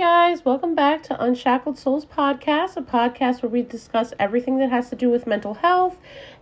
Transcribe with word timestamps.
guys, 0.00 0.46
welcome 0.46 0.74
back 0.74 1.02
to 1.02 1.22
Unshackled 1.22 1.76
Souls 1.76 2.06
Podcast, 2.06 2.74
a 2.74 2.80
podcast 2.80 3.42
where 3.42 3.50
we 3.50 3.60
discuss 3.60 4.14
everything 4.18 4.58
that 4.58 4.70
has 4.70 4.88
to 4.88 4.96
do 4.96 5.10
with 5.10 5.26
mental 5.26 5.52
health 5.52 5.98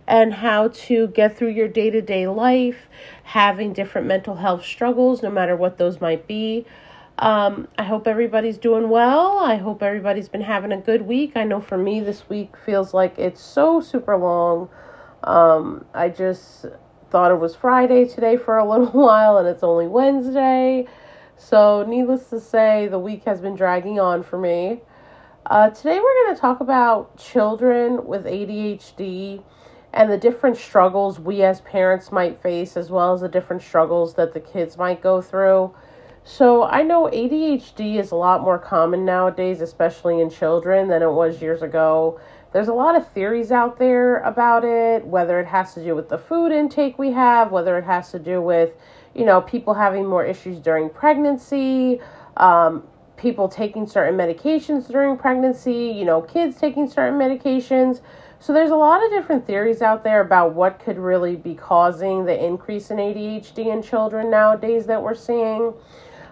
and 0.07 0.33
how 0.35 0.69
to 0.69 1.07
get 1.07 1.37
through 1.37 1.49
your 1.49 1.67
day 1.67 1.89
to 1.89 2.01
day 2.01 2.25
life, 2.25 2.87
having 3.23 3.73
different 3.73 4.07
mental 4.07 4.35
health 4.37 4.63
struggles, 4.63 5.21
no 5.21 5.29
matter 5.29 5.57
what 5.57 5.77
those 5.77 5.99
might 5.99 6.25
be. 6.25 6.65
Um, 7.17 7.67
I 7.77 7.83
hope 7.83 8.07
everybody's 8.07 8.57
doing 8.57 8.89
well. 8.89 9.39
I 9.39 9.57
hope 9.57 9.83
everybody's 9.83 10.29
been 10.29 10.39
having 10.39 10.71
a 10.71 10.79
good 10.79 11.01
week. 11.01 11.33
I 11.35 11.43
know 11.43 11.59
for 11.59 11.77
me, 11.77 11.99
this 11.99 12.29
week 12.29 12.55
feels 12.65 12.93
like 12.93 13.19
it's 13.19 13.41
so 13.41 13.81
super 13.81 14.15
long. 14.15 14.69
Um, 15.25 15.83
I 15.93 16.07
just 16.07 16.65
thought 17.11 17.29
it 17.29 17.39
was 17.41 17.57
Friday 17.57 18.05
today 18.05 18.37
for 18.37 18.57
a 18.57 18.63
little 18.63 18.85
while, 18.93 19.37
and 19.37 19.49
it's 19.49 19.63
only 19.63 19.89
Wednesday. 19.89 20.87
So, 21.41 21.85
needless 21.87 22.29
to 22.31 22.39
say, 22.41 22.89
the 22.89 22.99
week 22.99 23.23
has 23.23 23.39
been 23.39 23.55
dragging 23.55 23.97
on 23.97 24.23
for 24.23 24.37
me. 24.37 24.81
Uh, 25.45 25.69
today, 25.69 25.97
we're 25.97 26.25
going 26.25 26.35
to 26.35 26.41
talk 26.41 26.59
about 26.59 27.17
children 27.17 28.05
with 28.05 28.25
ADHD 28.25 29.41
and 29.93 30.11
the 30.11 30.17
different 30.17 30.57
struggles 30.57 31.17
we 31.17 31.41
as 31.43 31.61
parents 31.61 32.11
might 32.11 32.41
face, 32.41 32.75
as 32.75 32.91
well 32.91 33.13
as 33.13 33.21
the 33.21 33.29
different 33.29 33.61
struggles 33.61 34.15
that 34.15 34.33
the 34.33 34.41
kids 34.41 34.77
might 34.77 35.01
go 35.01 35.21
through. 35.21 35.73
So, 36.25 36.63
I 36.63 36.83
know 36.83 37.05
ADHD 37.05 37.95
is 37.95 38.11
a 38.11 38.17
lot 38.17 38.41
more 38.41 38.59
common 38.59 39.05
nowadays, 39.05 39.61
especially 39.61 40.19
in 40.19 40.29
children, 40.29 40.89
than 40.89 41.01
it 41.01 41.09
was 41.09 41.41
years 41.41 41.61
ago. 41.61 42.19
There's 42.51 42.67
a 42.67 42.73
lot 42.73 42.95
of 42.95 43.07
theories 43.13 43.49
out 43.53 43.79
there 43.79 44.17
about 44.19 44.65
it, 44.65 45.07
whether 45.07 45.39
it 45.39 45.47
has 45.47 45.73
to 45.75 45.83
do 45.83 45.95
with 45.95 46.09
the 46.09 46.17
food 46.17 46.51
intake 46.51 46.99
we 46.99 47.13
have, 47.13 47.49
whether 47.53 47.77
it 47.77 47.85
has 47.85 48.11
to 48.11 48.19
do 48.19 48.41
with 48.41 48.73
you 49.15 49.25
know, 49.25 49.41
people 49.41 49.73
having 49.73 50.05
more 50.05 50.25
issues 50.25 50.59
during 50.59 50.89
pregnancy, 50.89 51.99
um, 52.37 52.83
people 53.17 53.49
taking 53.49 53.85
certain 53.85 54.17
medications 54.17 54.87
during 54.87 55.17
pregnancy, 55.17 55.73
you 55.73 56.05
know, 56.05 56.21
kids 56.21 56.57
taking 56.57 56.89
certain 56.89 57.19
medications. 57.19 58.01
So 58.39 58.53
there's 58.53 58.71
a 58.71 58.75
lot 58.75 59.03
of 59.03 59.11
different 59.11 59.45
theories 59.45 59.81
out 59.81 60.03
there 60.03 60.21
about 60.21 60.53
what 60.53 60.79
could 60.79 60.97
really 60.97 61.35
be 61.35 61.55
causing 61.55 62.25
the 62.25 62.43
increase 62.43 62.89
in 62.89 62.97
ADHD 62.97 63.73
in 63.73 63.83
children 63.83 64.31
nowadays 64.31 64.85
that 64.85 65.03
we're 65.03 65.15
seeing. 65.15 65.73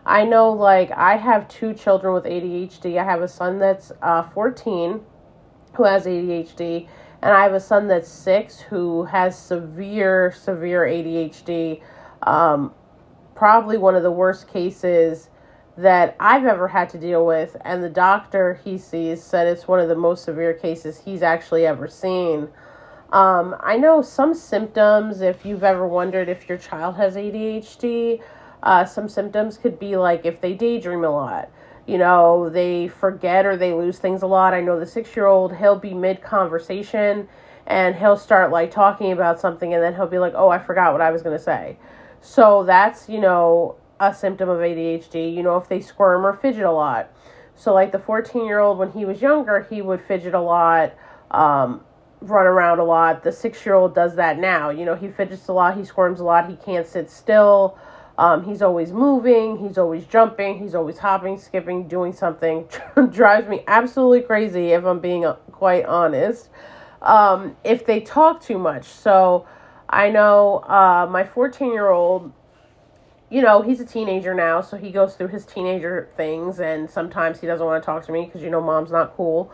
I 0.06 0.24
know, 0.24 0.52
like, 0.52 0.90
I 0.92 1.18
have 1.18 1.50
two 1.50 1.74
children 1.74 2.14
with 2.14 2.24
ADHD. 2.24 2.98
I 2.98 3.04
have 3.04 3.22
a 3.22 3.28
son 3.28 3.60
that's 3.60 3.92
uh, 4.02 4.24
14 4.24 5.02
who 5.74 5.84
has 5.84 6.06
ADHD, 6.06 6.88
and 7.22 7.34
I 7.34 7.44
have 7.44 7.54
a 7.54 7.60
son 7.60 7.88
that's 7.88 8.08
six 8.08 8.62
who 8.62 9.04
has 9.04 9.38
severe, 9.38 10.32
severe 10.32 10.86
ADHD. 10.86 11.82
Um, 12.24 12.74
probably 13.36 13.78
one 13.78 13.96
of 13.96 14.04
the 14.04 14.12
worst 14.12 14.48
cases 14.48 15.30
that 15.78 16.16
I've 16.20 16.46
ever 16.46 16.68
had 16.68 16.90
to 16.90 16.98
deal 16.98 17.26
with, 17.26 17.56
and 17.64 17.84
the 17.84 17.90
doctor 17.90 18.60
he 18.64 18.78
sees 18.78 19.22
said 19.22 19.48
it's 19.48 19.68
one 19.68 19.80
of 19.80 19.90
the 19.90 19.96
most 19.96 20.24
severe 20.24 20.54
cases 20.54 21.02
he's 21.06 21.22
actually 21.22 21.66
ever 21.68 21.88
seen. 21.88 22.50
Um, 23.12 23.56
I 23.62 23.78
know 23.78 24.02
some 24.02 24.34
symptoms, 24.34 25.22
if 25.22 25.46
you've 25.46 25.64
ever 25.64 25.88
wondered 25.88 26.28
if 26.30 26.50
your 26.50 26.58
child 26.58 26.96
has 26.96 27.16
ADHD, 27.16 28.22
uh, 28.64 28.86
some 28.86 29.08
symptoms 29.08 29.58
could 29.58 29.80
be 29.80 29.96
like 29.96 30.26
if 30.26 30.42
they 30.42 30.54
daydream 30.54 31.04
a 31.06 31.10
lot, 31.10 31.50
you 31.86 31.98
know, 31.98 32.50
they 32.50 32.88
forget 32.88 33.46
or 33.46 33.56
they 33.56 33.74
lose 33.74 34.00
things 34.00 34.24
a 34.24 34.28
lot. 34.28 34.54
I 34.54 34.62
know 34.62 34.80
the 34.80 34.86
six 34.86 35.16
year 35.16 35.28
old, 35.28 35.56
he'll 35.56 35.80
be 35.80 35.94
mid 35.94 36.22
conversation 36.22 37.30
and 37.68 37.96
he'll 37.96 38.18
start 38.18 38.52
like 38.52 38.72
talking 38.72 39.12
about 39.12 39.40
something 39.40 39.74
and 39.74 39.82
then 39.82 39.94
he'll 39.94 40.08
be 40.08 40.20
like, 40.20 40.34
oh, 40.36 40.50
I 40.50 40.60
forgot 40.60 40.92
what 40.92 41.02
I 41.02 41.12
was 41.12 41.22
going 41.22 41.38
to 41.38 41.44
say. 41.44 41.78
So 42.22 42.64
that's, 42.64 43.10
you 43.10 43.20
know, 43.20 43.76
a 44.00 44.14
symptom 44.14 44.50
of 44.50 44.60
ADHD. 44.60 45.34
You 45.34 45.44
know, 45.44 45.58
if 45.58 45.68
they 45.70 45.82
squirm 45.82 46.26
or 46.26 46.34
fidget 46.34 46.64
a 46.64 46.72
lot. 46.72 47.12
So, 47.56 47.74
like 47.74 47.92
the 47.92 48.00
14 48.00 48.46
year 48.46 48.60
old, 48.60 48.78
when 48.78 48.92
he 48.92 49.04
was 49.04 49.22
younger, 49.22 49.66
he 49.70 49.82
would 49.82 50.02
fidget 50.02 50.36
a 50.36 50.40
lot, 50.40 50.94
um, 51.32 51.82
run 52.22 52.46
around 52.46 52.80
a 52.80 52.84
lot. 52.84 53.24
The 53.24 53.32
six 53.32 53.66
year 53.66 53.74
old 53.74 53.96
does 53.96 54.16
that 54.16 54.38
now. 54.38 54.70
You 54.70 54.86
know, 54.86 54.96
he 54.96 55.08
fidgets 55.08 55.48
a 55.48 55.54
lot, 55.54 55.76
he 55.76 55.84
squirms 55.84 56.20
a 56.20 56.24
lot, 56.24 56.48
he 56.48 56.56
can't 56.56 56.86
sit 56.86 57.10
still. 57.10 57.78
Um, 58.20 58.44
he's 58.44 58.62
always 58.62 58.92
moving, 58.92 59.58
he's 59.58 59.78
always 59.78 60.06
jumping, 60.06 60.58
he's 60.58 60.74
always 60.74 60.98
hopping, 60.98 61.38
skipping, 61.38 61.88
doing 61.88 62.14
something. 62.14 62.68
Drives 63.12 63.48
me 63.48 63.64
absolutely 63.68 64.22
crazy 64.22 64.72
if 64.72 64.86
I'm 64.86 65.00
being 65.00 65.26
uh, 65.26 65.34
quite 65.52 65.86
honest. 65.86 66.50
Um, 67.02 67.56
if 67.64 67.86
they 67.86 68.02
talk 68.02 68.42
too 68.42 68.58
much. 68.58 68.86
So, 68.86 69.48
I 69.90 70.10
know 70.10 70.60
uh, 70.68 71.08
my 71.10 71.24
14 71.24 71.72
year 71.72 71.90
old, 71.90 72.32
you 73.30 73.42
know, 73.42 73.62
he's 73.62 73.80
a 73.80 73.86
teenager 73.86 74.34
now, 74.34 74.62
so 74.62 74.78
he 74.78 74.92
goes 74.92 75.16
through 75.16 75.28
his 75.28 75.46
teenager 75.46 76.10
things, 76.18 76.60
and 76.60 76.90
sometimes 76.90 77.40
he 77.40 77.48
doesn't 77.48 77.66
want 77.66 77.82
to 77.82 77.86
talk 77.86 78.06
to 78.06 78.12
me 78.12 78.26
because, 78.26 78.42
you 78.42 78.50
know, 78.50 78.62
mom's 78.62 78.92
not 78.92 79.16
cool. 79.16 79.52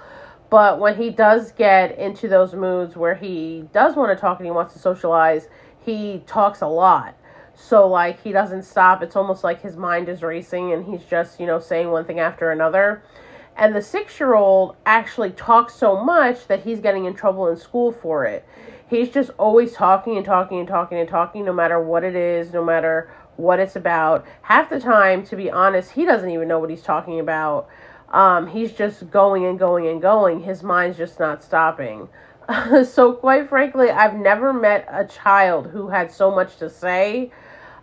But 0.50 0.80
when 0.80 0.98
he 0.98 1.10
does 1.10 1.52
get 1.52 1.98
into 1.98 2.28
those 2.28 2.54
moods 2.54 2.96
where 2.96 3.16
he 3.16 3.68
does 3.74 3.96
want 3.96 4.16
to 4.16 4.20
talk 4.20 4.40
and 4.40 4.46
he 4.46 4.52
wants 4.52 4.74
to 4.74 4.80
socialize, 4.80 5.48
he 5.84 6.24
talks 6.28 6.62
a 6.62 6.68
lot. 6.68 7.16
So, 7.56 7.88
like, 7.88 8.22
he 8.22 8.32
doesn't 8.32 8.64
stop. 8.64 9.02
It's 9.02 9.16
almost 9.16 9.44
like 9.44 9.62
his 9.62 9.76
mind 9.76 10.10
is 10.10 10.22
racing 10.22 10.74
and 10.74 10.86
he's 10.86 11.04
just, 11.04 11.40
you 11.40 11.46
know, 11.46 11.60
saying 11.60 11.90
one 11.90 12.06
thing 12.06 12.20
after 12.20 12.52
another. 12.52 13.04
And 13.56 13.76
the 13.76 13.82
six 13.82 14.20
year 14.20 14.34
old 14.34 14.76
actually 14.86 15.32
talks 15.32 15.76
so 15.76 16.04
much 16.04 16.48
that 16.48 16.64
he's 16.64 16.80
getting 16.80 17.06
in 17.06 17.14
trouble 17.14 17.48
in 17.48 17.58
school 17.58 17.92
for 17.92 18.26
it 18.26 18.48
he's 18.94 19.10
just 19.10 19.32
always 19.38 19.74
talking 19.74 20.18
and 20.18 20.26
talking 20.26 20.60
and 20.60 20.68
talking 20.68 21.00
and 21.00 21.10
talking 21.10 21.46
no 21.46 21.54
matter 21.54 21.80
what 21.80 22.04
it 22.04 22.16
is, 22.16 22.54
no 22.54 22.64
matter 22.64 23.12
what 23.36 23.60
it's 23.60 23.76
about. 23.76 24.26
Half 24.44 24.70
the 24.70 24.80
time, 24.80 25.26
to 25.26 25.36
be 25.36 25.50
honest, 25.50 25.92
he 25.92 26.06
doesn't 26.06 26.30
even 26.30 26.48
know 26.48 26.60
what 26.60 26.70
he's 26.70 26.84
talking 26.84 27.20
about. 27.20 27.68
Um, 28.10 28.48
he's 28.48 28.72
just 28.74 29.10
going 29.10 29.46
and 29.46 29.58
going 29.58 29.88
and 29.88 30.02
going. 30.02 30.42
His 30.42 30.62
mind's 30.62 30.98
just 30.98 31.20
not 31.20 31.44
stopping. 31.44 32.10
so, 32.86 33.14
quite 33.14 33.50
frankly, 33.50 33.90
I've 33.90 34.16
never 34.16 34.54
met 34.54 34.88
a 34.92 35.06
child 35.06 35.68
who 35.68 35.90
had 35.90 36.12
so 36.12 36.30
much 36.30 36.58
to 36.58 36.70
say. 36.70 37.32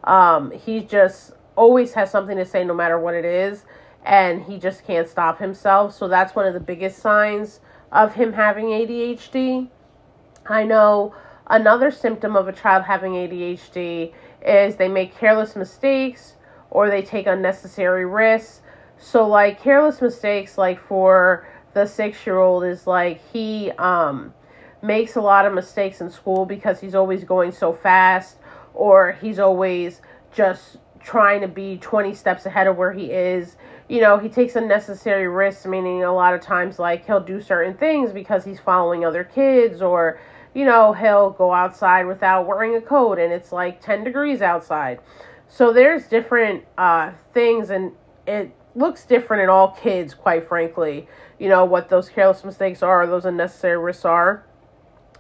Um, 0.04 0.52
he 0.52 0.80
just 0.80 1.32
always 1.56 1.94
has 1.94 2.10
something 2.10 2.36
to 2.36 2.44
say 2.44 2.64
no 2.64 2.74
matter 2.74 2.98
what 2.98 3.14
it 3.14 3.24
is, 3.24 3.64
and 4.04 4.42
he 4.42 4.58
just 4.58 4.86
can't 4.86 5.08
stop 5.08 5.40
himself. 5.40 5.94
So, 5.94 6.08
that's 6.08 6.34
one 6.36 6.46
of 6.46 6.54
the 6.54 6.60
biggest 6.60 6.98
signs 6.98 7.60
of 7.90 8.14
him 8.14 8.34
having 8.34 8.66
ADHD. 8.66 9.68
I 10.50 10.64
know 10.64 11.14
another 11.46 11.90
symptom 11.90 12.36
of 12.36 12.48
a 12.48 12.52
child 12.52 12.84
having 12.84 13.12
ADHD 13.12 14.12
is 14.44 14.76
they 14.76 14.88
make 14.88 15.16
careless 15.16 15.56
mistakes 15.56 16.34
or 16.70 16.88
they 16.88 17.02
take 17.02 17.26
unnecessary 17.26 18.06
risks. 18.06 18.62
So, 18.98 19.26
like, 19.26 19.60
careless 19.60 20.00
mistakes, 20.00 20.58
like 20.58 20.80
for 20.80 21.48
the 21.72 21.86
six 21.86 22.26
year 22.26 22.38
old, 22.38 22.64
is 22.64 22.86
like 22.86 23.20
he 23.32 23.70
um, 23.72 24.34
makes 24.82 25.16
a 25.16 25.20
lot 25.20 25.46
of 25.46 25.54
mistakes 25.54 26.00
in 26.00 26.10
school 26.10 26.46
because 26.46 26.80
he's 26.80 26.94
always 26.94 27.24
going 27.24 27.52
so 27.52 27.72
fast 27.72 28.36
or 28.74 29.16
he's 29.20 29.38
always 29.38 30.00
just 30.32 30.78
trying 31.02 31.40
to 31.40 31.48
be 31.48 31.78
20 31.78 32.14
steps 32.14 32.46
ahead 32.46 32.66
of 32.66 32.76
where 32.76 32.92
he 32.92 33.10
is. 33.10 33.56
You 33.88 34.00
know, 34.00 34.18
he 34.18 34.28
takes 34.28 34.54
unnecessary 34.54 35.28
risks, 35.28 35.66
meaning 35.66 36.04
a 36.04 36.12
lot 36.12 36.34
of 36.34 36.40
times, 36.40 36.78
like, 36.78 37.06
he'll 37.06 37.20
do 37.20 37.40
certain 37.40 37.74
things 37.74 38.12
because 38.12 38.44
he's 38.44 38.60
following 38.60 39.04
other 39.04 39.24
kids 39.24 39.82
or 39.82 40.20
you 40.54 40.64
know, 40.64 40.92
he'll 40.92 41.30
go 41.30 41.52
outside 41.52 42.06
without 42.06 42.46
wearing 42.46 42.74
a 42.74 42.80
coat 42.80 43.18
and 43.18 43.32
it's 43.32 43.52
like 43.52 43.80
10 43.80 44.04
degrees 44.04 44.42
outside. 44.42 45.00
So 45.48 45.72
there's 45.72 46.06
different 46.06 46.64
uh, 46.78 47.12
things 47.32 47.70
and 47.70 47.92
it 48.26 48.54
looks 48.74 49.04
different 49.04 49.42
in 49.42 49.48
all 49.48 49.72
kids, 49.72 50.14
quite 50.14 50.48
frankly. 50.48 51.08
You 51.38 51.48
know, 51.48 51.64
what 51.64 51.88
those 51.88 52.08
careless 52.08 52.44
mistakes 52.44 52.82
are, 52.82 53.06
those 53.06 53.24
unnecessary 53.24 53.78
risks 53.78 54.04
are. 54.04 54.44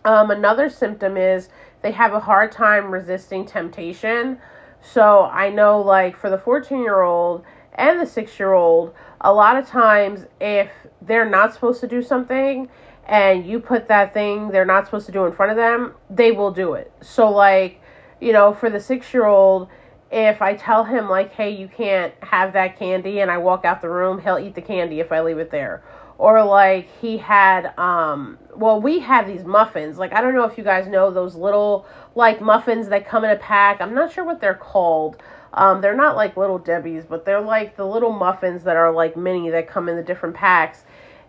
Um, 0.04 0.30
another 0.30 0.68
symptom 0.70 1.16
is 1.16 1.48
they 1.82 1.92
have 1.92 2.12
a 2.12 2.20
hard 2.20 2.52
time 2.52 2.90
resisting 2.90 3.44
temptation. 3.44 4.38
So 4.80 5.24
I 5.24 5.50
know, 5.50 5.80
like, 5.80 6.16
for 6.16 6.30
the 6.30 6.38
14 6.38 6.80
year 6.80 7.02
old 7.02 7.44
and 7.74 8.00
the 8.00 8.06
six 8.06 8.38
year 8.38 8.52
old, 8.52 8.94
a 9.20 9.32
lot 9.32 9.56
of 9.56 9.66
times 9.66 10.26
if 10.40 10.70
they're 11.02 11.28
not 11.28 11.52
supposed 11.52 11.80
to 11.80 11.86
do 11.86 12.02
something, 12.02 12.68
and 13.06 13.44
you 13.44 13.58
put 13.58 13.88
that 13.88 14.14
thing 14.14 14.48
they're 14.50 14.64
not 14.64 14.84
supposed 14.84 15.06
to 15.06 15.12
do 15.12 15.24
in 15.24 15.32
front 15.32 15.50
of 15.50 15.56
them, 15.56 15.94
they 16.08 16.30
will 16.30 16.52
do 16.52 16.74
it. 16.74 16.92
So, 17.00 17.28
like, 17.28 17.80
you 18.20 18.32
know, 18.32 18.54
for 18.54 18.70
the 18.70 18.78
six 18.78 19.12
year 19.12 19.26
old, 19.26 19.68
if 20.12 20.42
I 20.42 20.54
tell 20.54 20.84
him, 20.84 21.08
like, 21.08 21.32
hey, 21.32 21.50
you 21.50 21.68
can't 21.68 22.12
have 22.22 22.52
that 22.52 22.78
candy, 22.78 23.20
and 23.20 23.30
I 23.30 23.38
walk 23.38 23.64
out 23.64 23.80
the 23.80 23.88
room, 23.88 24.20
he'll 24.20 24.38
eat 24.38 24.54
the 24.54 24.62
candy 24.62 25.00
if 25.00 25.12
I 25.12 25.20
leave 25.20 25.38
it 25.38 25.50
there. 25.50 25.82
Or, 26.18 26.44
like, 26.44 26.88
he 27.00 27.16
had, 27.16 27.76
um, 27.78 28.38
well, 28.54 28.80
we 28.80 29.00
have 29.00 29.26
these 29.26 29.44
muffins. 29.44 29.98
Like, 29.98 30.12
I 30.12 30.20
don't 30.20 30.34
know 30.34 30.44
if 30.44 30.58
you 30.58 30.64
guys 30.64 30.86
know 30.86 31.10
those 31.10 31.34
little, 31.34 31.86
like, 32.14 32.40
muffins 32.40 32.88
that 32.88 33.06
come 33.06 33.24
in 33.24 33.30
a 33.30 33.36
pack. 33.36 33.80
I'm 33.80 33.94
not 33.94 34.12
sure 34.12 34.24
what 34.24 34.40
they're 34.40 34.54
called. 34.54 35.22
Um, 35.52 35.80
they're 35.80 35.96
not 35.96 36.16
like 36.16 36.36
little 36.36 36.58
Debbie's, 36.58 37.04
but 37.04 37.24
they're 37.24 37.40
like 37.40 37.76
the 37.76 37.86
little 37.86 38.12
muffins 38.12 38.62
that 38.64 38.76
are 38.76 38.92
like 38.92 39.16
mini 39.16 39.50
that 39.50 39.68
come 39.68 39.88
in 39.88 39.96
the 39.96 40.02
different 40.02 40.34
packs. 40.34 40.84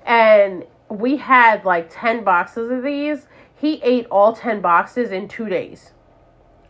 And 0.06 0.66
we 0.90 1.18
had 1.18 1.66
like 1.66 1.88
10 1.90 2.24
boxes 2.24 2.70
of 2.72 2.84
these. 2.84 3.28
He 3.56 3.82
ate 3.84 4.06
all 4.08 4.34
10 4.34 4.62
boxes 4.62 5.12
in 5.12 5.28
two 5.28 5.50
days 5.50 5.92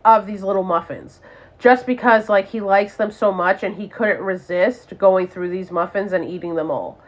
of 0.05 0.25
these 0.25 0.43
little 0.43 0.63
muffins 0.63 1.19
just 1.61 1.85
because 1.85 2.27
like 2.27 2.49
he 2.49 2.59
likes 2.59 2.95
them 2.95 3.11
so 3.11 3.31
much 3.31 3.61
and 3.61 3.75
he 3.75 3.87
couldn't 3.87 4.19
resist 4.19 4.97
going 4.97 5.27
through 5.27 5.49
these 5.49 5.69
muffins 5.69 6.11
and 6.11 6.27
eating 6.27 6.55
them 6.55 6.71
all. 6.71 6.99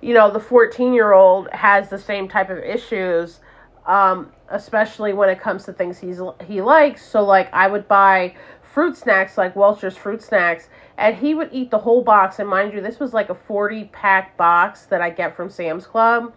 You 0.00 0.14
know, 0.14 0.30
the 0.30 0.40
14 0.40 0.92
year 0.92 1.12
old 1.12 1.48
has 1.52 1.88
the 1.88 1.98
same 1.98 2.28
type 2.28 2.50
of 2.50 2.58
issues, 2.58 3.38
um, 3.86 4.32
especially 4.48 5.12
when 5.12 5.28
it 5.28 5.40
comes 5.40 5.64
to 5.66 5.72
things 5.72 5.98
he's 5.98 6.20
he 6.44 6.60
likes. 6.60 7.06
So 7.06 7.22
like 7.22 7.52
I 7.52 7.68
would 7.68 7.86
buy 7.86 8.34
fruit 8.72 8.96
snacks 8.96 9.36
like 9.36 9.56
Welch's 9.56 9.96
fruit 9.96 10.22
snacks 10.22 10.68
and 10.96 11.16
he 11.16 11.34
would 11.34 11.48
eat 11.52 11.70
the 11.70 11.78
whole 11.78 12.02
box. 12.02 12.38
And 12.38 12.48
mind 12.48 12.72
you 12.72 12.80
this 12.80 13.00
was 13.00 13.12
like 13.12 13.30
a 13.30 13.34
40 13.34 13.84
pack 13.86 14.36
box 14.36 14.84
that 14.86 15.00
I 15.00 15.10
get 15.10 15.34
from 15.34 15.50
Sam's 15.50 15.86
Club. 15.86 16.34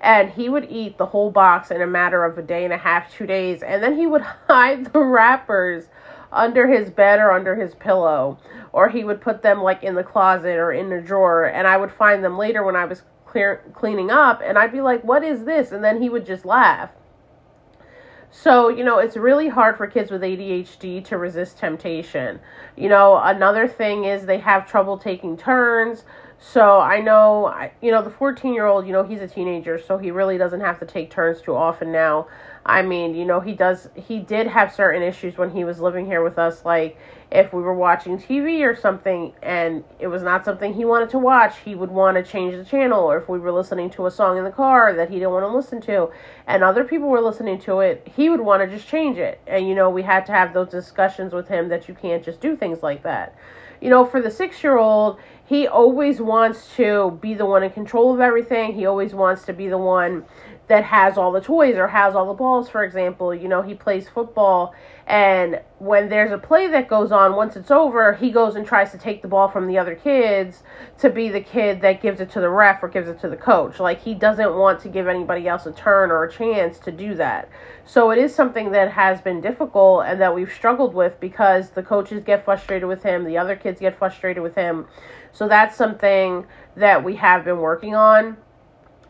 And 0.00 0.30
he 0.30 0.48
would 0.48 0.66
eat 0.70 0.98
the 0.98 1.06
whole 1.06 1.30
box 1.30 1.70
in 1.70 1.80
a 1.80 1.86
matter 1.86 2.24
of 2.24 2.36
a 2.38 2.42
day 2.42 2.64
and 2.64 2.72
a 2.72 2.78
half, 2.78 3.12
2 3.12 3.26
days. 3.26 3.62
And 3.62 3.82
then 3.82 3.96
he 3.96 4.06
would 4.06 4.22
hide 4.48 4.92
the 4.92 5.00
wrappers 5.00 5.84
under 6.32 6.66
his 6.66 6.90
bed 6.90 7.18
or 7.18 7.32
under 7.32 7.54
his 7.56 7.74
pillow. 7.74 8.38
Or 8.72 8.88
he 8.88 9.04
would 9.04 9.20
put 9.20 9.42
them 9.42 9.62
like 9.62 9.82
in 9.82 9.94
the 9.94 10.04
closet 10.04 10.56
or 10.56 10.72
in 10.72 10.90
the 10.90 11.00
drawer. 11.00 11.46
And 11.46 11.66
I 11.66 11.76
would 11.76 11.92
find 11.92 12.24
them 12.24 12.36
later 12.36 12.64
when 12.64 12.76
I 12.76 12.84
was 12.84 13.02
clear 13.26 13.62
cleaning 13.74 14.10
up. 14.10 14.40
And 14.44 14.58
I'd 14.58 14.72
be 14.72 14.80
like 14.80 15.04
what 15.04 15.22
is 15.22 15.44
this? 15.44 15.72
And 15.72 15.84
then 15.84 16.00
he 16.00 16.08
would 16.08 16.26
just 16.26 16.44
laugh 16.44 16.90
so, 18.42 18.68
you 18.68 18.84
know, 18.84 18.98
it's 18.98 19.16
really 19.16 19.48
hard 19.48 19.78
for 19.78 19.86
kids 19.86 20.10
with 20.10 20.20
ADHD 20.20 21.02
to 21.06 21.16
resist 21.16 21.56
temptation. 21.56 22.38
You 22.76 22.90
know, 22.90 23.18
another 23.22 23.66
thing 23.66 24.04
is 24.04 24.26
they 24.26 24.38
have 24.38 24.68
trouble 24.68 24.98
taking 24.98 25.38
turns. 25.38 26.04
So 26.38 26.78
I 26.78 27.00
know, 27.00 27.70
you 27.80 27.90
know, 27.90 28.02
the 28.02 28.10
14 28.10 28.52
year 28.52 28.66
old, 28.66 28.86
you 28.86 28.92
know, 28.92 29.02
he's 29.02 29.22
a 29.22 29.26
teenager, 29.26 29.80
so 29.80 29.96
he 29.96 30.10
really 30.10 30.36
doesn't 30.36 30.60
have 30.60 30.78
to 30.80 30.86
take 30.86 31.10
turns 31.10 31.40
too 31.40 31.56
often 31.56 31.90
now. 31.90 32.28
I 32.66 32.82
mean, 32.82 33.14
you 33.14 33.24
know, 33.24 33.40
he 33.40 33.54
does, 33.54 33.88
he 33.94 34.18
did 34.18 34.46
have 34.46 34.74
certain 34.74 35.02
issues 35.02 35.38
when 35.38 35.50
he 35.50 35.64
was 35.64 35.80
living 35.80 36.04
here 36.04 36.22
with 36.22 36.38
us, 36.38 36.62
like 36.62 36.98
if 37.30 37.52
we 37.52 37.60
were 37.60 37.74
watching 37.74 38.18
TV 38.18 38.62
or 38.62 38.76
something 38.76 39.32
and 39.42 39.82
it 39.98 40.06
was 40.06 40.22
not 40.22 40.44
something 40.44 40.72
he 40.72 40.84
wanted 40.84 41.10
to 41.10 41.18
watch, 41.18 41.58
he 41.64 41.74
would 41.74 41.90
want 41.90 42.16
to 42.16 42.22
change 42.22 42.54
the 42.54 42.64
channel, 42.64 43.00
or 43.00 43.18
if 43.18 43.28
we 43.28 43.38
were 43.38 43.52
listening 43.52 43.90
to 43.90 44.06
a 44.06 44.10
song 44.10 44.38
in 44.38 44.44
the 44.44 44.50
car 44.50 44.94
that 44.94 45.10
he 45.10 45.16
didn't 45.16 45.32
want 45.32 45.44
to 45.44 45.54
listen 45.54 45.80
to 45.80 46.10
and 46.46 46.62
other 46.62 46.84
people 46.84 47.08
were 47.08 47.20
listening 47.20 47.58
to 47.60 47.80
it, 47.80 48.06
he 48.16 48.28
would 48.28 48.40
want 48.40 48.62
to 48.62 48.76
just 48.76 48.88
change 48.88 49.18
it. 49.18 49.40
And, 49.46 49.68
you 49.68 49.74
know, 49.74 49.90
we 49.90 50.02
had 50.02 50.24
to 50.26 50.32
have 50.32 50.54
those 50.54 50.68
discussions 50.68 51.32
with 51.32 51.48
him 51.48 51.68
that 51.68 51.88
you 51.88 51.94
can't 51.94 52.24
just 52.24 52.40
do 52.40 52.56
things 52.56 52.82
like 52.82 53.02
that. 53.02 53.34
You 53.80 53.90
know, 53.90 54.06
for 54.06 54.22
the 54.22 54.30
six 54.30 54.62
year 54.62 54.78
old, 54.78 55.18
he 55.44 55.66
always 55.66 56.20
wants 56.20 56.74
to 56.76 57.18
be 57.20 57.34
the 57.34 57.46
one 57.46 57.62
in 57.62 57.70
control 57.70 58.14
of 58.14 58.20
everything. 58.20 58.72
He 58.74 58.86
always 58.86 59.14
wants 59.14 59.44
to 59.44 59.52
be 59.52 59.68
the 59.68 59.78
one 59.78 60.24
that 60.68 60.84
has 60.84 61.16
all 61.16 61.30
the 61.30 61.40
toys 61.40 61.76
or 61.76 61.86
has 61.86 62.14
all 62.14 62.26
the 62.26 62.34
balls, 62.34 62.68
for 62.68 62.82
example. 62.82 63.34
You 63.34 63.48
know, 63.48 63.62
he 63.62 63.74
plays 63.74 64.08
football, 64.08 64.74
and 65.06 65.60
when 65.78 66.08
there's 66.08 66.32
a 66.32 66.38
play 66.38 66.66
that 66.66 66.88
goes 66.88 67.12
on, 67.12 67.36
once 67.36 67.54
it's 67.54 67.70
over, 67.70 68.14
he 68.14 68.30
goes 68.32 68.56
and 68.56 68.66
tries 68.66 68.90
to 68.90 68.98
take 68.98 69.22
the 69.22 69.28
ball 69.28 69.48
from 69.48 69.68
the 69.68 69.78
other 69.78 69.94
kids 69.94 70.64
to 70.98 71.10
be 71.10 71.28
the 71.28 71.40
kid 71.40 71.80
that 71.82 72.02
gives 72.02 72.20
it 72.20 72.28
to 72.32 72.40
the 72.40 72.48
ref 72.48 72.82
or 72.82 72.88
gives 72.88 73.08
it 73.08 73.20
to 73.20 73.28
the 73.28 73.36
coach. 73.36 73.78
Like, 73.78 74.02
he 74.02 74.14
doesn't 74.14 74.56
want 74.56 74.80
to 74.80 74.88
give 74.88 75.06
anybody 75.06 75.46
else 75.46 75.64
a 75.64 75.72
turn 75.72 76.10
or 76.10 76.24
a 76.24 76.32
chance 76.32 76.80
to 76.80 76.90
do 76.90 77.14
that. 77.14 77.48
So, 77.84 78.10
it 78.10 78.18
is 78.18 78.34
something 78.34 78.72
that 78.72 78.90
has 78.90 79.20
been 79.20 79.40
difficult 79.40 80.06
and 80.06 80.20
that 80.20 80.34
we've 80.34 80.52
struggled 80.52 80.92
with 80.92 81.20
because 81.20 81.70
the 81.70 81.84
coaches 81.84 82.24
get 82.24 82.44
frustrated 82.44 82.88
with 82.88 83.04
him, 83.04 83.24
the 83.24 83.38
other 83.38 83.54
kids 83.54 83.78
get 83.78 83.96
frustrated 83.96 84.42
with 84.42 84.56
him. 84.56 84.86
So, 85.30 85.46
that's 85.46 85.76
something 85.76 86.46
that 86.74 87.04
we 87.04 87.14
have 87.14 87.44
been 87.44 87.58
working 87.58 87.94
on. 87.94 88.38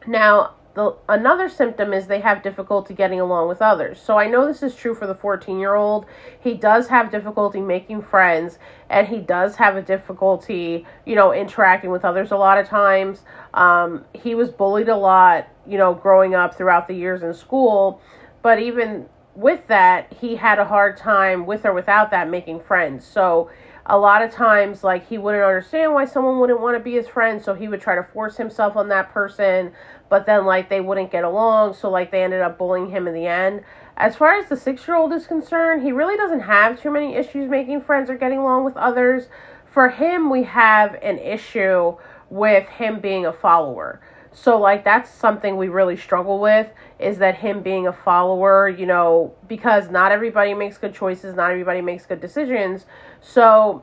Now, 0.07 0.56
the 0.77 0.95
another 1.09 1.49
symptom 1.49 1.95
is 1.95 2.07
they 2.07 2.21
have 2.21 2.43
difficulty 2.43 2.93
getting 2.93 3.19
along 3.19 3.49
with 3.49 3.63
others. 3.63 3.99
So 3.99 4.19
I 4.19 4.29
know 4.29 4.47
this 4.47 4.63
is 4.63 4.77
true 4.77 4.95
for 4.95 5.07
the 5.07 5.15
14-year-old. 5.15 6.05
He 6.39 6.53
does 6.53 6.89
have 6.89 7.11
difficulty 7.11 7.63
making 7.63 8.03
friends 8.03 8.59
and 8.91 9.09
he 9.09 9.19
does 9.19 9.57
have 9.57 9.77
a 9.77 9.83
difficulty, 9.83 10.87
you 11.07 11.15
know, 11.15 11.33
interacting 11.33 11.91
with 11.91 12.05
others 12.05 12.31
a 12.31 12.37
lot 12.37 12.59
of 12.59 12.69
times. 12.69 13.23
Um, 13.55 14.05
he 14.13 14.35
was 14.35 14.51
bullied 14.51 14.91
a 14.91 14.97
lot, 14.97 15.49
you 15.67 15.79
know, 15.79 15.95
growing 15.95 16.35
up 16.35 16.55
throughout 16.55 16.89
the 16.89 16.95
years 16.95 17.23
in 17.23 17.33
school, 17.33 18.03
but 18.43 18.61
even 18.61 19.09
with 19.37 19.67
that, 19.69 20.13
he 20.13 20.37
had 20.37 20.59
a 20.59 20.65
hard 20.65 20.97
time 20.97 21.47
with 21.47 21.67
or 21.67 21.75
without 21.75 22.11
that 22.11 22.29
making 22.31 22.61
friends. 22.61 23.05
So 23.05 23.51
a 23.85 23.97
lot 23.97 24.23
of 24.23 24.33
times 24.33 24.83
like 24.83 25.07
he 25.07 25.19
wouldn't 25.19 25.45
understand 25.45 25.95
why 25.95 26.05
someone 26.05 26.41
wouldn't 26.41 26.61
want 26.61 26.77
to 26.77 26.83
be 26.83 26.95
his 26.95 27.07
friend 27.07 27.41
so 27.41 27.55
he 27.55 27.69
would 27.69 27.81
try 27.81 27.95
to 27.95 28.03
force 28.03 28.37
himself 28.37 28.75
on 28.75 28.89
that 28.89 29.13
person 29.13 29.71
but 30.09 30.27
then 30.27 30.45
like 30.45 30.69
they 30.69 30.81
wouldn't 30.81 31.13
get 31.13 31.23
along 31.23 31.73
so 31.73 31.89
like 31.89 32.11
they 32.11 32.25
ended 32.25 32.41
up 32.41 32.59
bullying 32.59 32.91
him 32.91 33.07
in 33.07 33.15
the 33.15 33.27
end. 33.27 33.63
As 33.97 34.17
far 34.17 34.33
as 34.35 34.49
the 34.49 34.57
six 34.57 34.89
year 34.89 34.97
old 34.97 35.13
is 35.13 35.27
concerned 35.27 35.83
he 35.83 35.93
really 35.93 36.17
doesn't 36.17 36.41
have 36.41 36.81
too 36.81 36.91
many 36.91 37.15
issues 37.15 37.49
making 37.49 37.81
friends 37.83 38.11
or 38.11 38.17
getting 38.17 38.39
along 38.39 38.65
with 38.65 38.77
others. 38.77 39.29
For 39.67 39.89
him 39.89 40.31
we 40.31 40.43
have 40.45 40.95
an 40.95 41.19
issue 41.19 41.97
with 42.29 42.69
him 42.69 42.99
being 42.99 43.27
a 43.27 43.33
follower 43.33 44.01
so 44.39 44.61
like 44.61 44.85
that's 44.85 45.11
something 45.11 45.57
we 45.57 45.69
really 45.69 45.97
struggle 45.97 46.39
with 46.39 46.69
is 46.99 47.17
that 47.19 47.37
him 47.37 47.63
being 47.63 47.87
a 47.87 47.93
follower, 47.93 48.69
you 48.69 48.85
know, 48.85 49.35
because 49.49 49.91
not 49.91 50.13
everybody 50.13 50.53
makes 50.53 50.77
good 50.77 50.95
choices, 50.95 51.35
not 51.35 51.51
everybody 51.51 51.81
makes 51.81 52.05
good 52.05 52.21
decisions. 52.21 52.85
So 53.23 53.83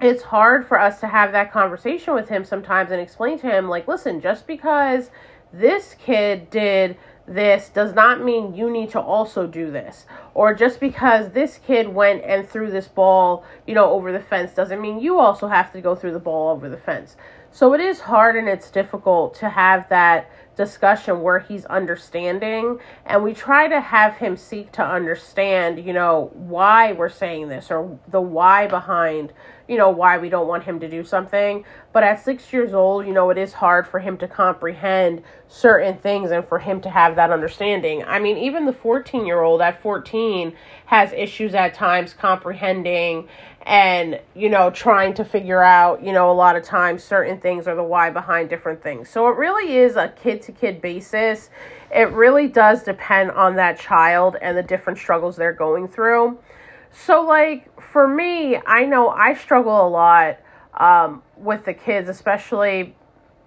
it's 0.00 0.24
hard 0.24 0.66
for 0.66 0.80
us 0.80 0.98
to 0.98 1.06
have 1.06 1.30
that 1.30 1.52
conversation 1.52 2.12
with 2.12 2.28
him 2.28 2.44
sometimes 2.44 2.90
and 2.90 3.00
explain 3.00 3.38
to 3.38 3.46
him 3.46 3.68
like, 3.68 3.86
listen, 3.86 4.20
just 4.20 4.48
because 4.48 5.10
this 5.52 5.94
kid 5.94 6.50
did 6.50 6.96
this 7.28 7.68
does 7.68 7.94
not 7.94 8.20
mean 8.20 8.54
you 8.56 8.68
need 8.68 8.90
to 8.90 9.00
also 9.00 9.46
do 9.46 9.70
this. 9.70 10.06
Or 10.34 10.54
just 10.54 10.80
because 10.80 11.30
this 11.30 11.58
kid 11.64 11.86
went 11.86 12.24
and 12.24 12.48
threw 12.48 12.68
this 12.68 12.88
ball, 12.88 13.44
you 13.64 13.74
know, 13.74 13.90
over 13.90 14.10
the 14.10 14.18
fence 14.18 14.52
doesn't 14.52 14.80
mean 14.80 14.98
you 14.98 15.20
also 15.20 15.46
have 15.46 15.72
to 15.72 15.80
go 15.80 15.94
through 15.94 16.14
the 16.14 16.18
ball 16.18 16.50
over 16.50 16.68
the 16.68 16.76
fence. 16.76 17.16
So 17.54 17.74
it 17.74 17.80
is 17.80 18.00
hard 18.00 18.36
and 18.36 18.48
it's 18.48 18.70
difficult 18.70 19.34
to 19.36 19.48
have 19.50 19.86
that 19.90 20.30
discussion 20.56 21.20
where 21.20 21.38
he's 21.38 21.66
understanding 21.66 22.78
and 23.04 23.22
we 23.22 23.34
try 23.34 23.68
to 23.68 23.78
have 23.78 24.16
him 24.16 24.38
seek 24.38 24.72
to 24.72 24.82
understand, 24.82 25.84
you 25.84 25.92
know, 25.92 26.30
why 26.32 26.92
we're 26.92 27.10
saying 27.10 27.48
this 27.48 27.70
or 27.70 27.98
the 28.08 28.20
why 28.22 28.66
behind, 28.68 29.34
you 29.72 29.78
know, 29.78 29.88
why 29.88 30.18
we 30.18 30.28
don't 30.28 30.46
want 30.46 30.64
him 30.64 30.78
to 30.80 30.86
do 30.86 31.02
something. 31.02 31.64
But 31.94 32.04
at 32.04 32.22
6 32.22 32.52
years 32.52 32.74
old, 32.74 33.06
you 33.06 33.14
know, 33.14 33.30
it 33.30 33.38
is 33.38 33.54
hard 33.54 33.88
for 33.88 34.00
him 34.00 34.18
to 34.18 34.28
comprehend 34.28 35.22
certain 35.48 35.96
things 35.96 36.30
and 36.30 36.46
for 36.46 36.58
him 36.58 36.82
to 36.82 36.90
have 36.90 37.16
that 37.16 37.30
understanding. 37.30 38.04
I 38.04 38.18
mean, 38.18 38.36
even 38.36 38.66
the 38.66 38.72
14-year-old 38.74 39.62
at 39.62 39.80
14 39.80 40.52
has 40.84 41.10
issues 41.14 41.54
at 41.54 41.72
times 41.72 42.12
comprehending 42.12 43.28
and 43.64 44.20
you 44.34 44.48
know 44.48 44.70
trying 44.70 45.14
to 45.14 45.24
figure 45.24 45.62
out 45.62 46.02
you 46.02 46.12
know 46.12 46.30
a 46.30 46.34
lot 46.34 46.56
of 46.56 46.64
times 46.64 47.02
certain 47.02 47.38
things 47.40 47.68
are 47.68 47.76
the 47.76 47.82
why 47.82 48.10
behind 48.10 48.50
different 48.50 48.82
things 48.82 49.08
so 49.08 49.28
it 49.28 49.36
really 49.36 49.76
is 49.76 49.94
a 49.94 50.08
kid 50.08 50.42
to 50.42 50.50
kid 50.50 50.82
basis 50.82 51.48
it 51.94 52.10
really 52.10 52.48
does 52.48 52.82
depend 52.82 53.30
on 53.30 53.54
that 53.54 53.78
child 53.78 54.36
and 54.42 54.58
the 54.58 54.62
different 54.64 54.98
struggles 54.98 55.36
they're 55.36 55.52
going 55.52 55.86
through 55.86 56.36
so 56.92 57.22
like 57.22 57.80
for 57.80 58.06
me 58.06 58.56
i 58.66 58.84
know 58.84 59.08
i 59.08 59.34
struggle 59.34 59.86
a 59.86 59.88
lot 59.88 60.38
um, 60.74 61.22
with 61.36 61.64
the 61.64 61.74
kids 61.74 62.08
especially 62.08 62.94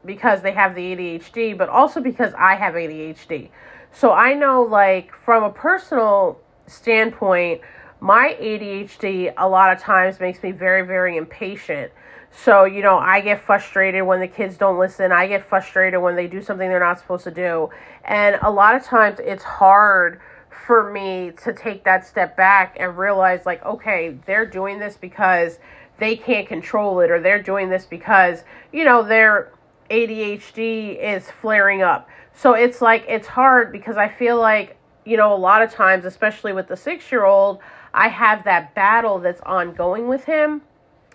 because 0.04 0.42
they 0.42 0.52
have 0.52 0.76
the 0.76 0.96
adhd 0.96 1.58
but 1.58 1.70
also 1.70 2.02
because 2.02 2.34
i 2.38 2.56
have 2.56 2.74
adhd 2.74 3.50
so 3.92 4.12
i 4.12 4.34
know 4.34 4.62
like 4.64 5.14
from 5.16 5.44
a 5.44 5.50
personal 5.50 6.40
standpoint 6.68 7.62
my 8.06 8.38
ADHD 8.40 9.34
a 9.38 9.48
lot 9.48 9.72
of 9.72 9.80
times 9.80 10.20
makes 10.20 10.44
me 10.44 10.52
very, 10.52 10.86
very 10.86 11.18
impatient. 11.18 11.92
So, 12.30 12.66
you 12.66 12.84
know, 12.84 12.98
I 12.98 13.22
get 13.22 13.42
frustrated 13.42 14.04
when 14.04 14.20
the 14.20 14.28
kids 14.28 14.58
don't 14.58 14.78
listen. 14.78 15.12
I 15.12 15.28
get 15.28 15.48
frustrated 15.48 16.02
when 16.02 16.16
they 16.16 16.28
do 16.28 16.42
something 16.42 16.68
they're 16.68 16.80
not 16.80 17.00
supposed 17.00 17.24
to 17.24 17.32
do. 17.32 17.70
And 18.04 18.38
a 18.42 18.52
lot 18.52 18.76
of 18.76 18.84
times 18.84 19.20
it's 19.20 19.44
hard 19.44 20.20
for 20.66 20.92
me 20.92 21.32
to 21.44 21.54
take 21.54 21.84
that 21.84 22.06
step 22.06 22.36
back 22.38 22.78
and 22.80 22.98
realize, 22.98 23.46
like, 23.46 23.64
okay, 23.66 24.18
they're 24.26 24.46
doing 24.46 24.80
this 24.80 24.98
because 24.98 25.60
they 25.98 26.16
can't 26.16 26.48
control 26.48 27.00
it, 27.00 27.12
or 27.12 27.20
they're 27.20 27.42
doing 27.42 27.70
this 27.70 27.86
because, 27.86 28.44
you 28.72 28.84
know, 28.84 29.04
their 29.04 29.52
ADHD 29.90 31.00
is 31.02 31.30
flaring 31.30 31.82
up. 31.82 32.10
So 32.34 32.54
it's 32.54 32.82
like, 32.82 33.06
it's 33.08 33.28
hard 33.28 33.72
because 33.72 33.98
I 33.98 34.10
feel 34.10 34.38
like, 34.38 34.78
you 35.06 35.18
know, 35.18 35.34
a 35.34 35.38
lot 35.38 35.62
of 35.62 35.72
times, 35.72 36.04
especially 36.04 36.52
with 36.52 36.68
the 36.68 36.76
six 36.76 37.12
year 37.12 37.26
old, 37.26 37.60
I 37.94 38.10
have 38.10 38.44
that 38.44 38.76
battle 38.76 39.20
that's 39.20 39.42
ongoing 39.42 40.08
with 40.08 40.26
him. 40.26 40.62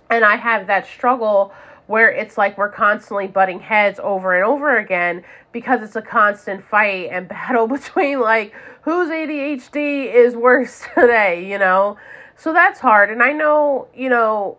And 0.09 0.25
I 0.25 0.37
have 0.37 0.67
that 0.67 0.87
struggle 0.87 1.53
where 1.91 2.09
it's 2.09 2.39
like 2.39 2.57
we're 2.57 2.71
constantly 2.71 3.27
butting 3.27 3.59
heads 3.59 3.99
over 4.01 4.37
and 4.37 4.45
over 4.45 4.79
again 4.79 5.25
because 5.51 5.83
it's 5.83 5.97
a 5.97 6.03
constant 6.03 6.65
fight 6.65 7.09
and 7.11 7.27
battle 7.29 7.67
between 7.67 8.21
like 8.21 8.55
whose 8.83 9.11
ADHD 9.11 10.07
is 10.15 10.37
worse 10.37 10.85
today, 10.95 11.51
you 11.51 11.59
know? 11.59 11.97
So 12.37 12.53
that's 12.53 12.79
hard. 12.79 13.11
And 13.11 13.25
I 13.25 13.33
know, 13.33 13.89
you 13.93 14.09
know, 14.09 14.57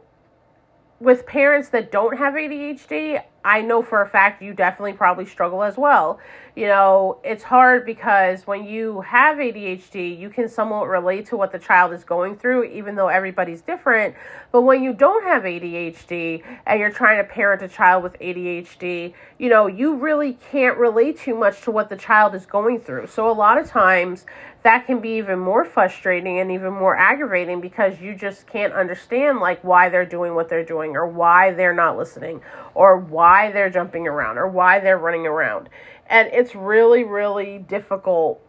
with 0.99 1.25
parents 1.25 1.69
that 1.69 1.89
don't 1.89 2.17
have 2.17 2.33
ADHD, 2.33 3.23
I 3.43 3.61
know 3.61 3.81
for 3.81 4.01
a 4.01 4.07
fact 4.07 4.41
you 4.41 4.53
definitely 4.53 4.93
probably 4.93 5.25
struggle 5.25 5.63
as 5.63 5.77
well. 5.77 6.19
You 6.55 6.67
know, 6.67 7.19
it's 7.23 7.43
hard 7.43 7.85
because 7.85 8.45
when 8.45 8.65
you 8.65 9.01
have 9.01 9.37
ADHD, 9.37 10.19
you 10.19 10.29
can 10.29 10.49
somewhat 10.49 10.89
relate 10.89 11.27
to 11.27 11.37
what 11.37 11.53
the 11.53 11.59
child 11.59 11.93
is 11.93 12.03
going 12.03 12.35
through, 12.35 12.65
even 12.65 12.95
though 12.95 13.07
everybody's 13.07 13.61
different. 13.61 14.15
But 14.51 14.63
when 14.63 14.83
you 14.83 14.91
don't 14.91 15.23
have 15.23 15.43
ADHD 15.43 16.43
and 16.65 16.79
you're 16.79 16.91
trying 16.91 17.17
to 17.17 17.23
parent 17.23 17.61
a 17.61 17.69
child 17.69 18.03
with 18.03 18.19
ADHD, 18.19 19.13
you 19.37 19.49
know, 19.49 19.67
you 19.67 19.95
really 19.95 20.33
can't 20.51 20.77
relate 20.77 21.19
too 21.19 21.35
much 21.35 21.61
to 21.61 21.71
what 21.71 21.89
the 21.89 21.95
child 21.95 22.35
is 22.35 22.45
going 22.45 22.81
through. 22.81 23.07
So 23.07 23.29
a 23.29 23.31
lot 23.31 23.57
of 23.57 23.69
times, 23.69 24.25
that 24.63 24.85
can 24.85 24.99
be 24.99 25.17
even 25.17 25.39
more 25.39 25.65
frustrating 25.65 26.39
and 26.39 26.51
even 26.51 26.71
more 26.71 26.95
aggravating 26.95 27.61
because 27.61 27.99
you 27.99 28.13
just 28.13 28.45
can't 28.45 28.73
understand 28.73 29.39
like 29.39 29.63
why 29.63 29.89
they're 29.89 30.05
doing 30.05 30.35
what 30.35 30.49
they're 30.49 30.63
doing 30.63 30.95
or 30.95 31.07
why 31.07 31.51
they're 31.51 31.73
not 31.73 31.97
listening 31.97 32.41
or 32.75 32.97
why 32.97 33.30
they're 33.51 33.69
jumping 33.69 34.07
around 34.07 34.37
or 34.37 34.47
why 34.47 34.79
they're 34.79 34.97
running 34.97 35.25
around. 35.25 35.69
And 36.07 36.29
it's 36.31 36.55
really 36.55 37.03
really 37.03 37.59
difficult. 37.59 38.41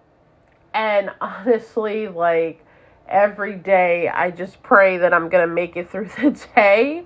And 0.74 1.10
honestly 1.20 2.08
like 2.08 2.64
every 3.08 3.54
day 3.54 4.08
I 4.08 4.30
just 4.30 4.62
pray 4.62 4.98
that 4.98 5.12
I'm 5.12 5.28
going 5.28 5.46
to 5.46 5.54
make 5.54 5.76
it 5.76 5.90
through 5.90 6.08
the 6.20 6.30
day. 6.54 7.04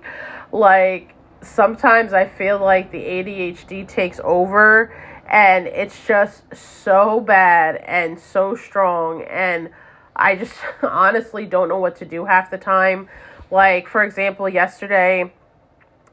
Like 0.51 1.13
sometimes 1.41 2.13
I 2.13 2.27
feel 2.27 2.59
like 2.59 2.91
the 2.91 2.99
ADHD 2.99 3.87
takes 3.87 4.19
over 4.23 4.93
and 5.29 5.67
it's 5.67 6.05
just 6.07 6.43
so 6.55 7.19
bad 7.19 7.77
and 7.77 8.19
so 8.19 8.55
strong 8.55 9.23
and 9.23 9.69
I 10.15 10.35
just 10.35 10.55
honestly 10.81 11.45
don't 11.45 11.69
know 11.69 11.79
what 11.79 11.97
to 11.97 12.05
do 12.05 12.25
half 12.25 12.49
the 12.49 12.57
time. 12.57 13.07
Like 13.51 13.87
for 13.87 14.03
example, 14.03 14.49
yesterday, 14.49 15.31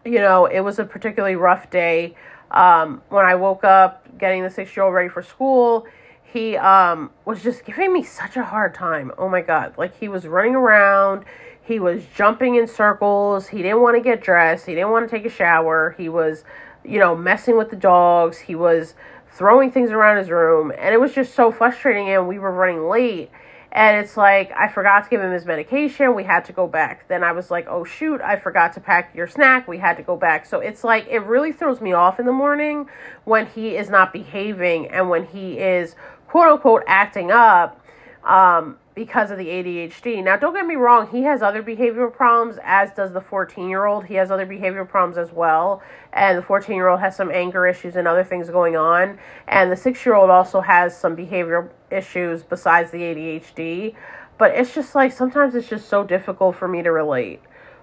you 0.05 0.19
know, 0.19 0.47
it 0.47 0.61
was 0.61 0.79
a 0.79 0.85
particularly 0.85 1.37
rough 1.37 1.71
day. 1.71 2.15
Um, 2.51 3.03
when 3.09 3.25
I 3.25 3.35
woke 3.35 3.65
up 3.65 4.07
getting 4.19 4.43
the 4.43 4.51
six 4.51 4.77
year 4.77 4.85
old 4.85 4.95
ready 4.95 5.09
for 5.09 5.23
school, 5.23 5.87
he 6.23 6.57
um, 6.57 7.11
was 7.25 7.43
just 7.43 7.65
giving 7.65 7.93
me 7.93 8.03
such 8.03 8.37
a 8.37 8.45
hard 8.45 8.75
time. 8.75 9.13
Oh 9.19 9.29
my 9.29 9.41
god. 9.41 9.75
Like 9.77 9.99
he 9.99 10.09
was 10.09 10.27
running 10.27 10.55
around, 10.55 11.25
he 11.63 11.81
was 11.81 12.05
jumping 12.15 12.57
in 12.57 12.67
circles, 12.67 13.49
he 13.49 13.59
didn't 13.59 13.81
want 13.81 13.97
to 13.97 14.03
get 14.03 14.23
dressed, 14.23 14.67
he 14.67 14.75
didn't 14.75 14.91
want 14.91 15.09
to 15.09 15.17
take 15.17 15.27
a 15.27 15.31
shower, 15.31 15.95
he 15.97 16.09
was 16.09 16.45
you 16.85 16.99
know, 16.99 17.17
messing 17.17 17.57
with 17.57 17.71
the 17.71 17.77
dogs. 17.77 18.39
He 18.39 18.55
was 18.55 18.95
throwing 19.33 19.71
things 19.71 19.91
around 19.91 20.19
his 20.19 20.31
room. 20.31 20.73
And 20.79 20.95
it 20.95 21.01
was 21.01 21.15
just 21.15 21.35
so 21.35 21.51
frustrating. 21.51 22.11
And 22.11 22.29
we 22.29 22.39
were 22.39 22.53
running 22.53 22.89
late. 22.89 23.31
And 23.75 23.99
it's 23.99 24.16
like, 24.16 24.52
I 24.52 24.69
forgot 24.69 25.02
to 25.02 25.11
give 25.11 25.21
him 25.21 25.33
his 25.33 25.45
medication. 25.45 26.14
We 26.14 26.23
had 26.23 26.45
to 26.45 26.52
go 26.52 26.69
back. 26.69 27.09
Then 27.09 27.25
I 27.25 27.33
was 27.33 27.50
like, 27.50 27.66
oh, 27.69 27.83
shoot, 27.83 28.21
I 28.21 28.37
forgot 28.37 28.73
to 28.75 28.81
pack 28.81 29.12
your 29.16 29.26
snack. 29.26 29.66
We 29.66 29.78
had 29.78 29.97
to 29.97 30.04
go 30.04 30.16
back. 30.16 30.47
So 30.47 30.61
it's 30.61 30.85
like, 30.85 31.09
it 31.09 31.19
really 31.25 31.50
throws 31.50 31.81
me 31.81 31.93
off 31.93 32.21
in 32.21 32.26
the 32.26 32.33
morning 32.33 32.88
when 33.25 33.47
he 33.47 33.76
is 33.76 33.90
not 33.90 34.12
behaving 34.12 34.87
and 34.88 35.11
when 35.11 35.26
he 35.26 35.59
is, 35.59 35.97
quote 36.28 36.47
unquote, 36.47 36.85
acting 36.87 37.33
up. 37.33 37.85
Um, 38.23 38.78
because 38.95 39.31
of 39.31 39.38
the 39.38 39.47
ADHD. 39.47 40.23
Now, 40.23 40.37
don't 40.37 40.54
get 40.54 40.66
me 40.66 40.76
wrong, 40.76 41.09
he 41.09 41.23
has 41.23 41.43
other 41.43 41.62
behavioral 41.62 42.12
problems, 42.12 42.59
as 42.62 42.93
does 42.93 43.12
the 43.12 43.21
14 43.21 43.69
year 43.69 43.87
old. 43.87 44.07
He 44.07 44.14
has 44.14 44.31
other 44.31 44.47
behavioral 44.47 44.88
problems 44.88 45.19
as 45.19 45.33
well. 45.33 45.83
And 46.12 46.38
the 46.38 46.43
14 46.43 46.76
year 46.76 46.88
old 46.88 47.00
has 47.00 47.16
some 47.16 47.31
anger 47.31 47.66
issues 47.66 47.97
and 47.97 48.07
other 48.07 48.23
things 48.23 48.49
going 48.50 48.76
on. 48.76 49.19
And 49.49 49.71
the 49.71 49.76
six 49.76 50.07
year 50.07 50.14
old 50.14 50.31
also 50.31 50.61
has 50.61 50.97
some 50.97 51.16
behavioral 51.16 51.71
issues 51.95 52.43
besides 52.43 52.91
the 52.91 52.99
ADHD. 52.99 53.95
But 54.37 54.53
it's 54.53 54.75
just 54.75 54.95
like 54.95 55.13
sometimes 55.13 55.55
it's 55.55 55.69
just 55.69 55.89
so 55.89 56.05
difficult 56.05 56.57
for 56.57 56.67
me 56.67 56.83
to 56.83 56.91
relate. 56.91 57.41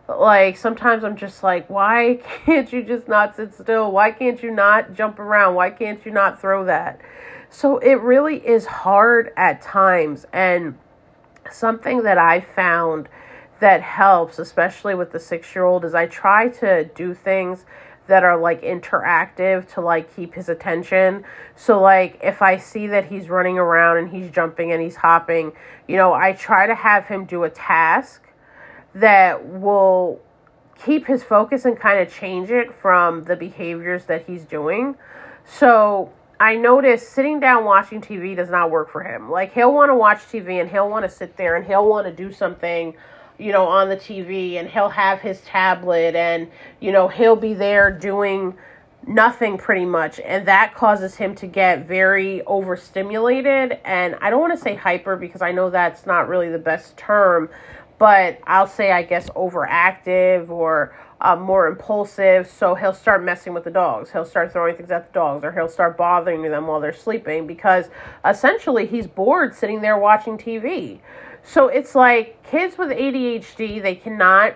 Like 0.07 0.57
sometimes 0.57 1.03
I'm 1.03 1.15
just 1.15 1.43
like, 1.43 1.69
why 1.69 2.19
can't 2.45 2.71
you 2.71 2.83
just 2.83 3.07
not 3.07 3.35
sit 3.35 3.53
still? 3.53 3.91
Why 3.91 4.11
can't 4.11 4.41
you 4.43 4.51
not 4.51 4.93
jump 4.93 5.19
around? 5.19 5.55
Why 5.55 5.69
can't 5.69 6.05
you 6.05 6.11
not 6.11 6.41
throw 6.41 6.65
that? 6.65 6.99
So 7.49 7.77
it 7.79 7.95
really 8.01 8.45
is 8.45 8.65
hard 8.65 9.31
at 9.37 9.61
times. 9.61 10.25
And 10.33 10.77
something 11.49 12.03
that 12.03 12.17
I 12.17 12.41
found 12.41 13.09
that 13.59 13.81
helps, 13.81 14.39
especially 14.39 14.95
with 14.95 15.11
the 15.11 15.19
six 15.19 15.53
year 15.53 15.65
old, 15.65 15.85
is 15.85 15.93
I 15.93 16.07
try 16.07 16.49
to 16.49 16.85
do 16.85 17.13
things 17.13 17.65
that 18.11 18.25
are 18.25 18.37
like 18.37 18.61
interactive 18.61 19.65
to 19.73 19.79
like 19.79 20.13
keep 20.13 20.33
his 20.33 20.49
attention. 20.49 21.23
So 21.55 21.79
like 21.79 22.19
if 22.21 22.41
I 22.41 22.57
see 22.57 22.87
that 22.87 23.05
he's 23.05 23.29
running 23.29 23.57
around 23.57 23.99
and 23.99 24.09
he's 24.09 24.29
jumping 24.29 24.73
and 24.73 24.81
he's 24.81 24.97
hopping, 24.97 25.53
you 25.87 25.95
know, 25.95 26.11
I 26.11 26.33
try 26.33 26.67
to 26.67 26.75
have 26.75 27.05
him 27.05 27.23
do 27.23 27.45
a 27.45 27.49
task 27.49 28.21
that 28.93 29.47
will 29.47 30.19
keep 30.83 31.07
his 31.07 31.23
focus 31.23 31.63
and 31.63 31.79
kind 31.79 32.01
of 32.01 32.13
change 32.13 32.51
it 32.51 32.73
from 32.73 33.23
the 33.23 33.37
behaviors 33.37 34.03
that 34.05 34.25
he's 34.27 34.43
doing. 34.43 34.97
So 35.45 36.11
I 36.37 36.57
notice 36.57 37.07
sitting 37.07 37.39
down 37.39 37.63
watching 37.63 38.01
TV 38.01 38.35
does 38.35 38.49
not 38.49 38.71
work 38.71 38.91
for 38.91 39.03
him. 39.03 39.31
Like 39.31 39.53
he'll 39.53 39.73
want 39.73 39.89
to 39.89 39.95
watch 39.95 40.17
TV 40.17 40.59
and 40.59 40.69
he'll 40.69 40.89
want 40.89 41.05
to 41.05 41.09
sit 41.09 41.37
there 41.37 41.55
and 41.55 41.65
he'll 41.65 41.87
want 41.87 42.07
to 42.07 42.13
do 42.13 42.33
something, 42.33 42.93
you 43.41 43.51
know, 43.51 43.65
on 43.65 43.89
the 43.89 43.97
TV 43.97 44.55
and 44.55 44.69
he'll 44.69 44.89
have 44.89 45.19
his 45.19 45.41
tablet 45.41 46.15
and 46.15 46.49
you 46.79 46.91
know, 46.91 47.07
he'll 47.07 47.35
be 47.35 47.53
there 47.53 47.91
doing 47.91 48.55
nothing 49.07 49.57
pretty 49.57 49.85
much 49.85 50.19
and 50.19 50.47
that 50.47 50.75
causes 50.75 51.15
him 51.15 51.33
to 51.33 51.47
get 51.47 51.87
very 51.87 52.43
overstimulated 52.43 53.79
and 53.83 54.15
I 54.21 54.29
don't 54.29 54.39
want 54.39 54.53
to 54.53 54.59
say 54.59 54.75
hyper 54.75 55.15
because 55.15 55.41
I 55.41 55.51
know 55.51 55.71
that's 55.71 56.05
not 56.05 56.27
really 56.27 56.49
the 56.49 56.59
best 56.59 56.97
term, 56.97 57.49
but 57.97 58.39
I'll 58.45 58.67
say 58.67 58.91
I 58.91 59.01
guess 59.01 59.29
overactive 59.31 60.49
or 60.49 60.95
uh, 61.21 61.35
more 61.35 61.67
impulsive, 61.67 62.47
so 62.47 62.73
he'll 62.73 62.93
start 62.93 63.23
messing 63.23 63.53
with 63.53 63.63
the 63.63 63.71
dogs. 63.71 64.11
He'll 64.11 64.25
start 64.25 64.51
throwing 64.51 64.75
things 64.75 64.89
at 64.89 65.13
the 65.13 65.19
dogs, 65.19 65.43
or 65.43 65.51
he'll 65.51 65.69
start 65.69 65.95
bothering 65.95 66.41
them 66.41 66.65
while 66.65 66.81
they're 66.81 66.93
sleeping 66.93 67.45
because 67.45 67.89
essentially 68.25 68.87
he's 68.87 69.05
bored 69.05 69.53
sitting 69.53 69.81
there 69.81 69.97
watching 69.97 70.37
TV. 70.37 70.99
So 71.43 71.67
it's 71.67 71.95
like 71.95 72.41
kids 72.43 72.77
with 72.77 72.89
ADHD, 72.89 73.81
they 73.81 73.95
cannot 73.95 74.55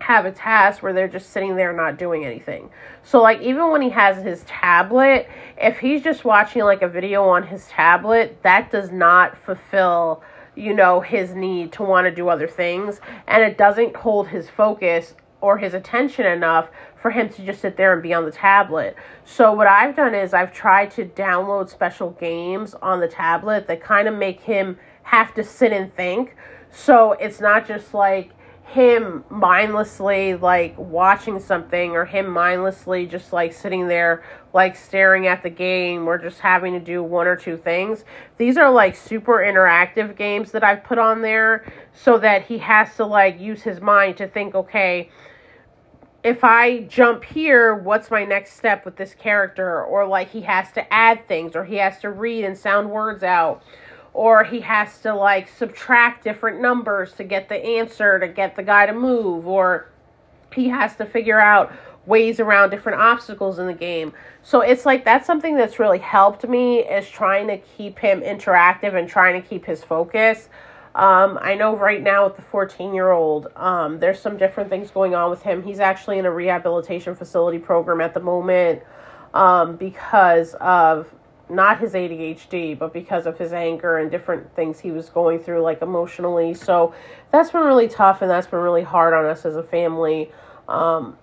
have 0.00 0.24
a 0.24 0.32
task 0.32 0.82
where 0.82 0.92
they're 0.92 1.08
just 1.08 1.30
sitting 1.30 1.56
there 1.56 1.72
not 1.72 1.96
doing 1.96 2.24
anything. 2.24 2.68
So 3.04 3.22
like 3.22 3.40
even 3.40 3.70
when 3.70 3.82
he 3.82 3.90
has 3.90 4.22
his 4.22 4.42
tablet, 4.44 5.28
if 5.56 5.78
he's 5.78 6.02
just 6.02 6.24
watching 6.24 6.62
like 6.62 6.82
a 6.82 6.88
video 6.88 7.24
on 7.24 7.46
his 7.46 7.66
tablet, 7.68 8.42
that 8.42 8.70
does 8.70 8.90
not 8.90 9.36
fulfill 9.38 10.22
you 10.54 10.74
know 10.74 11.00
his 11.00 11.34
need 11.34 11.72
to 11.72 11.82
want 11.82 12.04
to 12.04 12.10
do 12.10 12.28
other 12.28 12.46
things 12.46 13.00
and 13.26 13.42
it 13.42 13.56
doesn't 13.56 13.96
hold 13.96 14.28
his 14.28 14.50
focus 14.50 15.14
or 15.40 15.56
his 15.56 15.72
attention 15.74 16.26
enough 16.26 16.68
for 17.00 17.10
him 17.10 17.28
to 17.28 17.44
just 17.44 17.60
sit 17.60 17.76
there 17.76 17.92
and 17.92 18.02
be 18.02 18.14
on 18.14 18.24
the 18.24 18.30
tablet. 18.30 18.94
So 19.24 19.52
what 19.52 19.66
I've 19.66 19.96
done 19.96 20.14
is 20.14 20.32
I've 20.32 20.52
tried 20.52 20.90
to 20.92 21.04
download 21.04 21.68
special 21.68 22.10
games 22.10 22.74
on 22.74 23.00
the 23.00 23.08
tablet 23.08 23.66
that 23.66 23.82
kind 23.82 24.06
of 24.06 24.14
make 24.14 24.40
him 24.40 24.78
have 25.02 25.34
to 25.34 25.44
sit 25.44 25.72
and 25.72 25.94
think. 25.94 26.36
So 26.70 27.12
it's 27.12 27.40
not 27.40 27.66
just 27.66 27.94
like 27.94 28.30
him 28.64 29.22
mindlessly 29.28 30.34
like 30.34 30.74
watching 30.78 31.38
something 31.38 31.90
or 31.90 32.06
him 32.06 32.26
mindlessly 32.26 33.04
just 33.04 33.30
like 33.30 33.52
sitting 33.52 33.86
there 33.86 34.24
like 34.54 34.74
staring 34.74 35.26
at 35.26 35.42
the 35.42 35.50
game 35.50 36.08
or 36.08 36.16
just 36.16 36.40
having 36.40 36.72
to 36.72 36.80
do 36.80 37.02
one 37.02 37.26
or 37.26 37.36
two 37.36 37.56
things. 37.56 38.06
These 38.38 38.56
are 38.56 38.70
like 38.70 38.96
super 38.96 39.38
interactive 39.38 40.16
games 40.16 40.52
that 40.52 40.64
I've 40.64 40.82
put 40.84 40.98
on 40.98 41.20
there 41.20 41.70
so 41.92 42.16
that 42.18 42.46
he 42.46 42.56
has 42.58 42.96
to 42.96 43.04
like 43.04 43.38
use 43.38 43.60
his 43.60 43.80
mind 43.82 44.16
to 44.18 44.26
think, 44.26 44.54
okay, 44.54 45.10
if 46.24 46.44
I 46.44 46.84
jump 46.84 47.24
here, 47.24 47.74
what's 47.74 48.10
my 48.10 48.24
next 48.24 48.56
step 48.56 48.84
with 48.84 48.96
this 48.96 49.14
character? 49.14 49.84
Or 49.84 50.06
like 50.06 50.30
he 50.30 50.40
has 50.42 50.70
to 50.72 50.92
add 50.92 51.26
things, 51.26 51.56
or 51.56 51.64
he 51.64 51.76
has 51.76 51.98
to 52.00 52.10
read 52.10 52.44
and 52.44 52.56
sound 52.56 52.90
words 52.90 53.24
out, 53.24 53.62
or 54.14 54.44
he 54.44 54.60
has 54.60 54.98
to 55.00 55.14
like 55.14 55.48
subtract 55.48 56.24
different 56.24 56.60
numbers 56.60 57.12
to 57.14 57.24
get 57.24 57.48
the 57.48 57.56
answer 57.56 58.18
to 58.18 58.28
get 58.28 58.56
the 58.56 58.62
guy 58.62 58.86
to 58.86 58.92
move, 58.92 59.46
or 59.46 59.88
he 60.54 60.68
has 60.68 60.96
to 60.96 61.06
figure 61.06 61.40
out 61.40 61.72
ways 62.04 62.40
around 62.40 62.70
different 62.70 63.00
obstacles 63.00 63.58
in 63.58 63.66
the 63.66 63.72
game. 63.72 64.12
So 64.42 64.60
it's 64.60 64.84
like 64.84 65.04
that's 65.04 65.26
something 65.26 65.56
that's 65.56 65.78
really 65.78 65.98
helped 65.98 66.46
me 66.48 66.80
is 66.80 67.08
trying 67.08 67.46
to 67.48 67.58
keep 67.58 67.98
him 67.98 68.20
interactive 68.20 68.94
and 68.94 69.08
trying 69.08 69.40
to 69.40 69.48
keep 69.48 69.64
his 69.64 69.84
focus. 69.84 70.48
Um, 70.94 71.38
I 71.40 71.54
know 71.54 71.74
right 71.74 72.02
now 72.02 72.26
with 72.26 72.36
the 72.36 72.42
14 72.42 72.92
year 72.92 73.12
old, 73.12 73.48
um, 73.56 73.98
there's 73.98 74.20
some 74.20 74.36
different 74.36 74.68
things 74.68 74.90
going 74.90 75.14
on 75.14 75.30
with 75.30 75.42
him. 75.42 75.62
He's 75.62 75.80
actually 75.80 76.18
in 76.18 76.26
a 76.26 76.30
rehabilitation 76.30 77.14
facility 77.14 77.58
program 77.58 78.00
at 78.00 78.12
the 78.12 78.20
moment 78.20 78.82
um, 79.32 79.76
because 79.76 80.54
of 80.60 81.08
not 81.48 81.80
his 81.80 81.92
ADHD, 81.92 82.78
but 82.78 82.92
because 82.92 83.26
of 83.26 83.38
his 83.38 83.52
anger 83.52 83.98
and 83.98 84.10
different 84.10 84.54
things 84.54 84.80
he 84.80 84.90
was 84.90 85.08
going 85.08 85.38
through, 85.38 85.62
like 85.62 85.82
emotionally. 85.82 86.54
So 86.54 86.94
that's 87.30 87.50
been 87.50 87.62
really 87.62 87.88
tough 87.88 88.22
and 88.22 88.30
that's 88.30 88.46
been 88.46 88.60
really 88.60 88.82
hard 88.82 89.14
on 89.14 89.24
us 89.26 89.44
as 89.44 89.56
a 89.56 89.62
family. 89.62 90.30
Um, 90.68 91.16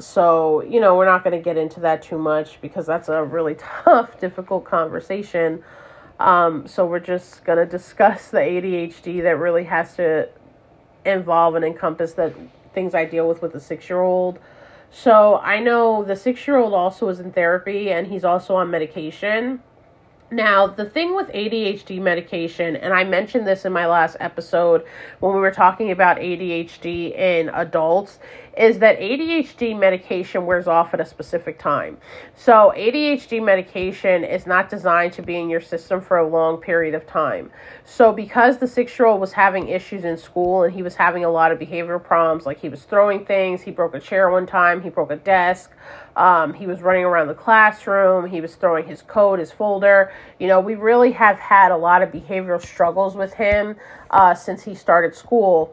so, 0.00 0.62
you 0.62 0.80
know, 0.80 0.96
we're 0.96 1.06
not 1.06 1.24
going 1.24 1.36
to 1.36 1.42
get 1.42 1.56
into 1.56 1.80
that 1.80 2.02
too 2.02 2.18
much 2.18 2.60
because 2.60 2.86
that's 2.86 3.08
a 3.08 3.22
really 3.24 3.54
tough, 3.84 4.18
difficult 4.20 4.64
conversation. 4.64 5.62
Um, 6.20 6.66
so 6.66 6.86
we're 6.86 7.00
just 7.00 7.44
going 7.44 7.58
to 7.58 7.66
discuss 7.66 8.28
the 8.28 8.38
ADHD 8.38 9.22
that 9.22 9.38
really 9.38 9.64
has 9.64 9.94
to 9.96 10.28
involve 11.04 11.54
and 11.54 11.64
encompass 11.64 12.12
the 12.12 12.32
things 12.74 12.94
I 12.94 13.04
deal 13.04 13.28
with 13.28 13.42
with 13.42 13.54
a 13.54 13.60
six 13.60 13.88
year 13.88 14.00
old. 14.00 14.38
So 14.90 15.36
I 15.36 15.60
know 15.60 16.02
the 16.02 16.16
six 16.16 16.46
year 16.46 16.56
old 16.56 16.74
also 16.74 17.08
is 17.08 17.20
in 17.20 17.32
therapy 17.32 17.92
and 17.92 18.06
he's 18.06 18.24
also 18.24 18.56
on 18.56 18.70
medication. 18.70 19.62
Now, 20.30 20.66
the 20.66 20.84
thing 20.84 21.16
with 21.16 21.28
ADHD 21.28 22.02
medication, 22.02 22.76
and 22.76 22.92
I 22.92 23.02
mentioned 23.02 23.46
this 23.46 23.64
in 23.64 23.72
my 23.72 23.86
last 23.86 24.18
episode 24.20 24.84
when 25.20 25.32
we 25.32 25.40
were 25.40 25.50
talking 25.50 25.90
about 25.90 26.18
ADHD 26.18 27.16
in 27.16 27.48
adults, 27.48 28.18
is 28.58 28.80
that 28.80 28.98
ADHD 28.98 29.78
medication 29.78 30.44
wears 30.44 30.66
off 30.66 30.92
at 30.92 31.00
a 31.00 31.06
specific 31.06 31.60
time. 31.60 31.96
So, 32.34 32.72
ADHD 32.76 33.42
medication 33.42 34.24
is 34.24 34.46
not 34.46 34.68
designed 34.68 35.12
to 35.14 35.22
be 35.22 35.36
in 35.36 35.48
your 35.48 35.60
system 35.60 36.00
for 36.00 36.18
a 36.18 36.28
long 36.28 36.56
period 36.56 36.94
of 36.94 37.06
time. 37.06 37.52
So, 37.84 38.12
because 38.12 38.58
the 38.58 38.66
six 38.66 38.98
year 38.98 39.06
old 39.06 39.20
was 39.20 39.32
having 39.32 39.68
issues 39.68 40.04
in 40.04 40.18
school 40.18 40.64
and 40.64 40.74
he 40.74 40.82
was 40.82 40.96
having 40.96 41.24
a 41.24 41.30
lot 41.30 41.52
of 41.52 41.58
behavioral 41.60 42.02
problems, 42.02 42.46
like 42.46 42.60
he 42.60 42.68
was 42.68 42.82
throwing 42.82 43.24
things, 43.24 43.62
he 43.62 43.70
broke 43.70 43.94
a 43.94 44.00
chair 44.00 44.28
one 44.28 44.46
time, 44.46 44.82
he 44.82 44.90
broke 44.90 45.12
a 45.12 45.16
desk, 45.16 45.70
um, 46.16 46.52
he 46.52 46.66
was 46.66 46.82
running 46.82 47.04
around 47.04 47.28
the 47.28 47.34
classroom, 47.34 48.28
he 48.28 48.40
was 48.40 48.56
throwing 48.56 48.84
his 48.84 49.02
coat, 49.02 49.38
his 49.38 49.52
folder. 49.52 50.12
You 50.40 50.48
know, 50.48 50.58
we 50.58 50.74
really 50.74 51.12
have 51.12 51.38
had 51.38 51.70
a 51.70 51.76
lot 51.76 52.02
of 52.02 52.10
behavioral 52.10 52.60
struggles 52.60 53.14
with 53.14 53.34
him 53.34 53.76
uh, 54.10 54.34
since 54.34 54.64
he 54.64 54.74
started 54.74 55.14
school. 55.14 55.72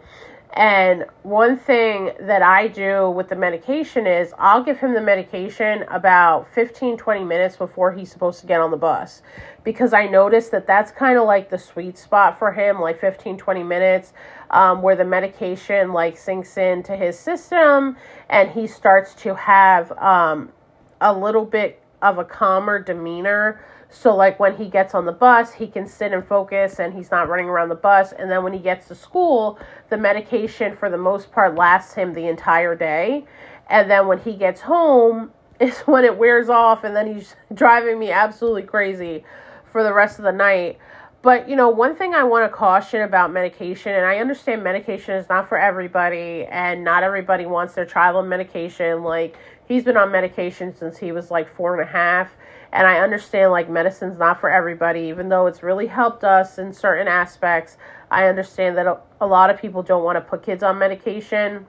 And 0.55 1.03
one 1.23 1.57
thing 1.57 2.11
that 2.17 2.41
I 2.41 2.67
do 2.67 3.09
with 3.09 3.27
the 3.27 3.35
medication 3.35 4.07
is 4.07 4.33
I'll 4.37 4.63
give 4.63 4.79
him 4.79 4.93
the 4.93 5.01
medication 5.01 5.83
about 5.89 6.47
15, 6.53 6.95
20 6.95 7.23
minutes 7.25 7.57
before 7.57 7.91
he's 7.91 8.09
supposed 8.09 8.39
to 8.39 8.47
get 8.47 8.61
on 8.61 8.71
the 8.71 8.77
bus. 8.77 9.21
Because 9.65 9.91
I 9.91 10.07
notice 10.07 10.49
that 10.49 10.65
that's 10.65 10.91
kind 10.91 11.17
of 11.17 11.25
like 11.25 11.49
the 11.49 11.57
sweet 11.57 11.97
spot 11.97 12.39
for 12.39 12.53
him, 12.53 12.79
like 12.79 13.01
15, 13.01 13.37
20 13.37 13.63
minutes, 13.63 14.13
um, 14.49 14.81
where 14.81 14.95
the 14.95 15.03
medication 15.03 15.91
like 15.91 16.15
sinks 16.15 16.55
into 16.55 16.95
his 16.95 17.19
system 17.19 17.97
and 18.29 18.49
he 18.49 18.65
starts 18.65 19.13
to 19.15 19.35
have 19.35 19.91
um, 19.97 20.53
a 21.01 21.13
little 21.13 21.45
bit 21.45 21.81
of 22.01 22.17
a 22.17 22.25
calmer 22.25 22.79
demeanor 22.79 23.59
so, 23.95 24.13
like 24.13 24.39
when 24.39 24.57
he 24.57 24.67
gets 24.67 24.93
on 24.93 25.05
the 25.05 25.13
bus, 25.13 25.53
he 25.53 25.67
can 25.67 25.87
sit 25.87 26.11
and 26.11 26.25
focus 26.25 26.79
and 26.79 26.93
he's 26.93 27.11
not 27.11 27.29
running 27.29 27.47
around 27.47 27.69
the 27.69 27.75
bus. 27.75 28.11
And 28.11 28.29
then 28.29 28.43
when 28.43 28.51
he 28.51 28.59
gets 28.59 28.89
to 28.89 28.95
school, 28.95 29.57
the 29.89 29.97
medication 29.97 30.75
for 30.75 30.89
the 30.89 30.97
most 30.97 31.31
part 31.31 31.55
lasts 31.55 31.93
him 31.93 32.13
the 32.13 32.27
entire 32.27 32.75
day. 32.75 33.25
And 33.69 33.89
then 33.89 34.07
when 34.07 34.19
he 34.19 34.35
gets 34.35 34.61
home, 34.61 35.31
is 35.61 35.79
when 35.81 36.03
it 36.03 36.17
wears 36.17 36.49
off, 36.49 36.83
and 36.83 36.93
then 36.93 37.15
he's 37.15 37.35
driving 37.53 37.97
me 37.97 38.11
absolutely 38.11 38.63
crazy 38.63 39.23
for 39.71 39.83
the 39.83 39.93
rest 39.93 40.19
of 40.19 40.25
the 40.25 40.33
night. 40.33 40.77
But, 41.21 41.49
you 41.49 41.55
know, 41.55 41.69
one 41.69 41.95
thing 41.95 42.13
I 42.13 42.23
want 42.23 42.51
to 42.51 42.55
caution 42.55 43.01
about 43.01 43.31
medication, 43.31 43.95
and 43.95 44.05
I 44.05 44.17
understand 44.17 44.63
medication 44.63 45.15
is 45.15 45.27
not 45.29 45.47
for 45.47 45.57
everybody, 45.57 46.45
and 46.51 46.83
not 46.83 47.03
everybody 47.03 47.45
wants 47.45 47.73
their 47.73 47.85
child 47.85 48.17
on 48.17 48.27
medication. 48.27 49.03
Like, 49.03 49.37
he's 49.67 49.83
been 49.83 49.97
on 49.97 50.11
medication 50.11 50.75
since 50.75 50.97
he 50.97 51.11
was 51.11 51.31
like 51.31 51.49
four 51.49 51.79
and 51.79 51.87
a 51.87 51.91
half 51.91 52.35
and 52.75 52.85
I 52.85 52.99
understand 52.99 53.51
like 53.51 53.69
medicine's 53.69 54.19
not 54.19 54.41
for 54.41 54.49
everybody, 54.49 55.01
even 55.01 55.29
though 55.29 55.47
it's 55.47 55.63
really 55.63 55.87
helped 55.87 56.25
us 56.25 56.57
in 56.57 56.73
certain 56.73 57.07
aspects. 57.07 57.77
I 58.11 58.27
understand 58.27 58.77
that 58.77 58.85
a, 58.85 58.99
a 59.21 59.25
lot 59.25 59.49
of 59.49 59.59
people 59.59 59.81
don't 59.81 60.03
want 60.03 60.17
to 60.17 60.21
put 60.21 60.43
kids 60.43 60.61
on 60.61 60.77
medication 60.77 61.67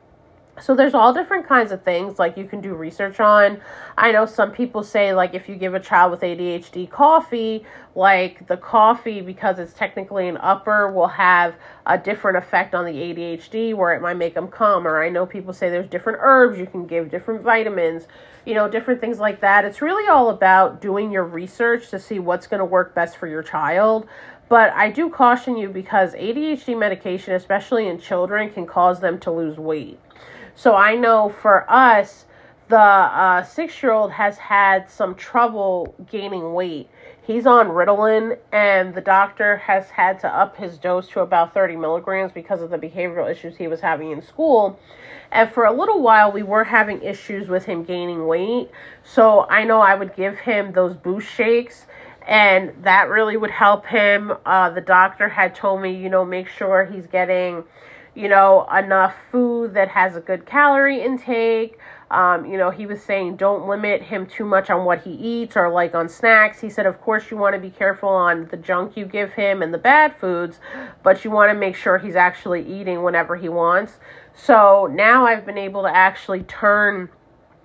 so 0.61 0.75
there's 0.75 0.95
all 0.95 1.13
different 1.13 1.47
kinds 1.47 1.71
of 1.71 1.83
things 1.83 2.19
like 2.19 2.37
you 2.37 2.47
can 2.47 2.61
do 2.61 2.75
research 2.75 3.21
on. 3.21 3.61
I 3.99 4.11
know 4.13 4.25
some 4.25 4.53
people 4.53 4.83
say 4.83 5.13
like 5.13 5.35
if 5.35 5.49
you 5.49 5.55
give 5.55 5.75
a 5.75 5.81
child 5.81 6.11
with 6.11 6.21
ADHD 6.21 6.89
coffee, 6.89 7.65
like 7.95 8.47
the 8.47 8.57
coffee 8.57 9.21
because 9.21 9.59
it's 9.59 9.75
technically 9.75 10.29
an 10.29 10.39
upper 10.39 10.91
will 10.91 11.09
have 11.09 11.55
a 11.85 11.99
different 11.99 12.39
effect 12.39 12.75
on 12.75 12.87
the 12.87 12.93
ADHD 12.93 13.75
where 13.75 13.95
it 13.95 14.01
might 14.01 14.17
make 14.17 14.35
them 14.35 14.49
calmer. 14.49 15.03
I 15.03 15.11
know 15.11 15.27
people 15.27 15.53
say 15.53 15.69
there's 15.69 15.89
different 15.89 16.19
herbs 16.23 16.59
you 16.59 16.67
can 16.67 16.87
give, 16.87 17.11
different 17.11 17.43
vitamins, 17.43 18.07
you 18.47 18.55
know, 18.55 18.69
different 18.69 19.01
things 19.01 19.19
like 19.19 19.41
that. 19.41 19.65
It's 19.65 19.83
really 19.83 20.09
all 20.09 20.31
about 20.31 20.81
doing 20.81 21.11
your 21.11 21.25
research 21.25 21.91
to 21.91 21.99
see 21.99 22.19
what's 22.19 22.47
going 22.47 22.61
to 22.61 22.65
work 22.65 22.95
best 22.95 23.19
for 23.19 23.27
your 23.27 23.43
child. 23.43 24.07
But 24.49 24.73
I 24.73 24.91
do 24.91 25.11
caution 25.11 25.57
you 25.57 25.69
because 25.69 26.15
ADHD 26.15 26.79
medication, 26.79 27.35
especially 27.35 27.89
in 27.89 27.99
children, 27.99 28.51
can 28.51 28.65
cause 28.65 29.01
them 29.01 29.19
to 29.21 29.31
lose 29.31 29.59
weight. 29.59 29.99
So 30.59 30.75
I 30.75 30.95
know 30.95 31.29
for 31.29 31.71
us, 31.71 32.25
the 32.69 32.79
uh, 32.79 33.43
six 33.43 33.83
year 33.83 33.93
old 33.93 34.11
has 34.13 34.39
had 34.39 34.89
some 34.89 35.15
trouble 35.15 35.95
gaining 36.11 36.55
weight. 36.55 36.89
He's 37.27 37.47
on 37.47 37.69
Ritalin, 37.69 38.39
and 38.53 38.95
the 38.95 39.03
doctor 39.03 39.59
has 39.59 39.91
had 39.91 40.19
to 40.21 40.29
up 40.29 40.57
his 40.57 40.79
dose 40.79 41.09
to 41.09 41.21
about 41.21 41.53
30 41.53 41.77
milligrams 41.77 42.33
because 42.33 42.63
of 42.63 42.71
the 42.71 42.79
behavioral 42.79 43.31
issues 43.31 43.57
he 43.57 43.69
was 43.69 43.81
having 43.81 44.13
in 44.13 44.23
school. 44.23 44.81
And 45.31 45.53
for 45.53 45.67
a 45.67 45.73
little 45.73 46.01
while, 46.01 46.33
we 46.33 46.43
were 46.43 46.65
having 46.65 47.03
issues 47.03 47.49
with 47.49 47.67
him 47.67 47.85
gaining 47.85 48.27
weight. 48.27 48.71
So 49.05 49.47
I 49.51 49.65
know 49.65 49.83
I 49.83 49.95
would 49.95 50.17
give 50.17 50.39
him 50.39 50.73
those 50.73 50.95
boost 50.95 51.29
shakes 51.29 51.85
and 52.27 52.73
that 52.83 53.09
really 53.09 53.37
would 53.37 53.51
help 53.51 53.87
him. 53.87 54.33
Uh, 54.45 54.71
the 54.71 54.81
doctor 54.81 55.29
had 55.29 55.55
told 55.55 55.81
me, 55.81 55.95
you 55.95 56.09
know, 56.09 56.25
make 56.25 56.49
sure 56.49 56.85
he's 56.85 57.07
getting 57.07 57.63
you 58.17 58.29
know, 58.29 58.67
enough 58.75 59.15
food 59.31 59.75
that 59.75 59.89
has 59.89 60.17
a 60.17 60.21
good 60.21 60.47
calorie 60.47 61.03
intake. 61.03 61.79
Um, 62.11 62.47
you 62.47 62.57
know, 62.57 62.71
he 62.71 62.87
was 62.87 63.03
saying 63.03 63.37
don't 63.37 63.69
limit 63.69 64.01
him 64.01 64.27
too 64.27 64.45
much 64.45 64.71
on 64.71 64.85
what 64.85 65.03
he 65.03 65.11
eats 65.11 65.57
or 65.57 65.69
like 65.69 65.95
on 65.95 66.09
snacks. 66.09 66.61
He 66.61 66.71
said, 66.71 66.87
of 66.87 67.01
course, 67.01 67.31
you 67.31 67.37
want 67.37 67.55
to 67.55 67.61
be 67.61 67.69
careful 67.71 68.09
on 68.09 68.47
the 68.47 68.57
junk 68.57 68.97
you 68.97 69.05
give 69.05 69.35
him 69.35 69.61
and 69.61 69.75
the 69.75 69.79
bad 69.79 70.17
foods, 70.17 70.61
but 71.03 71.25
you 71.25 71.31
want 71.31 71.51
to 71.51 71.55
make 71.59 71.77
sure 71.77 71.99
he's 71.99 72.17
actually 72.17 72.67
eating 72.67 73.03
whenever 73.03 73.37
he 73.37 73.49
wants. 73.51 73.99
So 74.35 74.89
now 74.91 75.27
I've 75.27 75.45
been 75.45 75.59
able 75.59 75.83
to 75.83 75.95
actually 75.95 76.45
turn 76.45 77.11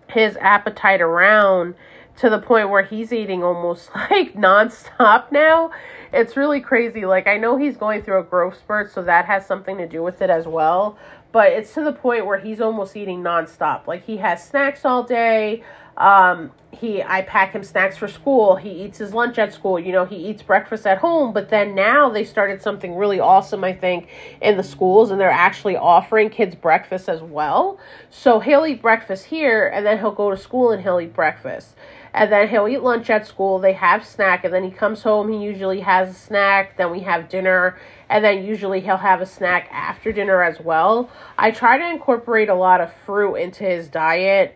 his 0.10 0.36
appetite 0.38 1.02
around 1.02 1.76
to 2.18 2.30
the 2.30 2.40
point 2.40 2.70
where 2.70 2.84
he's 2.84 3.14
eating 3.14 3.44
almost 3.44 3.90
like 3.96 4.34
nonstop 4.34 5.32
now 5.32 5.72
it's 6.14 6.36
really 6.36 6.60
crazy. 6.62 7.06
Like 7.06 7.28
I 7.28 7.38
know 7.38 7.58
he's 7.58 7.78
going 7.78 8.04
through 8.04 8.20
a 8.20 8.24
growth 8.24 8.58
spurt, 8.58 8.92
so 8.92 9.02
that 9.04 9.26
has 9.26 9.46
something 9.46 9.78
to 9.78 9.88
do 9.88 10.04
with 10.04 10.22
it 10.22 10.30
as 10.30 10.46
well. 10.46 10.98
But 11.32 11.54
it's 11.54 11.74
to 11.76 11.84
the 11.84 11.94
point 11.94 12.26
where 12.26 12.40
he's 12.40 12.60
almost 12.60 12.96
eating 12.98 13.22
nonstop. 13.24 13.88
Like 13.88 14.04
he 14.06 14.18
has 14.18 14.46
snacks 14.46 14.84
all 14.84 15.04
day. 15.04 15.64
Um, 15.98 16.52
he 16.72 17.04
I 17.04 17.22
pack 17.22 17.54
him 17.54 17.64
snacks 17.64 17.98
for 17.98 18.08
school. 18.08 18.56
He 18.56 18.84
eats 18.84 18.98
his 18.98 19.14
lunch 19.14 19.38
at 19.38 19.54
school. 19.54 19.80
You 19.80 19.92
know, 19.92 20.06
he 20.06 20.16
eats 20.16 20.42
breakfast 20.42 20.86
at 20.86 20.98
home. 20.98 21.32
But 21.32 21.50
then 21.50 21.76
now 21.76 22.10
they 22.10 22.26
started 22.26 22.62
something 22.62 22.96
really 22.96 23.20
awesome, 23.20 23.64
I 23.64 23.74
think, 23.74 24.08
in 24.42 24.58
the 24.58 24.64
schools, 24.64 25.12
and 25.12 25.20
they're 25.20 25.30
actually 25.30 25.78
offering 25.78 26.30
kids 26.30 26.56
breakfast 26.56 27.08
as 27.08 27.22
well. 27.22 27.80
So 28.10 28.40
he'll 28.40 28.66
eat 28.66 28.82
breakfast 28.82 29.26
here, 29.26 29.68
and 29.68 29.86
then 29.86 30.00
he'll 30.00 30.12
go 30.12 30.32
to 30.32 30.38
school 30.38 30.72
and 30.72 30.82
he'll 30.82 31.00
eat 31.00 31.14
breakfast 31.14 31.76
and 32.14 32.32
then 32.32 32.50
he'll 32.50 32.68
eat 32.68 32.82
lunch 32.82 33.10
at 33.10 33.26
school. 33.26 33.60
They 33.60 33.74
have 33.74 34.06
snack, 34.06 34.44
and 34.44 34.54
then 34.54 34.64
he 34.64 34.72
comes 34.72 35.04
home. 35.04 35.32
He 35.32 35.44
usually 35.44 35.80
has 35.82 36.10
a 36.10 36.14
snack. 36.14 36.78
Then 36.78 36.92
we 36.92 37.02
have 37.02 37.30
dinner, 37.30 37.78
and 38.10 38.24
then 38.24 38.44
usually 38.44 38.82
he'll 38.82 38.98
have 38.98 39.22
a 39.22 39.26
snack 39.26 39.70
after 39.72 40.12
dinner 40.12 40.44
as 40.44 40.60
well. 40.60 41.10
I 41.38 41.52
try 41.52 41.78
to 41.78 41.90
incorporate 41.90 42.50
a 42.50 42.56
lot 42.56 42.82
of 42.82 42.92
fruit 43.06 43.36
into 43.36 43.64
his 43.64 43.88
diet. 43.88 44.56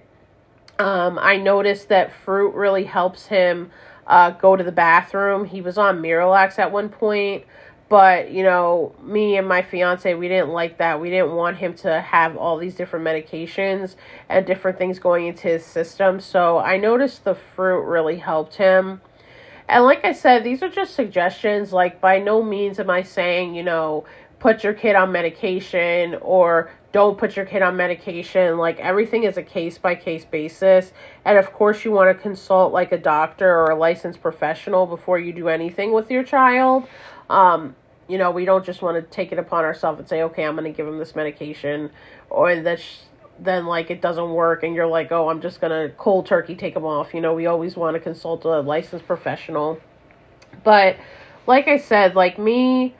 Um, 0.78 1.18
I 1.18 1.38
noticed 1.38 1.88
that 1.90 2.12
fruit 2.12 2.54
really 2.54 2.84
helps 2.84 3.28
him 3.28 3.72
uh, 4.08 4.32
go 4.32 4.56
to 4.56 4.64
the 4.64 4.72
bathroom. 4.72 5.46
He 5.46 5.62
was 5.62 5.78
on 5.78 6.02
Miralax 6.02 6.60
at 6.60 6.72
one 6.72 6.90
point. 6.90 7.46
But, 7.88 8.32
you 8.32 8.42
know, 8.42 8.96
me 9.04 9.38
and 9.38 9.48
my 9.48 9.62
fiance, 9.62 10.12
we 10.16 10.28
didn't 10.28 10.50
like 10.50 10.80
that. 10.80 11.00
We 11.00 11.12
didn't 11.12 11.34
want 11.34 11.58
him 11.58 11.76
to 11.76 12.02
have 12.02 12.36
all 12.36 12.58
these 12.58 12.74
different 12.74 13.06
medications 13.06 13.96
and 14.28 14.46
different 14.46 14.80
things 14.80 14.98
going 14.98 15.28
into 15.28 15.48
his 15.48 15.64
system. 15.64 16.20
So 16.20 16.58
I 16.58 16.78
noticed 16.78 17.24
the 17.24 17.36
fruit 17.36 17.82
really 17.82 18.18
helped 18.18 18.56
him. 18.56 19.02
And 19.70 19.84
like 19.84 20.04
I 20.04 20.14
said, 20.14 20.44
these 20.44 20.64
are 20.64 20.70
just 20.70 20.96
suggestions. 20.96 21.72
Like, 21.74 22.02
by 22.02 22.20
no 22.20 22.42
means 22.42 22.80
am 22.80 22.90
I 22.90 23.04
saying, 23.04 23.54
you 23.54 23.64
know, 23.64 24.06
put 24.40 24.64
your 24.64 24.74
kid 24.74 24.96
on 24.96 25.12
medication 25.12 26.16
or 26.22 26.72
don't 26.92 27.18
put 27.18 27.36
your 27.36 27.46
kid 27.46 27.62
on 27.62 27.76
medication. 27.76 28.58
Like, 28.58 28.80
everything 28.80 29.24
is 29.24 29.38
a 29.38 29.44
case 29.44 29.78
by 29.78 29.96
case 29.96 30.24
basis. 30.26 30.94
And 31.26 31.38
of 31.38 31.52
course, 31.52 31.84
you 31.84 31.92
want 31.92 32.16
to 32.16 32.22
consult 32.22 32.74
like 32.74 32.92
a 32.92 32.98
doctor 32.98 33.50
or 33.50 33.72
a 33.72 33.76
licensed 33.76 34.22
professional 34.22 34.86
before 34.86 35.20
you 35.20 35.34
do 35.34 35.50
anything 35.50 35.94
with 35.94 36.10
your 36.10 36.24
child. 36.24 36.88
Um, 37.30 37.76
you 38.08 38.18
know, 38.18 38.32
we 38.32 38.46
don't 38.46 38.66
just 38.66 38.82
want 38.82 38.96
to 38.98 39.02
take 39.02 39.32
it 39.32 39.40
upon 39.40 39.66
ourselves 39.66 40.00
and 40.00 40.08
say, 40.08 40.22
okay, 40.24 40.44
I'm 40.44 40.56
going 40.56 40.72
to 40.72 40.76
give 40.76 40.88
him 40.88 41.00
this 41.00 41.16
medication, 41.16 41.90
or 42.30 42.56
that 42.62 42.80
then 43.40 43.66
like 43.66 43.90
it 43.90 44.02
doesn't 44.02 44.32
work, 44.32 44.64
and 44.64 44.76
you're 44.76 44.88
like, 44.88 45.12
oh, 45.12 45.30
I'm 45.30 45.42
just 45.42 45.60
going 45.60 45.72
to 45.72 45.94
cold 45.96 46.26
turkey 46.26 46.56
take 46.56 46.76
him 46.76 46.86
off. 46.86 47.14
You 47.14 47.22
know, 47.22 47.34
we 47.34 47.48
always 47.48 47.76
want 47.76 47.96
to 47.96 48.00
consult 48.00 48.46
a 48.46 48.60
licensed 48.62 49.08
professional. 49.08 49.80
But 50.64 50.98
like 51.48 51.68
I 51.68 51.78
said, 51.78 52.16
like 52.16 52.38
me, 52.38 52.96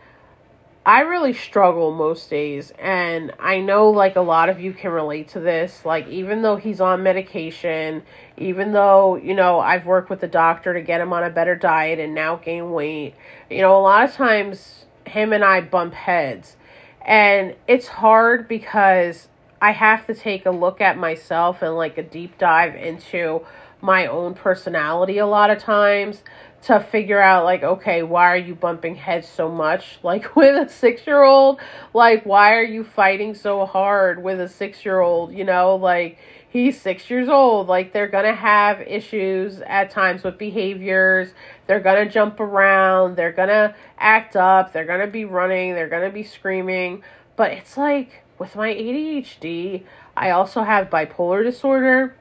I 0.86 1.02
really 1.02 1.34
struggle 1.34 1.92
most 1.92 2.30
days, 2.30 2.72
and 2.78 3.34
I 3.40 3.60
know 3.60 3.90
like 3.90 4.16
a 4.18 4.22
lot 4.22 4.50
of 4.50 4.60
you 4.60 4.72
can 4.72 4.92
relate 4.92 5.30
to 5.30 5.40
this. 5.40 5.84
Like, 5.84 6.08
even 6.08 6.44
though 6.44 6.58
he's 6.58 6.80
on 6.80 7.02
medication, 7.02 8.04
even 8.38 8.72
though, 8.72 9.16
you 9.16 9.34
know, 9.34 9.60
I've 9.60 9.88
worked 9.88 10.12
with 10.12 10.22
the 10.22 10.28
doctor 10.28 10.76
to 10.76 10.82
get 10.82 11.02
him 11.02 11.12
on 11.12 11.24
a 11.24 11.32
better 11.32 11.56
diet 11.56 11.98
and 11.98 12.14
now 12.14 12.36
gain 12.36 12.72
weight, 12.72 13.16
you 13.50 13.62
know, 13.62 13.76
a 13.76 13.82
lot 13.82 14.04
of 14.04 14.14
times 14.14 14.86
him 15.08 15.34
and 15.34 15.44
I 15.44 15.62
bump 15.62 15.96
heads. 15.96 16.56
And 17.02 17.56
it's 17.68 17.88
hard 17.88 18.48
because 18.48 19.28
I 19.60 19.72
have 19.72 20.06
to 20.06 20.14
take 20.14 20.46
a 20.46 20.52
look 20.52 20.82
at 20.82 21.00
myself 21.00 21.64
and 21.64 21.76
like 21.76 21.98
a 21.98 22.04
deep 22.04 22.38
dive 22.38 22.76
into 22.76 23.44
my 23.82 24.06
own 24.06 24.34
personality 24.34 25.18
a 25.18 25.28
lot 25.28 25.50
of 25.50 25.60
times 25.60 26.24
to 26.64 26.80
figure 26.80 27.22
out 27.22 27.44
like 27.44 27.64
okay 27.64 28.02
why 28.02 28.26
are 28.32 28.38
you 28.38 28.56
bumping 28.56 28.96
heads 28.96 29.28
so 29.28 29.50
much? 29.50 30.00
Like 30.04 30.36
with 30.36 30.68
a 30.68 30.72
6 30.72 31.08
year 31.08 31.24
old 31.24 31.60
like 31.94 32.26
why 32.26 32.56
are 32.56 32.64
you 32.64 32.84
fighting 32.84 33.36
so 33.36 33.66
hard 33.66 34.24
with 34.24 34.40
a 34.40 34.50
6 34.50 34.86
year 34.86 35.00
old 35.00 35.34
you 35.34 35.44
know 35.44 35.76
like 35.76 36.18
he's 36.50 36.80
6 36.82 37.10
years 37.10 37.28
old. 37.28 37.68
Like 37.68 37.92
they're 37.92 38.08
to 38.22 38.34
have 38.34 38.82
issues 38.82 39.60
at 39.62 39.92
times 39.92 40.24
with 40.24 40.38
behaviors. 40.38 41.34
They're 41.68 41.82
to 41.96 42.10
jump 42.10 42.40
around. 42.40 43.18
They're 43.18 43.34
to 43.34 43.76
act 44.00 44.38
up. 44.38 44.72
They're 44.72 44.86
to 45.02 45.08
be 45.08 45.26
running. 45.26 45.74
They're 45.74 45.90
to 46.10 46.14
be 46.14 46.24
screaming. 46.24 47.04
But 47.36 47.52
it's 47.52 47.76
like 47.76 48.24
with 48.40 48.56
my 48.56 48.74
ADHD 48.74 49.84
I 50.18 50.30
also 50.32 50.64
have 50.64 50.90
bipolar 50.90 51.44
disorder 51.44 52.16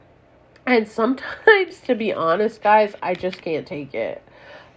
and 0.66 0.88
sometimes, 0.88 1.80
to 1.86 1.94
be 1.94 2.12
honest, 2.12 2.62
guys, 2.62 2.94
I 3.02 3.14
just 3.14 3.42
can't 3.42 3.66
take 3.66 3.94
it. 3.94 4.22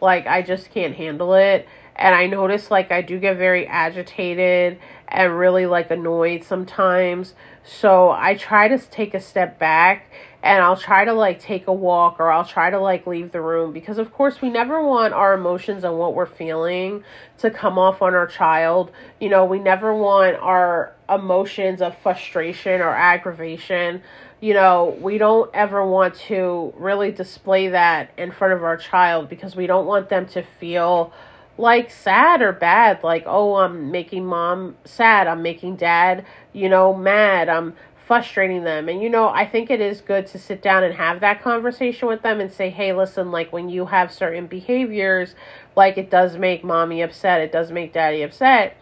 Like, 0.01 0.27
I 0.27 0.41
just 0.41 0.71
can't 0.71 0.95
handle 0.95 1.33
it. 1.33 1.67
And 1.95 2.13
I 2.13 2.27
notice, 2.27 2.69
like, 2.69 2.91
I 2.91 3.01
do 3.01 3.19
get 3.19 3.37
very 3.37 3.65
agitated 3.65 4.79
and 5.07 5.37
really, 5.37 5.65
like, 5.65 5.89
annoyed 5.89 6.43
sometimes. 6.43 7.33
So 7.63 8.11
I 8.11 8.35
try 8.35 8.67
to 8.67 8.77
take 8.77 9.15
a 9.15 9.19
step 9.19 9.57
back 9.57 10.11
and 10.43 10.63
I'll 10.63 10.77
try 10.77 11.05
to, 11.05 11.13
like, 11.13 11.39
take 11.39 11.65
a 11.65 11.73
walk 11.73 12.19
or 12.19 12.31
I'll 12.31 12.45
try 12.45 12.69
to, 12.69 12.79
like, 12.79 13.07
leave 13.07 13.31
the 13.31 13.41
room. 13.41 13.73
Because, 13.73 13.97
of 13.97 14.13
course, 14.13 14.41
we 14.41 14.51
never 14.51 14.85
want 14.85 15.15
our 15.15 15.33
emotions 15.33 15.83
and 15.83 15.97
what 15.97 16.13
we're 16.13 16.27
feeling 16.27 17.03
to 17.39 17.49
come 17.49 17.79
off 17.79 18.03
on 18.03 18.13
our 18.13 18.27
child. 18.27 18.91
You 19.19 19.29
know, 19.29 19.45
we 19.45 19.57
never 19.57 19.95
want 19.95 20.37
our 20.37 20.93
emotions 21.09 21.81
of 21.81 21.97
frustration 21.97 22.81
or 22.81 22.89
aggravation 22.89 24.03
you 24.39 24.53
know, 24.53 24.97
we 25.01 25.17
don't 25.17 25.49
ever 25.53 25.85
want 25.85 26.15
to 26.15 26.73
really 26.77 27.11
display 27.11 27.69
that 27.69 28.11
in 28.17 28.31
front 28.31 28.53
of 28.53 28.63
our 28.63 28.77
child 28.77 29.29
because 29.29 29.55
we 29.55 29.67
don't 29.67 29.85
want 29.85 30.09
them 30.09 30.27
to 30.27 30.43
feel 30.59 31.11
like 31.57 31.89
sad 31.89 32.41
or 32.41 32.51
bad 32.51 33.03
like 33.03 33.23
oh 33.25 33.55
i'm 33.55 33.89
making 33.89 34.25
mom 34.25 34.75
sad 34.85 35.27
i'm 35.27 35.41
making 35.41 35.75
dad 35.75 36.25
you 36.53 36.69
know 36.69 36.93
mad 36.93 37.49
i'm 37.49 37.73
frustrating 38.05 38.63
them. 38.63 38.87
And 38.87 39.01
you 39.01 39.09
know 39.09 39.27
i 39.27 39.45
think 39.45 39.69
it 39.69 39.81
is 39.81 39.99
good 39.99 40.27
to 40.27 40.39
sit 40.39 40.61
down 40.61 40.83
and 40.83 40.93
have 40.93 41.19
that 41.19 41.41
conversation 41.41 42.07
with 42.07 42.21
them 42.21 42.39
and 42.39 42.51
say 42.51 42.69
hey 42.69 42.93
listen 42.93 43.31
like 43.31 43.51
when 43.51 43.69
you 43.69 43.87
have 43.87 44.13
certain 44.13 44.47
behaviors 44.47 45.35
like 45.75 45.97
it 45.97 46.09
does 46.09 46.37
make 46.37 46.63
mommy 46.63 47.01
upset 47.01 47.41
it 47.41 47.51
does 47.51 47.69
make 47.71 47.91
daddy 47.91 48.21
upset 48.21 48.77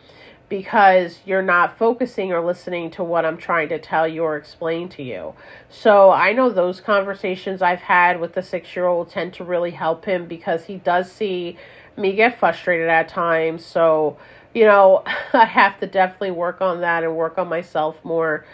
because 0.48 1.20
you're 1.26 1.42
not 1.42 1.78
focusing 1.78 2.32
or 2.32 2.46
listening 2.46 2.92
to 2.92 3.04
what 3.04 3.26
I'm 3.26 3.38
trying 3.38 3.70
to 3.70 3.80
tell 3.80 4.08
you 4.08 4.24
or 4.24 4.38
explain 4.38 4.90
to 4.90 5.04
you. 5.04 5.34
So 5.70 6.12
I 6.12 6.34
know 6.34 6.50
those 6.50 6.80
conversations 6.80 7.62
I've 7.62 7.80
had 7.80 8.20
with 8.20 8.34
the 8.34 8.44
six 8.44 8.76
year 8.76 8.86
old 8.86 9.10
tend 9.10 9.34
to 9.36 9.44
really 9.44 9.72
help 9.72 10.06
him 10.06 10.28
because 10.28 10.66
he 10.66 10.78
does 10.78 11.12
see 11.12 11.58
me 11.98 12.14
get 12.14 12.40
frustrated 12.40 12.90
at 12.90 13.10
times. 13.10 13.66
So, 13.66 14.18
you 14.54 14.66
know, 14.66 15.04
I 15.34 15.46
have 15.46 15.80
to 15.80 15.88
definitely 15.88 16.32
work 16.32 16.62
on 16.62 16.82
that 16.82 17.04
and 17.04 17.16
work 17.16 17.38
on 17.38 17.48
myself 17.48 17.98
more. 18.04 18.46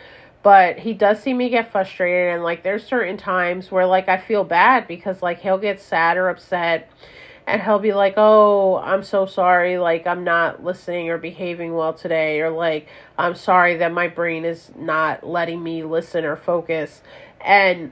But 0.44 0.80
he 0.80 0.94
does 0.94 1.22
see 1.22 1.36
me 1.36 1.50
get 1.50 1.72
frustrated, 1.72 2.34
and 2.34 2.44
like 2.44 2.64
there's 2.64 2.84
certain 2.84 3.16
times 3.16 3.70
where 3.70 3.86
like 3.86 4.10
I 4.10 4.18
feel 4.18 4.44
bad 4.44 4.88
because 4.88 5.22
like 5.22 5.40
he'll 5.40 5.60
get 5.60 5.80
sad 5.80 6.18
or 6.18 6.30
upset 6.30 6.90
and 7.48 7.62
he'll 7.62 7.80
be 7.80 7.94
like, 7.94 8.16
"Oh, 8.18 8.78
I'm 8.78 9.04
so 9.04 9.26
sorry. 9.26 9.78
Like 9.78 10.08
I'm 10.08 10.24
not 10.24 10.64
listening 10.64 11.10
or 11.10 11.18
behaving 11.18 11.74
well 11.74 11.94
today 11.94 12.42
or 12.42 12.50
like 12.50 12.88
I'm 13.18 13.36
sorry 13.36 13.78
that 13.78 13.92
my 13.92 14.08
brain 14.08 14.46
is 14.46 14.72
not 14.78 15.26
letting 15.26 15.62
me 15.62 15.84
listen 15.84 16.26
or 16.26 16.36
focus." 16.36 17.02
And 17.40 17.92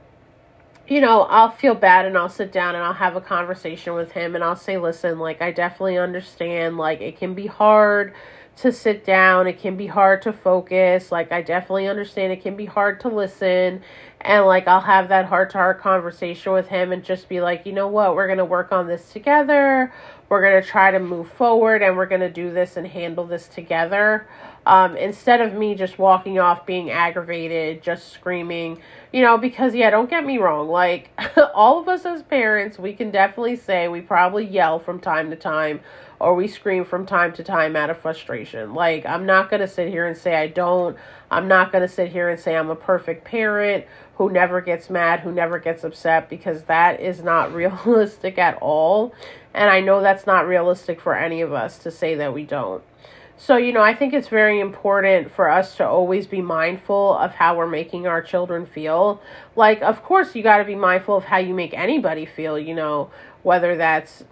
you 0.86 1.00
know, 1.00 1.22
I'll 1.22 1.52
feel 1.52 1.74
bad 1.76 2.04
and 2.06 2.18
I'll 2.18 2.28
sit 2.28 2.50
down 2.50 2.74
and 2.74 2.82
I'll 2.82 2.92
have 2.92 3.14
a 3.14 3.20
conversation 3.20 3.94
with 3.94 4.12
him 4.12 4.34
and 4.34 4.42
I'll 4.42 4.56
say, 4.56 4.76
"Listen, 4.76 5.18
like 5.18 5.40
I 5.40 5.52
definitely 5.52 5.98
understand 5.98 6.76
like 6.78 7.00
it 7.00 7.18
can 7.18 7.34
be 7.34 7.46
hard 7.46 8.14
to 8.56 8.72
sit 8.72 9.04
down. 9.04 9.46
It 9.46 9.58
can 9.58 9.76
be 9.76 9.86
hard 9.86 10.22
to 10.22 10.32
focus. 10.32 11.10
Like, 11.10 11.32
I 11.32 11.42
definitely 11.42 11.88
understand 11.88 12.32
it 12.32 12.42
can 12.42 12.56
be 12.56 12.66
hard 12.66 13.00
to 13.00 13.08
listen. 13.08 13.82
And, 14.20 14.44
like, 14.46 14.68
I'll 14.68 14.80
have 14.80 15.08
that 15.08 15.26
heart 15.26 15.50
to 15.50 15.58
heart 15.58 15.80
conversation 15.80 16.52
with 16.52 16.68
him 16.68 16.92
and 16.92 17.02
just 17.02 17.28
be 17.28 17.40
like, 17.40 17.64
you 17.64 17.72
know 17.72 17.88
what? 17.88 18.14
We're 18.14 18.26
going 18.26 18.38
to 18.38 18.44
work 18.44 18.70
on 18.72 18.86
this 18.86 19.10
together. 19.12 19.92
We're 20.28 20.42
going 20.42 20.62
to 20.62 20.68
try 20.68 20.90
to 20.90 21.00
move 21.00 21.30
forward 21.32 21.82
and 21.82 21.96
we're 21.96 22.06
going 22.06 22.20
to 22.20 22.30
do 22.30 22.52
this 22.52 22.76
and 22.76 22.86
handle 22.86 23.24
this 23.26 23.48
together. 23.48 24.28
Um, 24.66 24.94
instead 24.96 25.40
of 25.40 25.54
me 25.54 25.74
just 25.74 25.98
walking 25.98 26.38
off 26.38 26.66
being 26.66 26.90
aggravated, 26.90 27.82
just 27.82 28.12
screaming, 28.12 28.80
you 29.10 29.22
know, 29.22 29.38
because, 29.38 29.74
yeah, 29.74 29.88
don't 29.88 30.10
get 30.10 30.24
me 30.24 30.38
wrong. 30.38 30.68
Like, 30.68 31.10
all 31.54 31.80
of 31.80 31.88
us 31.88 32.04
as 32.04 32.22
parents, 32.22 32.78
we 32.78 32.92
can 32.92 33.10
definitely 33.10 33.56
say 33.56 33.88
we 33.88 34.02
probably 34.02 34.44
yell 34.44 34.78
from 34.78 35.00
time 35.00 35.30
to 35.30 35.36
time 35.36 35.80
or 36.20 36.34
we 36.34 36.46
scream 36.46 36.84
from 36.84 37.06
time 37.06 37.32
to 37.32 37.42
time 37.42 37.74
out 37.74 37.88
of 37.90 37.98
frustration. 37.98 38.74
Like, 38.74 39.06
I'm 39.06 39.24
not 39.24 39.48
going 39.48 39.60
to 39.60 39.66
sit 39.66 39.88
here 39.88 40.06
and 40.06 40.16
say 40.16 40.36
I 40.36 40.46
don't. 40.46 40.96
I'm 41.30 41.48
not 41.48 41.72
going 41.72 41.82
to 41.82 41.88
sit 41.88 42.12
here 42.12 42.28
and 42.28 42.38
say 42.38 42.54
I'm 42.54 42.70
a 42.70 42.76
perfect 42.76 43.24
parent 43.24 43.86
who 44.16 44.30
never 44.30 44.60
gets 44.60 44.90
mad, 44.90 45.20
who 45.20 45.32
never 45.32 45.58
gets 45.58 45.82
upset, 45.82 46.28
because 46.28 46.64
that 46.64 47.00
is 47.00 47.22
not 47.22 47.54
realistic 47.54 48.38
at 48.38 48.58
all. 48.60 49.14
And 49.54 49.70
I 49.70 49.80
know 49.80 50.02
that's 50.02 50.26
not 50.26 50.46
realistic 50.46 51.00
for 51.00 51.16
any 51.16 51.40
of 51.40 51.52
us 51.52 51.78
to 51.78 51.90
say 51.90 52.14
that 52.16 52.34
we 52.34 52.44
don't. 52.44 52.84
So, 53.38 53.56
you 53.56 53.72
know, 53.72 53.80
I 53.80 53.94
think 53.94 54.12
it's 54.12 54.28
very 54.28 54.60
important 54.60 55.32
for 55.32 55.48
us 55.48 55.74
to 55.78 55.88
always 55.88 56.26
be 56.26 56.42
mindful 56.42 57.16
of 57.16 57.32
how 57.32 57.56
we're 57.56 57.66
making 57.66 58.06
our 58.06 58.20
children 58.20 58.66
feel. 58.66 59.22
Like, 59.56 59.80
of 59.80 60.02
course, 60.02 60.34
you 60.34 60.42
got 60.42 60.58
to 60.58 60.64
be 60.64 60.74
mindful 60.74 61.16
of 61.16 61.24
how 61.24 61.38
you 61.38 61.54
make 61.54 61.72
anybody 61.72 62.26
feel, 62.26 62.58
you 62.58 62.74
know, 62.74 63.10
whether 63.42 63.78
that's 63.78 64.24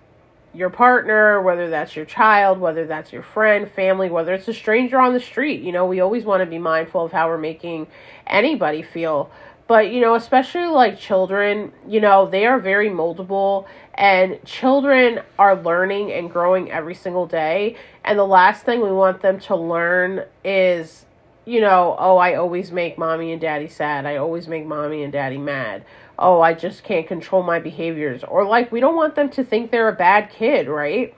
your 0.55 0.71
partner, 0.71 1.41
whether 1.43 1.69
that's 1.69 1.95
your 1.95 2.05
child, 2.05 2.59
whether 2.59 2.87
that's 2.87 3.13
your 3.13 3.23
friend, 3.23 3.71
family, 3.71 4.09
whether 4.11 4.33
it's 4.33 4.49
a 4.49 4.55
stranger 4.55 4.99
on 4.99 5.13
the 5.13 5.21
street. 5.21 5.63
You 5.63 5.73
know, 5.73 5.87
we 5.87 6.01
always 6.01 6.25
want 6.25 6.41
to 6.41 6.47
be 6.47 6.59
mindful 6.59 7.05
of 7.05 7.13
how 7.13 7.29
we're 7.29 7.39
making 7.39 7.87
anybody 8.27 8.83
feel. 8.83 9.31
But, 9.67 9.93
you 9.93 10.01
know, 10.01 10.15
especially 10.15 10.65
like 10.65 10.99
children, 10.99 11.73
you 11.87 12.01
know, 12.01 12.29
they 12.29 12.47
are 12.47 12.59
very 12.59 12.89
moldable 12.89 13.67
and 13.95 14.43
children 14.45 15.21
are 15.39 15.61
learning 15.61 16.11
and 16.13 16.31
growing 16.31 16.71
every 16.71 16.95
single 16.95 17.27
day. 17.27 17.77
And 18.03 18.19
the 18.19 18.25
last 18.25 18.65
thing 18.65 18.81
we 18.81 18.91
want 18.91 19.21
them 19.21 19.39
to 19.41 19.57
learn 19.57 20.25
is, 20.43 21.05
you 21.45 21.61
know, 21.61 21.97
oh, 21.99 22.17
I 22.17 22.35
always 22.35 22.73
make 22.73 22.97
mommy 22.97 23.33
and 23.33 23.41
daddy 23.41 23.69
sad. 23.69 24.07
I 24.07 24.17
always 24.17 24.49
make 24.49 24.65
mommy 24.65 25.03
and 25.03 25.13
daddy 25.13 25.39
mad 25.39 25.85
oh, 26.19 26.41
I 26.41 26.55
just 26.55 26.83
can't 26.83 27.07
control 27.07 27.43
my 27.43 27.59
behaviors. 27.59 28.25
Or 28.25 28.45
like, 28.45 28.73
we 28.73 28.81
don't 28.81 28.97
want 28.97 29.15
them 29.15 29.31
to 29.31 29.45
think 29.45 29.71
they're 29.71 29.89
a 29.89 29.95
bad 29.95 30.31
kid, 30.31 30.69
right? 30.69 31.15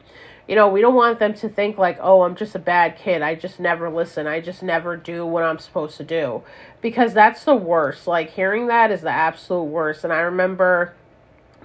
You 0.46 0.56
know, 0.56 0.68
we 0.68 0.80
don't 0.80 0.94
want 0.94 1.18
them 1.20 1.32
to 1.34 1.48
think 1.48 1.78
like, 1.78 1.98
oh, 2.00 2.22
I'm 2.22 2.34
just 2.34 2.54
a 2.54 2.58
bad 2.58 2.98
kid. 2.98 3.22
I 3.22 3.34
just 3.34 3.60
never 3.60 3.88
listen. 3.88 4.26
I 4.26 4.40
just 4.40 4.62
never 4.62 4.96
do 4.96 5.24
what 5.24 5.44
I'm 5.44 5.58
supposed 5.58 5.96
to 5.98 6.04
do. 6.04 6.42
Because 6.80 7.14
that's 7.14 7.44
the 7.44 7.54
worst. 7.54 8.06
Like, 8.06 8.30
hearing 8.30 8.66
that 8.66 8.90
is 8.90 9.02
the 9.02 9.10
absolute 9.10 9.64
worst. 9.64 10.04
And 10.04 10.12
I 10.12 10.20
remember 10.20 10.94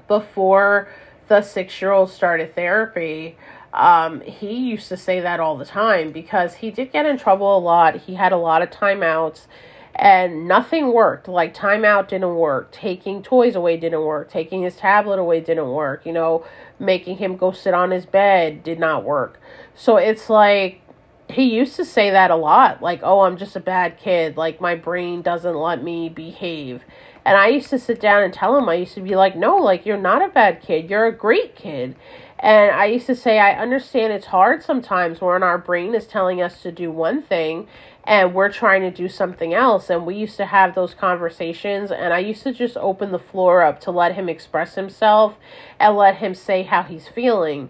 before 0.08 0.88
the 1.28 1.42
six 1.42 1.82
year 1.82 1.92
old 1.92 2.12
started 2.12 2.56
therapy, 2.56 3.38
um, 3.74 4.22
he 4.22 4.56
used 4.56 4.88
to 4.90 4.98
say 4.98 5.20
that 5.20 5.40
all 5.40 5.58
the 5.58 5.66
time 5.66 6.12
because 6.12 6.56
he 6.56 6.72
did 6.72 6.94
get 6.94 7.06
in 7.06 7.18
trouble 7.18 7.58
a 7.58 7.60
lot. 7.60 7.98
He 7.98 8.16
had 8.16 8.32
a 8.32 8.38
lot 8.38 8.62
of 8.62 8.70
timeouts 8.70 9.48
and 9.96 10.48
nothing 10.48 10.94
worked. 10.94 11.28
Like 11.28 11.56
timeout 11.56 12.10
didn't 12.10 12.36
work, 12.36 12.72
taking 12.72 13.24
toys 13.24 13.56
away 13.56 13.78
didn't 13.78 14.04
work, 14.04 14.30
taking 14.30 14.64
his 14.64 14.76
tablet 14.76 15.20
away 15.20 15.40
didn't 15.40 15.70
work, 15.70 16.06
you 16.06 16.12
know, 16.12 16.46
making 16.80 17.18
him 17.18 17.38
go 17.38 17.52
sit 17.52 17.74
on 17.74 17.92
his 17.92 18.06
bed 18.06 18.64
did 18.64 18.78
not 18.78 19.06
work. 19.06 19.40
So 19.74 19.96
it's 19.98 20.30
like 20.30 20.82
he 21.30 21.44
used 21.44 21.76
to 21.78 21.86
say 21.86 22.12
that 22.12 22.30
a 22.30 22.36
lot, 22.36 22.84
like, 22.84 23.00
"Oh, 23.04 23.22
I'm 23.22 23.38
just 23.38 23.56
a 23.56 23.60
bad 23.60 23.98
kid, 23.98 24.38
like 24.38 24.62
my 24.62 24.76
brain 24.76 25.22
doesn't 25.22 25.56
let 25.56 25.82
me 25.82 26.10
behave." 26.10 26.84
And 27.26 27.38
I 27.38 27.48
used 27.48 27.70
to 27.72 27.80
sit 27.80 28.00
down 28.00 28.22
and 28.22 28.32
tell 28.34 28.56
him, 28.56 28.70
I 28.70 28.76
used 28.76 28.94
to 28.96 29.02
be 29.02 29.16
like, 29.16 29.36
"No, 29.36 29.56
like 29.58 29.86
you're 29.86 29.98
not 29.98 30.22
a 30.22 30.28
bad 30.28 30.62
kid. 30.62 30.90
You're 30.90 31.08
a 31.08 31.12
great 31.16 31.56
kid." 31.56 31.96
And 32.40 32.72
I 32.72 32.86
used 32.88 33.08
to 33.08 33.16
say, 33.16 33.40
I 33.40 33.54
understand 33.54 34.14
it's 34.14 34.28
hard 34.28 34.62
sometimes 34.62 35.22
when 35.22 35.42
our 35.42 35.58
brain 35.58 35.96
is 35.96 36.06
telling 36.06 36.42
us 36.42 36.62
to 36.64 36.72
do 36.72 36.92
one 36.92 37.22
thing 37.24 37.68
and 38.06 38.34
we're 38.34 38.52
trying 38.52 38.82
to 38.82 38.92
do 38.92 39.10
something 39.10 39.54
else. 39.54 39.90
And 39.90 40.06
we 40.06 40.16
used 40.16 40.38
to 40.38 40.46
have 40.46 40.76
those 40.76 40.94
conversations, 40.94 41.92
and 41.92 42.14
I 42.14 42.20
used 42.20 42.44
to 42.44 42.54
just 42.54 42.78
open 42.78 43.12
the 43.12 43.20
floor 43.20 43.64
up 43.64 43.82
to 43.82 43.92
let 43.92 44.16
him 44.16 44.30
express 44.30 44.76
himself 44.76 45.36
and 45.80 45.96
let 45.96 46.18
him 46.18 46.36
say 46.36 46.64
how 46.64 46.84
he's 46.84 47.08
feeling. 47.08 47.70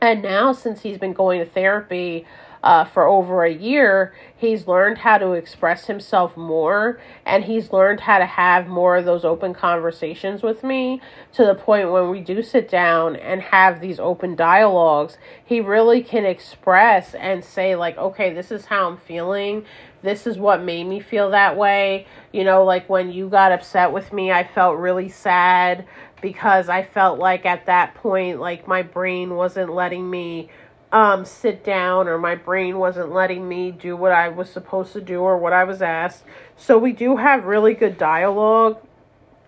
And 0.00 0.22
now, 0.22 0.52
since 0.52 0.82
he's 0.82 0.98
been 0.98 1.12
going 1.12 1.40
to 1.40 1.46
therapy, 1.46 2.24
uh, 2.62 2.84
for 2.84 3.06
over 3.06 3.44
a 3.44 3.52
year, 3.52 4.14
he's 4.36 4.66
learned 4.66 4.98
how 4.98 5.18
to 5.18 5.32
express 5.32 5.86
himself 5.86 6.36
more 6.36 7.00
and 7.24 7.44
he's 7.44 7.72
learned 7.72 8.00
how 8.00 8.18
to 8.18 8.26
have 8.26 8.66
more 8.66 8.96
of 8.96 9.04
those 9.04 9.24
open 9.24 9.54
conversations 9.54 10.42
with 10.42 10.64
me 10.64 11.00
to 11.32 11.44
the 11.44 11.54
point 11.54 11.90
when 11.90 12.10
we 12.10 12.20
do 12.20 12.42
sit 12.42 12.68
down 12.68 13.16
and 13.16 13.40
have 13.40 13.80
these 13.80 14.00
open 14.00 14.34
dialogues, 14.34 15.18
he 15.44 15.60
really 15.60 16.02
can 16.02 16.24
express 16.24 17.14
and 17.14 17.44
say, 17.44 17.76
like, 17.76 17.96
okay, 17.96 18.32
this 18.32 18.50
is 18.50 18.64
how 18.64 18.88
I'm 18.88 18.96
feeling. 18.96 19.64
This 20.02 20.26
is 20.26 20.38
what 20.38 20.62
made 20.62 20.84
me 20.84 21.00
feel 21.00 21.30
that 21.30 21.56
way. 21.56 22.06
You 22.32 22.44
know, 22.44 22.64
like 22.64 22.88
when 22.88 23.12
you 23.12 23.28
got 23.28 23.52
upset 23.52 23.92
with 23.92 24.12
me, 24.12 24.30
I 24.30 24.46
felt 24.46 24.78
really 24.78 25.08
sad 25.08 25.86
because 26.20 26.68
I 26.68 26.82
felt 26.82 27.18
like 27.18 27.46
at 27.46 27.66
that 27.66 27.94
point, 27.94 28.40
like 28.40 28.66
my 28.66 28.82
brain 28.82 29.34
wasn't 29.34 29.72
letting 29.72 30.08
me 30.08 30.50
um, 30.92 31.24
sit 31.24 31.64
down 31.64 32.08
or 32.08 32.18
my 32.18 32.34
brain 32.34 32.78
wasn't 32.78 33.12
letting 33.12 33.46
me 33.46 33.70
do 33.70 33.96
what 33.96 34.12
I 34.12 34.28
was 34.28 34.48
supposed 34.50 34.92
to 34.94 35.00
do 35.00 35.20
or 35.20 35.36
what 35.36 35.52
I 35.52 35.64
was 35.64 35.82
asked. 35.82 36.24
So 36.56 36.78
we 36.78 36.92
do 36.92 37.16
have 37.16 37.44
really 37.44 37.74
good 37.74 37.98
dialogue 37.98 38.78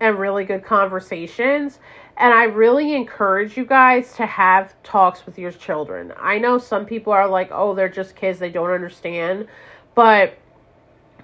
and 0.00 0.18
really 0.18 0.44
good 0.44 0.64
conversations. 0.64 1.79
And 2.16 2.35
I 2.35 2.44
really 2.44 2.94
encourage 2.94 3.57
you 3.57 3.64
guys 3.64 4.12
to 4.14 4.26
have 4.26 4.74
talks 4.83 5.24
with 5.24 5.38
your 5.38 5.53
children. 5.53 6.12
I 6.18 6.38
know 6.38 6.59
some 6.59 6.85
people 6.85 7.12
are 7.12 7.26
like, 7.26 7.48
oh, 7.50 7.74
they're 7.74 7.88
just 7.88 8.14
kids, 8.14 8.38
they 8.38 8.50
don't 8.50 8.70
understand. 8.70 9.48
But 9.94 10.37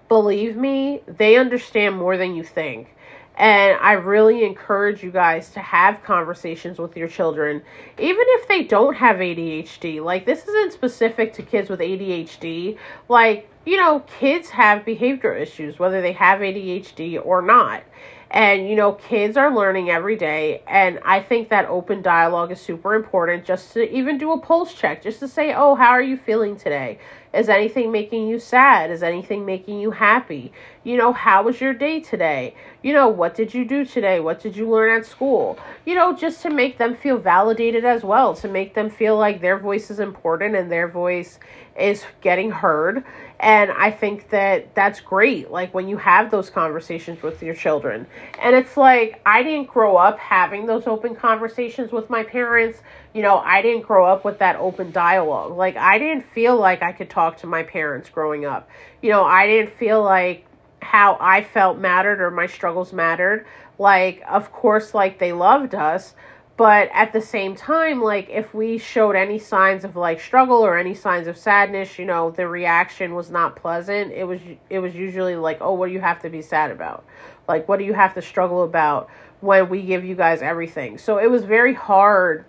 believe 0.08 0.56
me, 0.56 1.02
they 1.06 1.36
understand 1.36 1.96
more 1.96 2.16
than 2.16 2.34
you 2.34 2.42
think. 2.42 2.95
And 3.36 3.78
I 3.80 3.92
really 3.92 4.44
encourage 4.44 5.02
you 5.02 5.10
guys 5.10 5.50
to 5.50 5.60
have 5.60 6.02
conversations 6.02 6.78
with 6.78 6.96
your 6.96 7.08
children, 7.08 7.62
even 7.98 8.24
if 8.28 8.48
they 8.48 8.64
don't 8.64 8.94
have 8.94 9.16
ADHD. 9.16 10.02
Like, 10.02 10.24
this 10.24 10.48
isn't 10.48 10.72
specific 10.72 11.34
to 11.34 11.42
kids 11.42 11.68
with 11.68 11.80
ADHD. 11.80 12.78
Like, 13.10 13.50
you 13.66 13.76
know, 13.76 14.00
kids 14.18 14.48
have 14.50 14.86
behavioral 14.86 15.38
issues, 15.38 15.78
whether 15.78 16.00
they 16.00 16.12
have 16.12 16.40
ADHD 16.40 17.20
or 17.22 17.42
not. 17.42 17.82
And, 18.30 18.68
you 18.68 18.74
know, 18.74 18.92
kids 18.92 19.36
are 19.36 19.54
learning 19.54 19.90
every 19.90 20.16
day. 20.16 20.62
And 20.66 20.98
I 21.04 21.20
think 21.20 21.50
that 21.50 21.66
open 21.66 22.02
dialogue 22.02 22.50
is 22.52 22.60
super 22.60 22.94
important 22.94 23.44
just 23.44 23.72
to 23.74 23.88
even 23.94 24.18
do 24.18 24.32
a 24.32 24.40
pulse 24.40 24.74
check, 24.74 25.02
just 25.02 25.20
to 25.20 25.28
say, 25.28 25.54
oh, 25.54 25.74
how 25.74 25.90
are 25.90 26.02
you 26.02 26.16
feeling 26.16 26.56
today? 26.56 26.98
Is 27.32 27.48
anything 27.48 27.92
making 27.92 28.26
you 28.26 28.38
sad? 28.38 28.90
Is 28.90 29.02
anything 29.02 29.44
making 29.44 29.78
you 29.78 29.90
happy? 29.90 30.52
You 30.86 30.96
know, 30.96 31.12
how 31.12 31.42
was 31.42 31.60
your 31.60 31.74
day 31.74 31.98
today? 31.98 32.54
You 32.80 32.92
know, 32.92 33.08
what 33.08 33.34
did 33.34 33.52
you 33.52 33.64
do 33.64 33.84
today? 33.84 34.20
What 34.20 34.40
did 34.40 34.56
you 34.56 34.70
learn 34.70 34.96
at 34.96 35.04
school? 35.04 35.58
You 35.84 35.96
know, 35.96 36.14
just 36.14 36.42
to 36.42 36.50
make 36.50 36.78
them 36.78 36.94
feel 36.94 37.18
validated 37.18 37.84
as 37.84 38.04
well, 38.04 38.36
to 38.36 38.46
make 38.46 38.74
them 38.74 38.88
feel 38.88 39.18
like 39.18 39.40
their 39.40 39.58
voice 39.58 39.90
is 39.90 39.98
important 39.98 40.54
and 40.54 40.70
their 40.70 40.86
voice 40.86 41.40
is 41.76 42.04
getting 42.20 42.52
heard. 42.52 43.02
And 43.40 43.72
I 43.72 43.90
think 43.90 44.30
that 44.30 44.76
that's 44.76 45.00
great. 45.00 45.50
Like 45.50 45.74
when 45.74 45.88
you 45.88 45.96
have 45.96 46.30
those 46.30 46.50
conversations 46.50 47.20
with 47.20 47.42
your 47.42 47.56
children. 47.56 48.06
And 48.40 48.54
it's 48.54 48.76
like, 48.76 49.20
I 49.26 49.42
didn't 49.42 49.66
grow 49.66 49.96
up 49.96 50.20
having 50.20 50.66
those 50.66 50.86
open 50.86 51.16
conversations 51.16 51.90
with 51.90 52.08
my 52.08 52.22
parents 52.22 52.78
you 53.16 53.22
know, 53.22 53.38
I 53.38 53.62
didn't 53.62 53.86
grow 53.86 54.04
up 54.04 54.26
with 54.26 54.40
that 54.40 54.56
open 54.56 54.92
dialogue. 54.92 55.56
Like, 55.56 55.74
I 55.78 55.98
didn't 55.98 56.26
feel 56.34 56.54
like 56.54 56.82
I 56.82 56.92
could 56.92 57.08
talk 57.08 57.38
to 57.38 57.46
my 57.46 57.62
parents 57.62 58.10
growing 58.10 58.44
up. 58.44 58.68
You 59.00 59.08
know, 59.08 59.24
I 59.24 59.46
didn't 59.46 59.72
feel 59.78 60.02
like 60.02 60.45
how 60.86 61.18
I 61.20 61.42
felt 61.42 61.78
mattered 61.78 62.20
or 62.20 62.30
my 62.30 62.46
struggles 62.46 62.92
mattered. 62.92 63.46
Like, 63.78 64.22
of 64.28 64.52
course, 64.52 64.94
like 64.94 65.18
they 65.18 65.32
loved 65.32 65.74
us, 65.74 66.14
but 66.56 66.88
at 66.94 67.12
the 67.12 67.20
same 67.20 67.54
time, 67.54 68.00
like 68.00 68.30
if 68.30 68.54
we 68.54 68.78
showed 68.78 69.14
any 69.14 69.38
signs 69.38 69.84
of 69.84 69.96
like 69.96 70.20
struggle 70.20 70.64
or 70.64 70.78
any 70.78 70.94
signs 70.94 71.26
of 71.26 71.36
sadness, 71.36 71.98
you 71.98 72.06
know, 72.06 72.30
the 72.30 72.48
reaction 72.48 73.14
was 73.14 73.30
not 73.30 73.56
pleasant. 73.56 74.12
It 74.12 74.24
was 74.24 74.40
it 74.70 74.78
was 74.78 74.94
usually 74.94 75.36
like, 75.36 75.58
"Oh, 75.60 75.74
what 75.74 75.88
do 75.88 75.92
you 75.92 76.00
have 76.00 76.22
to 76.22 76.30
be 76.30 76.40
sad 76.40 76.70
about?" 76.70 77.04
Like, 77.46 77.68
what 77.68 77.78
do 77.78 77.84
you 77.84 77.92
have 77.92 78.14
to 78.14 78.22
struggle 78.22 78.62
about 78.62 79.10
when 79.40 79.68
we 79.68 79.82
give 79.82 80.04
you 80.04 80.14
guys 80.14 80.40
everything? 80.40 80.96
So 80.96 81.18
it 81.18 81.30
was 81.30 81.44
very 81.44 81.74
hard 81.74 82.46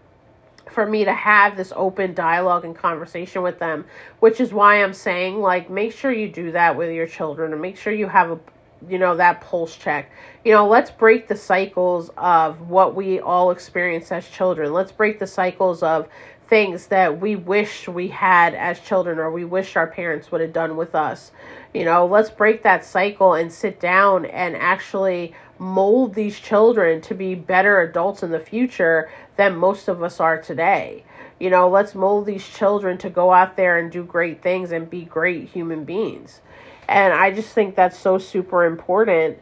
for 0.72 0.86
me 0.86 1.06
to 1.06 1.14
have 1.14 1.58
this 1.58 1.74
open 1.76 2.14
dialogue 2.14 2.66
and 2.66 2.76
conversation 2.76 3.42
with 3.42 3.60
them, 3.60 3.86
which 4.20 4.40
is 4.40 4.54
why 4.54 4.84
I'm 4.84 4.94
saying 4.94 5.40
like 5.40 5.70
make 5.70 5.94
sure 5.94 6.12
you 6.12 6.30
do 6.30 6.52
that 6.52 6.76
with 6.76 6.92
your 6.92 7.08
children 7.08 7.54
and 7.54 7.62
make 7.62 7.78
sure 7.78 7.94
you 7.94 8.08
have 8.08 8.32
a 8.32 8.40
you 8.88 9.00
know 9.00 9.16
that 9.18 9.42
pulse 9.42 9.76
check. 9.76 10.12
You 10.44 10.54
know, 10.54 10.68
let's 10.68 10.92
break 10.92 11.28
the 11.28 11.36
cycles 11.36 12.10
of 12.18 12.70
what 12.70 12.96
we 12.96 13.20
all 13.20 13.52
experience 13.52 14.12
as 14.12 14.28
children. 14.28 14.72
Let's 14.72 14.92
break 14.92 15.20
the 15.20 15.28
cycles 15.28 15.84
of 15.84 16.08
things 16.48 16.88
that 16.88 17.20
we 17.20 17.36
wish 17.36 17.88
we 17.88 18.08
had 18.08 18.56
as 18.56 18.80
children 18.80 19.20
or 19.20 19.32
we 19.32 19.44
wish 19.44 19.76
our 19.76 19.88
parents 19.88 20.32
would 20.32 20.42
have 20.42 20.54
done 20.54 20.78
with 20.78 20.96
us. 20.96 21.32
You 21.74 21.86
know, 21.86 22.06
let's 22.06 22.30
break 22.30 22.64
that 22.64 22.86
cycle 22.86 23.34
and 23.34 23.52
sit 23.52 23.80
down 23.80 24.26
and 24.26 24.56
actually 24.56 25.34
mold 25.60 26.14
these 26.14 26.40
children 26.40 27.02
to 27.02 27.14
be 27.14 27.36
better 27.36 27.82
adults 27.82 28.24
in 28.24 28.32
the 28.32 28.40
future 28.40 29.10
than 29.38 29.56
most 29.56 29.88
of 29.88 30.04
us 30.04 30.20
are 30.20 30.42
today. 30.42 31.04
You 31.40 31.50
know, 31.50 31.70
let's 31.70 31.94
mold 31.94 32.26
these 32.26 32.48
children 32.48 32.98
to 33.00 33.10
go 33.10 33.32
out 33.32 33.58
there 33.58 33.78
and 33.78 33.92
do 33.92 34.04
great 34.04 34.42
things 34.42 34.72
and 34.72 34.90
be 34.90 35.04
great 35.04 35.50
human 35.50 35.84
beings. 35.84 36.42
And 36.88 37.14
I 37.14 37.32
just 37.32 37.54
think 37.54 37.76
that's 37.76 37.98
so 37.98 38.18
super 38.18 38.66
important. 38.66 39.38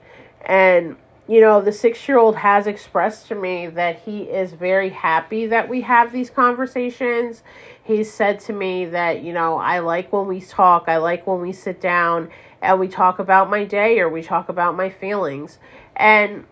And, 0.45 0.97
you 1.27 1.41
know, 1.41 1.61
the 1.61 1.71
six 1.71 2.07
year 2.07 2.17
old 2.17 2.35
has 2.35 2.67
expressed 2.67 3.27
to 3.27 3.35
me 3.35 3.67
that 3.67 3.99
he 3.99 4.23
is 4.23 4.51
very 4.51 4.89
happy 4.89 5.47
that 5.47 5.69
we 5.69 5.81
have 5.81 6.11
these 6.11 6.29
conversations. 6.29 7.43
He's 7.83 8.11
said 8.11 8.39
to 8.41 8.53
me 8.53 8.85
that, 8.85 9.23
you 9.23 9.31
know, 9.31 9.57
I 9.57 9.79
like 9.79 10.11
when 10.11 10.27
we 10.27 10.41
talk, 10.41 10.85
I 10.87 10.97
like 10.97 11.25
when 11.27 11.39
we 11.39 11.53
sit 11.53 11.79
down 11.79 12.29
and 12.61 12.79
we 12.79 12.87
talk 12.87 13.19
about 13.19 13.49
my 13.49 13.63
day 13.63 13.99
or 13.99 14.09
we 14.09 14.21
talk 14.21 14.49
about 14.49 14.75
my 14.75 14.89
feelings. 14.89 15.59
And 15.95 16.45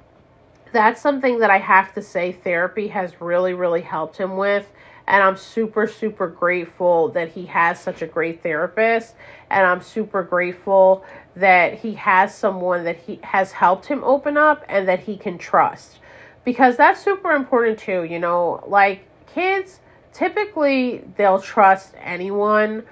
that's 0.71 1.01
something 1.01 1.39
that 1.39 1.49
I 1.49 1.59
have 1.59 1.93
to 1.93 2.01
say 2.01 2.31
therapy 2.31 2.87
has 2.87 3.21
really, 3.21 3.53
really 3.53 3.81
helped 3.81 4.17
him 4.17 4.37
with. 4.37 4.67
And 5.05 5.21
I'm 5.21 5.37
super, 5.37 5.85
super 5.85 6.27
grateful 6.27 7.09
that 7.09 7.29
he 7.29 7.45
has 7.47 7.79
such 7.79 8.01
a 8.01 8.07
great 8.07 8.41
therapist. 8.41 9.15
And 9.49 9.67
I'm 9.67 9.81
super 9.81 10.23
grateful 10.23 11.05
that 11.35 11.79
he 11.79 11.93
has 11.95 12.33
someone 12.33 12.85
that 12.85 12.97
he 12.97 13.19
has 13.23 13.51
helped 13.51 13.85
him 13.85 14.03
open 14.03 14.37
up 14.37 14.63
and 14.69 14.87
that 14.87 15.01
he 15.01 15.17
can 15.17 15.37
trust. 15.37 15.99
Because 16.45 16.77
that's 16.77 17.03
super 17.03 17.31
important 17.31 17.79
too. 17.79 18.03
You 18.03 18.19
know, 18.19 18.63
like 18.67 19.05
kids, 19.27 19.79
typically 20.13 21.03
they'll 21.17 21.41
trust 21.41 21.93
anyone 21.99 22.83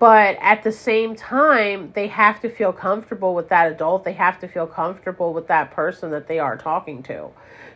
but 0.00 0.36
at 0.40 0.64
the 0.64 0.72
same 0.72 1.14
time 1.14 1.92
they 1.94 2.08
have 2.08 2.40
to 2.40 2.48
feel 2.48 2.72
comfortable 2.72 3.34
with 3.34 3.50
that 3.50 3.70
adult. 3.70 4.02
They 4.02 4.14
have 4.14 4.40
to 4.40 4.48
feel 4.48 4.66
comfortable 4.66 5.34
with 5.34 5.46
that 5.48 5.70
person 5.70 6.10
that 6.10 6.26
they 6.26 6.38
are 6.40 6.56
talking 6.56 7.02
to. 7.04 7.28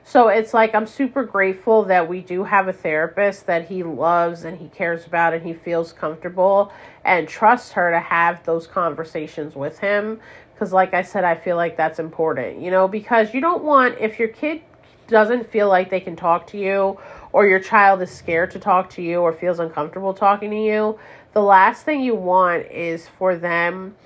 So 0.06 0.28
it's 0.28 0.52
like 0.52 0.74
i'm 0.74 0.86
super 0.86 1.22
grateful 1.22 1.84
that 1.84 2.08
we 2.08 2.20
do 2.20 2.42
have 2.42 2.66
a 2.66 2.72
therapist 2.72 3.46
that 3.46 3.68
he 3.68 3.82
loves 3.82 4.44
and 4.44 4.58
he 4.58 4.68
cares 4.68 5.06
about 5.06 5.34
and 5.34 5.46
he 5.46 5.52
feels 5.52 5.92
comfortable 5.92 6.72
and 7.04 7.28
trusts 7.28 7.72
her 7.72 7.90
to 7.90 8.00
have 8.00 8.42
those 8.44 8.66
conversations 8.66 9.54
with 9.54 9.78
him. 9.78 10.18
Because 10.54 10.72
like 10.72 10.94
i 10.94 11.02
said 11.02 11.24
i 11.24 11.34
feel 11.34 11.56
like 11.56 11.76
that's 11.76 11.98
important 11.98 12.60
you 12.60 12.70
know 12.70 12.88
because 12.88 13.34
you 13.34 13.40
don't 13.40 13.64
want 13.64 13.98
if 13.98 14.18
your 14.18 14.28
kid 14.28 14.62
doesn't 15.08 15.50
feel 15.50 15.68
like 15.68 15.90
they 15.90 16.00
can 16.00 16.16
talk 16.16 16.46
to 16.46 16.58
you 16.58 16.98
or 17.32 17.46
your 17.46 17.58
child 17.58 18.00
is 18.00 18.10
scared 18.10 18.50
to 18.52 18.58
talk 18.58 18.88
to 18.90 19.02
you 19.02 19.20
or 19.20 19.32
feels 19.32 19.58
uncomfortable 19.58 20.14
talking 20.14 20.50
to 20.50 20.56
you 20.56 20.98
the 21.34 21.42
last 21.42 21.84
thing 21.84 22.00
you 22.00 22.14
want 22.14 22.70
is 22.70 23.08
for 23.18 23.36
them 23.36 23.96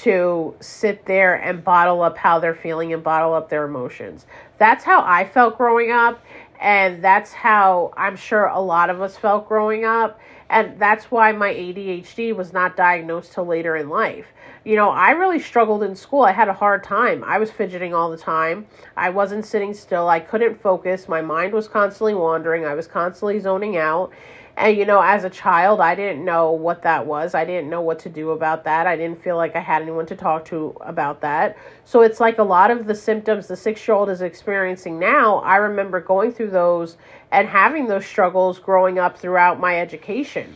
to 0.00 0.54
sit 0.60 1.04
there 1.06 1.34
and 1.34 1.62
bottle 1.62 2.02
up 2.02 2.16
how 2.16 2.38
they're 2.40 2.54
feeling 2.54 2.92
and 2.92 3.02
bottle 3.02 3.34
up 3.34 3.48
their 3.48 3.64
emotions. 3.64 4.26
That's 4.58 4.82
how 4.84 5.02
I 5.02 5.24
felt 5.24 5.56
growing 5.56 5.92
up. 5.92 6.22
And 6.60 7.02
that's 7.02 7.32
how 7.32 7.92
I'm 7.96 8.16
sure 8.16 8.46
a 8.46 8.60
lot 8.60 8.90
of 8.90 9.00
us 9.00 9.16
felt 9.16 9.48
growing 9.48 9.84
up. 9.84 10.20
And 10.48 10.78
that's 10.78 11.10
why 11.10 11.32
my 11.32 11.52
ADHD 11.52 12.34
was 12.34 12.52
not 12.52 12.76
diagnosed 12.76 13.32
till 13.32 13.46
later 13.46 13.76
in 13.76 13.88
life. 13.88 14.26
You 14.64 14.76
know, 14.76 14.90
I 14.90 15.10
really 15.10 15.40
struggled 15.40 15.82
in 15.82 15.96
school. 15.96 16.22
I 16.22 16.32
had 16.32 16.48
a 16.48 16.52
hard 16.52 16.84
time. 16.84 17.24
I 17.24 17.38
was 17.38 17.50
fidgeting 17.50 17.94
all 17.94 18.10
the 18.10 18.16
time. 18.16 18.66
I 18.96 19.10
wasn't 19.10 19.44
sitting 19.44 19.74
still. 19.74 20.08
I 20.08 20.20
couldn't 20.20 20.60
focus. 20.60 21.08
My 21.08 21.20
mind 21.20 21.52
was 21.52 21.68
constantly 21.68 22.14
wandering. 22.14 22.64
I 22.64 22.74
was 22.74 22.86
constantly 22.86 23.40
zoning 23.40 23.76
out. 23.76 24.12
And, 24.56 24.76
you 24.76 24.84
know, 24.84 25.00
as 25.00 25.24
a 25.24 25.30
child, 25.30 25.80
I 25.80 25.94
didn't 25.94 26.24
know 26.24 26.52
what 26.52 26.82
that 26.82 27.06
was. 27.06 27.34
I 27.34 27.44
didn't 27.44 27.70
know 27.70 27.80
what 27.80 27.98
to 28.00 28.10
do 28.10 28.30
about 28.30 28.64
that. 28.64 28.86
I 28.86 28.96
didn't 28.96 29.22
feel 29.22 29.36
like 29.36 29.56
I 29.56 29.60
had 29.60 29.80
anyone 29.80 30.04
to 30.06 30.16
talk 30.16 30.44
to 30.46 30.76
about 30.82 31.22
that. 31.22 31.56
So 31.84 32.02
it's 32.02 32.20
like 32.20 32.38
a 32.38 32.42
lot 32.42 32.70
of 32.70 32.86
the 32.86 32.94
symptoms 32.94 33.48
the 33.48 33.56
six 33.56 33.86
year 33.88 33.96
old 33.96 34.10
is 34.10 34.20
experiencing 34.20 34.98
now. 34.98 35.38
I 35.38 35.56
remember 35.56 36.00
going 36.00 36.32
through 36.32 36.50
those 36.50 36.98
and 37.30 37.48
having 37.48 37.86
those 37.86 38.04
struggles 38.04 38.58
growing 38.58 38.98
up 38.98 39.16
throughout 39.18 39.58
my 39.58 39.80
education 39.80 40.54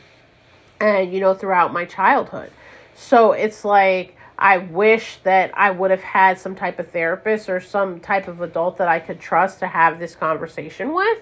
and, 0.79 1.11
you 1.11 1.21
know, 1.21 1.33
throughout 1.33 1.73
my 1.73 1.87
childhood. 1.87 2.51
So 2.95 3.33
it's 3.33 3.65
like, 3.65 4.17
I 4.39 4.59
wish 4.59 5.19
that 5.23 5.57
I 5.57 5.71
would 5.71 5.91
have 5.91 6.03
had 6.03 6.39
some 6.39 6.55
type 6.55 6.79
of 6.79 6.91
therapist 6.91 7.49
or 7.49 7.61
some 7.61 8.01
type 8.01 8.29
of 8.29 8.43
adult 8.43 8.77
that 8.77 8.89
I 8.89 9.01
could 9.01 9.19
trust 9.19 9.61
to 9.61 9.67
have 9.67 9.99
this 9.99 10.15
conversation 10.15 10.93
with. 10.93 11.19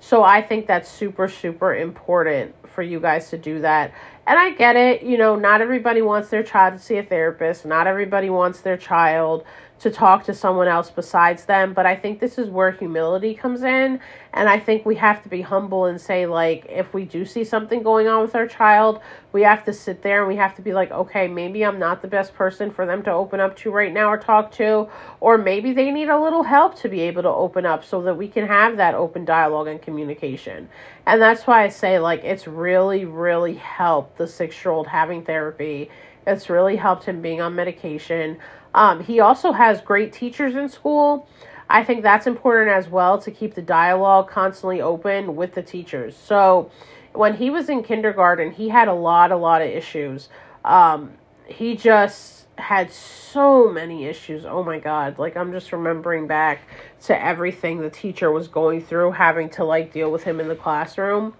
So 0.00 0.24
I 0.24 0.40
think 0.40 0.66
that's 0.66 0.90
super, 0.90 1.28
super 1.28 1.74
important 1.74 2.54
for 2.68 2.82
you 2.82 3.00
guys 3.00 3.30
to 3.30 3.38
do 3.38 3.60
that. 3.60 3.92
And 4.26 4.38
I 4.38 4.50
get 4.50 4.76
it, 4.76 5.02
you 5.02 5.18
know, 5.18 5.36
not 5.36 5.60
everybody 5.60 6.02
wants 6.02 6.30
their 6.30 6.42
child 6.42 6.74
to 6.74 6.78
see 6.80 6.96
a 6.96 7.02
therapist, 7.02 7.66
not 7.66 7.86
everybody 7.86 8.30
wants 8.30 8.60
their 8.60 8.76
child 8.76 9.44
to 9.80 9.90
talk 9.90 10.24
to 10.24 10.34
someone 10.34 10.68
else 10.68 10.90
besides 10.90 11.46
them. 11.46 11.72
But 11.72 11.86
I 11.86 11.96
think 11.96 12.20
this 12.20 12.36
is 12.36 12.50
where 12.50 12.70
humility 12.70 13.34
comes 13.34 13.62
in. 13.62 13.98
And 14.34 14.48
I 14.48 14.58
think 14.58 14.84
we 14.84 14.94
have 14.96 15.22
to 15.22 15.28
be 15.30 15.40
humble 15.40 15.86
and 15.86 15.98
say, 15.98 16.26
like, 16.26 16.66
if 16.68 16.92
we 16.92 17.06
do 17.06 17.24
see 17.24 17.44
something 17.44 17.82
going 17.82 18.06
on 18.06 18.20
with 18.20 18.34
our 18.34 18.46
child, 18.46 19.00
we 19.32 19.42
have 19.42 19.64
to 19.64 19.72
sit 19.72 20.02
there 20.02 20.20
and 20.20 20.28
we 20.28 20.36
have 20.36 20.54
to 20.56 20.62
be 20.62 20.74
like, 20.74 20.90
okay, 20.90 21.28
maybe 21.28 21.64
I'm 21.64 21.78
not 21.78 22.02
the 22.02 22.08
best 22.08 22.34
person 22.34 22.70
for 22.70 22.84
them 22.84 23.02
to 23.04 23.10
open 23.10 23.40
up 23.40 23.56
to 23.58 23.70
right 23.70 23.92
now 23.92 24.08
or 24.10 24.18
talk 24.18 24.52
to. 24.52 24.88
Or 25.18 25.38
maybe 25.38 25.72
they 25.72 25.90
need 25.90 26.10
a 26.10 26.20
little 26.20 26.42
help 26.42 26.78
to 26.80 26.88
be 26.88 27.00
able 27.00 27.22
to 27.22 27.28
open 27.28 27.64
up 27.64 27.82
so 27.82 28.02
that 28.02 28.16
we 28.16 28.28
can 28.28 28.46
have 28.46 28.76
that 28.76 28.94
open 28.94 29.24
dialogue 29.24 29.66
and 29.66 29.80
communication. 29.80 30.68
And 31.06 31.22
that's 31.22 31.46
why 31.46 31.64
I 31.64 31.68
say, 31.70 31.98
like, 31.98 32.22
it's 32.22 32.46
really, 32.46 33.06
really 33.06 33.54
helped 33.54 34.18
the 34.18 34.28
six 34.28 34.62
year 34.62 34.72
old 34.72 34.88
having 34.88 35.24
therapy. 35.24 35.88
It's 36.26 36.50
really 36.50 36.76
helped 36.76 37.04
him 37.04 37.22
being 37.22 37.40
on 37.40 37.54
medication. 37.54 38.38
Um, 38.74 39.02
he 39.02 39.20
also 39.20 39.52
has 39.52 39.80
great 39.80 40.12
teachers 40.12 40.54
in 40.54 40.68
school. 40.68 41.28
I 41.68 41.84
think 41.84 42.02
that's 42.02 42.26
important 42.26 42.70
as 42.70 42.88
well 42.88 43.18
to 43.18 43.30
keep 43.30 43.54
the 43.54 43.62
dialogue 43.62 44.28
constantly 44.28 44.80
open 44.80 45.36
with 45.36 45.54
the 45.54 45.62
teachers. 45.62 46.16
So 46.16 46.70
when 47.12 47.34
he 47.34 47.50
was 47.50 47.68
in 47.68 47.82
kindergarten, 47.82 48.50
he 48.50 48.68
had 48.68 48.88
a 48.88 48.94
lot, 48.94 49.32
a 49.32 49.36
lot 49.36 49.62
of 49.62 49.68
issues. 49.68 50.28
Um, 50.64 51.12
he 51.52 51.76
just 51.76 52.40
had 52.60 52.92
so 52.92 53.70
many 53.70 54.04
issues. 54.04 54.44
Oh 54.44 54.62
my 54.62 54.78
God. 54.78 55.18
Like, 55.18 55.36
I'm 55.36 55.52
just 55.52 55.72
remembering 55.72 56.26
back 56.26 56.60
to 57.04 57.24
everything 57.24 57.80
the 57.80 57.90
teacher 57.90 58.30
was 58.30 58.48
going 58.48 58.82
through, 58.82 59.12
having 59.12 59.48
to 59.50 59.64
like 59.64 59.92
deal 59.92 60.10
with 60.10 60.22
him 60.24 60.40
in 60.40 60.48
the 60.48 60.56
classroom. 60.56 61.34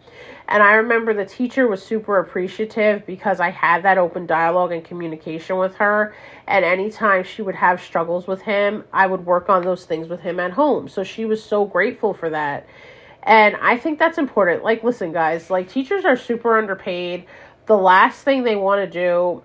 And 0.49 0.63
I 0.63 0.75
remember 0.75 1.15
the 1.15 1.25
teacher 1.25 1.69
was 1.69 1.83
super 1.83 2.19
appreciative 2.19 3.07
because 3.07 3.39
I 3.39 3.51
had 3.51 3.85
that 3.85 3.99
open 3.99 4.27
dialogue 4.27 4.73
and 4.73 4.85
communication 4.85 5.59
with 5.59 5.77
her. 5.77 6.15
And 6.49 6.65
anytime 6.65 7.23
she 7.23 7.43
would 7.43 7.55
have 7.55 7.81
struggles 7.81 8.27
with 8.27 8.43
him, 8.43 8.85
I 8.93 9.07
would 9.07 9.25
work 9.27 9.49
on 9.49 9.63
those 9.63 9.85
things 9.85 10.09
with 10.09 10.21
him 10.21 10.41
at 10.41 10.53
home. 10.53 10.89
So 10.89 11.05
she 11.05 11.25
was 11.25 11.43
so 11.43 11.65
grateful 11.65 12.15
for 12.15 12.31
that. 12.31 12.67
And 13.23 13.55
I 13.57 13.77
think 13.77 13.99
that's 13.99 14.19
important. 14.19 14.65
Like, 14.65 14.83
listen, 14.83 15.13
guys, 15.13 15.51
like, 15.51 15.69
teachers 15.69 16.05
are 16.05 16.17
super 16.17 16.57
underpaid. 16.57 17.27
The 17.67 17.77
last 17.77 18.23
thing 18.23 18.43
they 18.43 18.57
want 18.57 18.81
to 18.81 18.91
do 18.91 19.45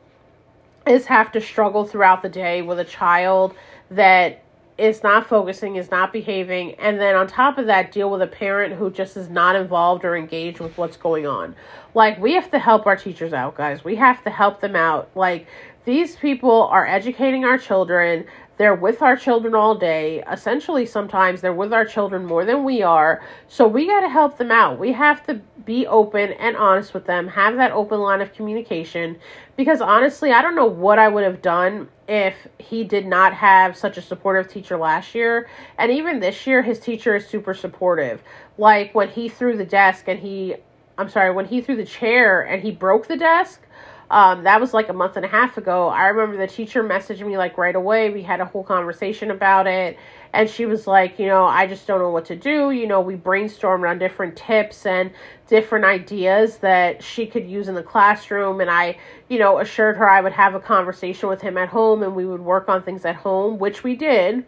is 0.87 1.05
have 1.05 1.31
to 1.33 1.41
struggle 1.41 1.85
throughout 1.85 2.21
the 2.21 2.29
day 2.29 2.61
with 2.61 2.79
a 2.79 2.85
child 2.85 3.55
that 3.91 4.41
is 4.77 5.03
not 5.03 5.25
focusing, 5.25 5.77
is 5.77 5.89
not 5.89 6.11
behaving, 6.11 6.75
and 6.75 6.99
then 6.99 7.15
on 7.15 7.27
top 7.27 7.57
of 7.57 7.65
that, 7.67 7.91
deal 7.91 8.09
with 8.09 8.21
a 8.21 8.27
parent 8.27 8.73
who 8.73 8.91
just 8.91 9.15
is 9.15 9.29
not 9.29 9.55
involved 9.55 10.03
or 10.03 10.17
engaged 10.17 10.59
with 10.59 10.77
what's 10.77 10.97
going 10.97 11.25
on. 11.25 11.55
Like, 11.93 12.19
we 12.19 12.33
have 12.33 12.51
to 12.51 12.59
help 12.59 12.85
our 12.85 12.97
teachers 12.97 13.31
out, 13.31 13.55
guys. 13.55 13.85
We 13.85 13.95
have 13.95 14.21
to 14.25 14.29
help 14.29 14.59
them 14.59 14.75
out. 14.75 15.09
Like, 15.15 15.47
these 15.85 16.17
people 16.17 16.63
are 16.63 16.85
educating 16.85 17.45
our 17.45 17.57
children. 17.57 18.25
They're 18.57 18.75
with 18.75 19.01
our 19.01 19.17
children 19.17 19.53
all 19.53 19.75
day. 19.75 20.23
Essentially, 20.31 20.85
sometimes 20.85 21.41
they're 21.41 21.53
with 21.53 21.73
our 21.73 21.85
children 21.85 22.25
more 22.25 22.45
than 22.45 22.63
we 22.63 22.81
are. 22.81 23.21
So 23.47 23.67
we 23.67 23.87
got 23.87 24.01
to 24.01 24.09
help 24.09 24.37
them 24.37 24.51
out. 24.51 24.79
We 24.79 24.93
have 24.93 25.25
to 25.27 25.41
be 25.65 25.85
open 25.87 26.31
and 26.33 26.55
honest 26.55 26.93
with 26.93 27.05
them, 27.05 27.27
have 27.29 27.55
that 27.57 27.71
open 27.71 27.99
line 27.99 28.21
of 28.21 28.33
communication. 28.33 29.17
Because 29.57 29.81
honestly, 29.81 30.31
I 30.31 30.41
don't 30.41 30.55
know 30.55 30.65
what 30.65 30.99
I 30.99 31.07
would 31.07 31.23
have 31.23 31.41
done 31.41 31.89
if 32.07 32.47
he 32.59 32.83
did 32.83 33.05
not 33.05 33.33
have 33.33 33.75
such 33.75 33.97
a 33.97 34.01
supportive 34.01 34.51
teacher 34.51 34.77
last 34.77 35.15
year. 35.15 35.49
And 35.77 35.91
even 35.91 36.19
this 36.19 36.47
year, 36.47 36.61
his 36.61 36.79
teacher 36.79 37.15
is 37.15 37.27
super 37.27 37.53
supportive. 37.53 38.23
Like 38.57 38.95
when 38.95 39.09
he 39.09 39.27
threw 39.27 39.57
the 39.57 39.65
desk 39.65 40.07
and 40.07 40.19
he, 40.19 40.55
I'm 40.97 41.09
sorry, 41.09 41.31
when 41.33 41.45
he 41.45 41.61
threw 41.61 41.75
the 41.75 41.85
chair 41.85 42.41
and 42.41 42.61
he 42.61 42.71
broke 42.71 43.07
the 43.07 43.17
desk 43.17 43.61
um, 44.09 44.43
that 44.43 44.61
was 44.61 44.73
like 44.73 44.89
a 44.89 44.93
month 44.93 45.15
and 45.15 45.25
a 45.25 45.27
half 45.27 45.57
ago. 45.57 45.87
I 45.87 46.07
remember 46.07 46.37
the 46.37 46.51
teacher 46.51 46.83
messaged 46.83 47.25
me 47.25 47.37
like 47.37 47.57
right 47.57 47.75
away. 47.75 48.11
We 48.11 48.21
had 48.21 48.39
a 48.39 48.45
whole 48.45 48.63
conversation 48.63 49.31
about 49.31 49.65
it. 49.65 49.97
And 50.31 50.49
she 50.49 50.65
was 50.65 50.85
like, 50.85 51.17
you 51.17 51.27
know, 51.27 51.45
I 51.45 51.65
just 51.65 51.87
don't 51.87 51.99
know 51.99 52.11
what 52.11 52.25
to 52.25 52.35
do. 52.35 52.71
You 52.71 52.87
know, 52.87 53.01
we 53.01 53.15
brainstormed 53.15 53.89
on 53.89 53.97
different 53.97 54.35
tips 54.35 54.85
and 54.85 55.11
different 55.47 55.85
ideas 55.85 56.57
that 56.57 57.01
she 57.01 57.25
could 57.25 57.49
use 57.49 57.67
in 57.67 57.73
the 57.73 57.83
classroom. 57.83 58.61
And 58.61 58.69
I, 58.69 58.97
you 59.27 59.39
know, 59.39 59.59
assured 59.59 59.97
her 59.97 60.07
I 60.07 60.21
would 60.21 60.33
have 60.33 60.53
a 60.53 60.59
conversation 60.59 61.29
with 61.29 61.41
him 61.41 61.57
at 61.57 61.69
home 61.69 62.03
and 62.03 62.15
we 62.15 62.25
would 62.25 62.41
work 62.41 62.69
on 62.69 62.83
things 62.83 63.05
at 63.05 63.15
home, 63.15 63.57
which 63.57 63.83
we 63.83 63.95
did. 63.95 64.45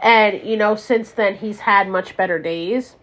And, 0.00 0.48
you 0.48 0.56
know, 0.56 0.76
since 0.76 1.10
then, 1.10 1.36
he's 1.36 1.60
had 1.60 1.88
much 1.88 2.16
better 2.16 2.38
days. 2.38 2.96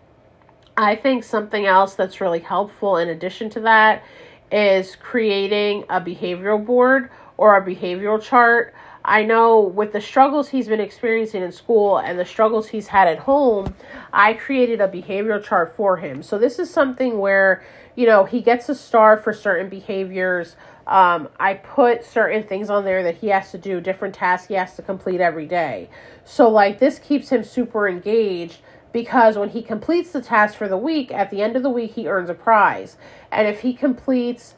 I 0.78 0.96
think 0.96 1.24
something 1.24 1.66
else 1.66 1.96
that's 1.96 2.20
really 2.20 2.40
helpful 2.40 2.98
in 2.98 3.10
addition 3.10 3.50
to 3.52 3.60
that 3.62 4.04
is 4.52 4.96
creating 4.96 5.86
a 5.90 6.00
behavioral 6.00 6.64
board 6.64 7.10
or 7.38 7.58
a 7.58 7.66
behavioral 7.66 8.22
chart. 8.22 8.74
I 9.04 9.24
know 9.24 9.60
with 9.62 9.94
the 9.94 10.02
struggles 10.02 10.50
he's 10.50 10.68
been 10.68 10.80
experiencing 10.80 11.44
in 11.44 11.52
school 11.52 11.98
and 11.98 12.18
the 12.18 12.26
struggles 12.26 12.70
he's 12.70 12.88
had 12.88 13.08
at 13.08 13.20
home, 13.20 13.76
I 14.12 14.34
created 14.34 14.82
a 14.82 14.88
behavioral 14.88 15.44
chart 15.44 15.76
for 15.76 15.98
him. 15.98 16.24
So 16.24 16.40
this 16.40 16.58
is 16.58 16.72
something 16.72 17.20
where, 17.20 17.64
you 17.96 18.08
know, 18.08 18.26
he 18.26 18.42
gets 18.42 18.68
a 18.68 18.74
star 18.74 19.18
for 19.18 19.32
certain 19.32 19.70
behaviors. 19.70 20.56
Um, 20.88 21.30
I 21.40 21.56
put 21.56 22.04
certain 22.04 22.44
things 22.44 22.72
on 22.72 22.84
there 22.84 23.04
that 23.04 23.18
he 23.18 23.28
has 23.28 23.52
to 23.52 23.60
do, 23.60 23.80
different 23.80 24.16
tasks 24.16 24.48
he 24.48 24.56
has 24.56 24.76
to 24.76 24.82
complete 24.82 25.22
every 25.22 25.46
day. 25.46 25.90
So, 26.24 26.50
like, 26.50 26.80
this 26.80 26.98
keeps 26.98 27.30
him 27.30 27.44
super 27.44 27.88
engaged 27.88 28.62
because 28.92 29.38
when 29.38 29.50
he 29.50 29.62
completes 29.62 30.12
the 30.12 30.22
task 30.22 30.58
for 30.58 30.68
the 30.68 30.78
week, 30.78 31.12
at 31.12 31.30
the 31.30 31.42
end 31.42 31.56
of 31.56 31.64
the 31.64 31.70
week, 31.70 31.92
he 31.94 32.08
earns 32.08 32.30
a 32.30 32.34
prize. 32.34 32.98
And 33.36 33.48
if 33.48 33.62
he 33.62 33.74
completes 33.74 34.56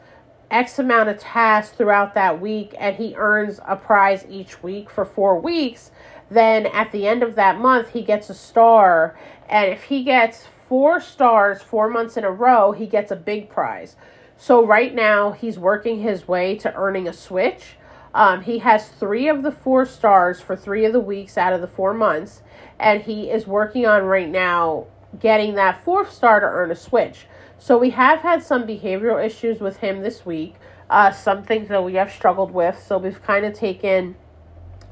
X 0.51 0.79
amount 0.79 1.09
of 1.09 1.19
tasks 1.19 1.75
throughout 1.75 2.13
that 2.13 2.39
week 2.39 2.73
and 2.77 2.95
he 2.95 3.15
earns 3.15 3.59
a 3.65 3.75
prize 3.75 4.25
each 4.29 4.63
week 4.63 4.89
for 4.89 5.03
four 5.03 5.39
weeks, 5.39 5.91
then 6.29 6.67
at 6.67 6.91
the 6.91 7.07
end 7.07 7.23
of 7.23 7.35
that 7.35 7.59
month, 7.59 7.89
he 7.89 8.03
gets 8.03 8.29
a 8.29 8.33
star. 8.33 9.17
And 9.49 9.71
if 9.71 9.83
he 9.83 10.03
gets 10.03 10.45
four 10.69 11.01
stars 11.01 11.61
four 11.61 11.89
months 11.89 12.15
in 12.17 12.23
a 12.23 12.31
row, 12.31 12.71
he 12.71 12.85
gets 12.85 13.11
a 13.11 13.15
big 13.15 13.49
prize. 13.49 13.95
So 14.37 14.65
right 14.65 14.93
now, 14.93 15.31
he's 15.31 15.57
working 15.57 16.01
his 16.01 16.27
way 16.27 16.55
to 16.57 16.73
earning 16.75 17.07
a 17.07 17.13
Switch. 17.13 17.77
Um, 18.13 18.41
he 18.41 18.59
has 18.59 18.87
three 18.87 19.27
of 19.27 19.43
the 19.43 19.51
four 19.51 19.85
stars 19.85 20.39
for 20.39 20.55
three 20.55 20.85
of 20.85 20.93
the 20.93 20.99
weeks 20.99 21.37
out 21.37 21.53
of 21.53 21.61
the 21.61 21.67
four 21.67 21.93
months 21.93 22.41
and 22.79 23.01
he 23.01 23.29
is 23.29 23.47
working 23.47 23.85
on 23.85 24.03
right 24.03 24.29
now 24.29 24.87
getting 25.19 25.55
that 25.55 25.83
fourth 25.83 26.11
star 26.11 26.39
to 26.39 26.45
earn 26.45 26.71
a 26.71 26.75
switch. 26.75 27.27
So 27.59 27.77
we 27.77 27.89
have 27.91 28.19
had 28.19 28.43
some 28.43 28.67
behavioral 28.67 29.23
issues 29.23 29.59
with 29.59 29.77
him 29.77 30.01
this 30.01 30.25
week, 30.25 30.55
uh, 30.89 31.11
some 31.11 31.43
things 31.43 31.69
that 31.69 31.83
we 31.83 31.95
have 31.95 32.11
struggled 32.11 32.51
with. 32.51 32.81
So 32.85 32.97
we've 32.97 33.21
kind 33.23 33.45
of 33.45 33.53
taken 33.53 34.15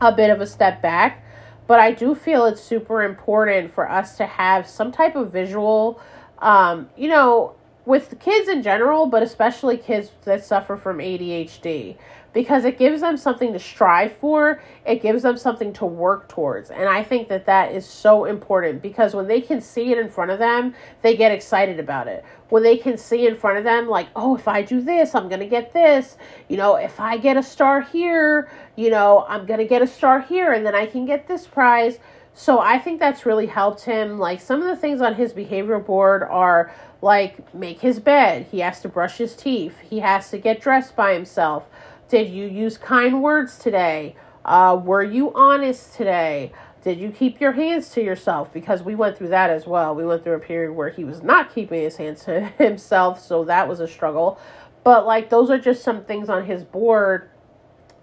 a 0.01 0.11
bit 0.11 0.29
of 0.29 0.41
a 0.41 0.47
step 0.47 0.81
back. 0.81 1.23
But 1.67 1.79
I 1.79 1.91
do 1.91 2.13
feel 2.13 2.45
it's 2.45 2.61
super 2.61 3.03
important 3.03 3.73
for 3.73 3.89
us 3.89 4.17
to 4.17 4.25
have 4.25 4.67
some 4.67 4.91
type 4.91 5.15
of 5.15 5.31
visual, 5.31 5.99
um, 6.39 6.89
you 6.95 7.07
know, 7.07 7.55
with 7.85 8.19
kids 8.19 8.49
in 8.49 8.63
general, 8.63 9.05
but 9.05 9.23
especially 9.23 9.77
kids 9.77 10.11
that 10.25 10.43
suffer 10.43 10.75
from 10.75 10.97
ADHD 10.97 11.97
because 12.35 12.65
it 12.65 12.77
gives 12.77 12.99
them 12.99 13.15
something 13.15 13.53
to 13.53 13.59
strive 13.59 14.11
for, 14.11 14.61
it 14.85 15.01
gives 15.01 15.23
them 15.23 15.37
something 15.37 15.71
to 15.71 15.85
work 15.85 16.27
towards. 16.27 16.69
And 16.69 16.83
I 16.89 17.01
think 17.01 17.29
that 17.29 17.45
that 17.45 17.71
is 17.71 17.85
so 17.85 18.25
important 18.25 18.81
because 18.81 19.15
when 19.15 19.25
they 19.25 19.39
can 19.39 19.61
see 19.61 19.93
it 19.93 19.97
in 19.97 20.09
front 20.09 20.31
of 20.31 20.37
them, 20.37 20.75
they 21.01 21.15
get 21.15 21.31
excited 21.31 21.79
about 21.79 22.09
it. 22.09 22.25
When 22.49 22.61
they 22.61 22.75
can 22.77 22.97
see 22.97 23.25
in 23.25 23.37
front 23.37 23.57
of 23.57 23.63
them, 23.63 23.87
like, 23.87 24.09
oh, 24.17 24.35
if 24.35 24.49
I 24.49 24.63
do 24.63 24.81
this, 24.81 25.15
I'm 25.15 25.29
going 25.29 25.39
to 25.39 25.47
get 25.47 25.71
this. 25.71 26.17
You 26.49 26.57
know, 26.57 26.75
if 26.75 26.99
I 26.99 27.17
get 27.17 27.37
a 27.37 27.43
star 27.43 27.79
here, 27.79 28.51
you 28.75 28.89
know, 28.89 29.25
I'm 29.29 29.45
going 29.45 29.59
to 29.61 29.65
get 29.65 29.81
a 29.81 29.87
star 29.87 30.19
here 30.19 30.51
and 30.51 30.65
then 30.65 30.75
I 30.75 30.87
can 30.87 31.05
get 31.05 31.29
this 31.29 31.47
prize. 31.47 31.99
So 32.33 32.59
I 32.59 32.79
think 32.79 32.99
that's 32.99 33.25
really 33.25 33.45
helped 33.45 33.85
him. 33.85 34.19
Like 34.19 34.41
some 34.41 34.61
of 34.61 34.67
the 34.67 34.75
things 34.75 34.99
on 34.99 35.15
his 35.15 35.31
behavioral 35.31 35.85
board 35.85 36.21
are 36.23 36.75
like 37.01 37.53
make 37.53 37.79
his 37.79 37.99
bed, 37.99 38.47
he 38.51 38.59
has 38.59 38.81
to 38.81 38.89
brush 38.89 39.17
his 39.17 39.35
teeth, 39.35 39.79
he 39.79 39.99
has 39.99 40.29
to 40.31 40.37
get 40.37 40.59
dressed 40.59 40.95
by 40.95 41.13
himself. 41.13 41.63
Did 42.07 42.29
you 42.29 42.47
use 42.47 42.77
kind 42.77 43.23
words 43.23 43.57
today? 43.57 44.15
Uh, 44.43 44.79
were 44.83 45.03
you 45.03 45.33
honest 45.33 45.95
today? 45.95 46.51
Did 46.83 46.99
you 46.99 47.09
keep 47.09 47.41
your 47.41 47.53
hands 47.53 47.89
to 47.91 48.03
yourself? 48.03 48.53
Because 48.53 48.83
we 48.83 48.93
went 48.93 49.17
through 49.17 49.29
that 49.29 49.49
as 49.49 49.65
well. 49.65 49.95
We 49.95 50.05
went 50.05 50.23
through 50.23 50.35
a 50.35 50.39
period 50.39 50.73
where 50.73 50.89
he 50.89 51.03
was 51.03 51.23
not 51.23 51.53
keeping 51.53 51.81
his 51.81 51.97
hands 51.97 52.23
to 52.25 52.41
himself, 52.59 53.19
so 53.19 53.43
that 53.45 53.67
was 53.67 53.79
a 53.79 53.87
struggle. 53.87 54.39
But 54.83 55.07
like 55.07 55.31
those 55.31 55.49
are 55.49 55.57
just 55.57 55.83
some 55.83 56.05
things 56.05 56.29
on 56.29 56.45
his 56.45 56.63
board. 56.63 57.29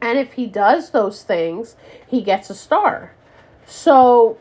And 0.00 0.18
if 0.18 0.32
he 0.32 0.46
does 0.46 0.90
those 0.90 1.22
things, 1.22 1.76
he 2.08 2.22
gets 2.22 2.50
a 2.50 2.56
star. 2.56 3.14
So 3.66 4.36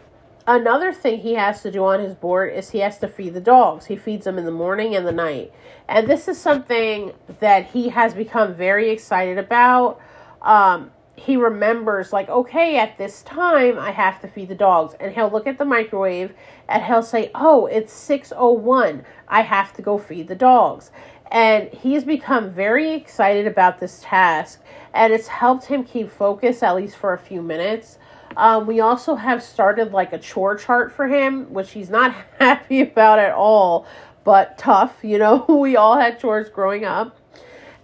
another 0.47 0.93
thing 0.93 1.19
he 1.19 1.33
has 1.33 1.61
to 1.63 1.71
do 1.71 1.85
on 1.85 1.99
his 1.99 2.15
board 2.15 2.53
is 2.53 2.69
he 2.71 2.79
has 2.79 2.97
to 2.99 3.07
feed 3.07 3.33
the 3.33 3.41
dogs. 3.41 3.85
He 3.85 3.95
feeds 3.95 4.25
them 4.25 4.37
in 4.37 4.45
the 4.45 4.51
morning 4.51 4.95
and 4.95 5.05
the 5.05 5.11
night. 5.11 5.51
And 5.87 6.07
this 6.07 6.27
is 6.27 6.39
something 6.39 7.13
that 7.39 7.67
he 7.67 7.89
has 7.89 8.13
become 8.13 8.53
very 8.55 8.89
excited 8.89 9.37
about. 9.37 9.99
Um, 10.41 10.91
he 11.21 11.35
remembers 11.35 12.11
like 12.11 12.29
okay 12.29 12.77
at 12.77 12.97
this 12.97 13.21
time 13.23 13.77
i 13.77 13.91
have 13.91 14.19
to 14.21 14.27
feed 14.27 14.47
the 14.47 14.55
dogs 14.55 14.95
and 14.99 15.13
he'll 15.13 15.29
look 15.29 15.45
at 15.45 15.57
the 15.57 15.65
microwave 15.65 16.33
and 16.67 16.83
he'll 16.83 17.03
say 17.03 17.29
oh 17.35 17.67
it's 17.67 17.93
601 17.93 19.05
i 19.27 19.41
have 19.41 19.71
to 19.73 19.81
go 19.81 19.97
feed 19.99 20.27
the 20.27 20.35
dogs 20.35 20.89
and 21.31 21.69
he's 21.69 22.03
become 22.03 22.51
very 22.51 22.93
excited 22.93 23.47
about 23.47 23.79
this 23.79 24.01
task 24.03 24.61
and 24.93 25.13
it's 25.13 25.27
helped 25.27 25.65
him 25.65 25.83
keep 25.83 26.11
focus 26.11 26.61
at 26.61 26.75
least 26.75 26.95
for 26.95 27.13
a 27.13 27.19
few 27.19 27.41
minutes 27.41 27.97
um, 28.37 28.65
we 28.65 28.79
also 28.79 29.15
have 29.15 29.41
started 29.43 29.91
like 29.91 30.13
a 30.13 30.19
chore 30.19 30.55
chart 30.55 30.91
for 30.91 31.07
him 31.07 31.51
which 31.53 31.71
he's 31.71 31.89
not 31.89 32.13
happy 32.39 32.81
about 32.81 33.19
at 33.19 33.33
all 33.33 33.85
but 34.23 34.57
tough 34.57 34.97
you 35.01 35.17
know 35.17 35.45
we 35.49 35.75
all 35.75 35.97
had 35.97 36.19
chores 36.19 36.49
growing 36.49 36.85
up 36.85 37.17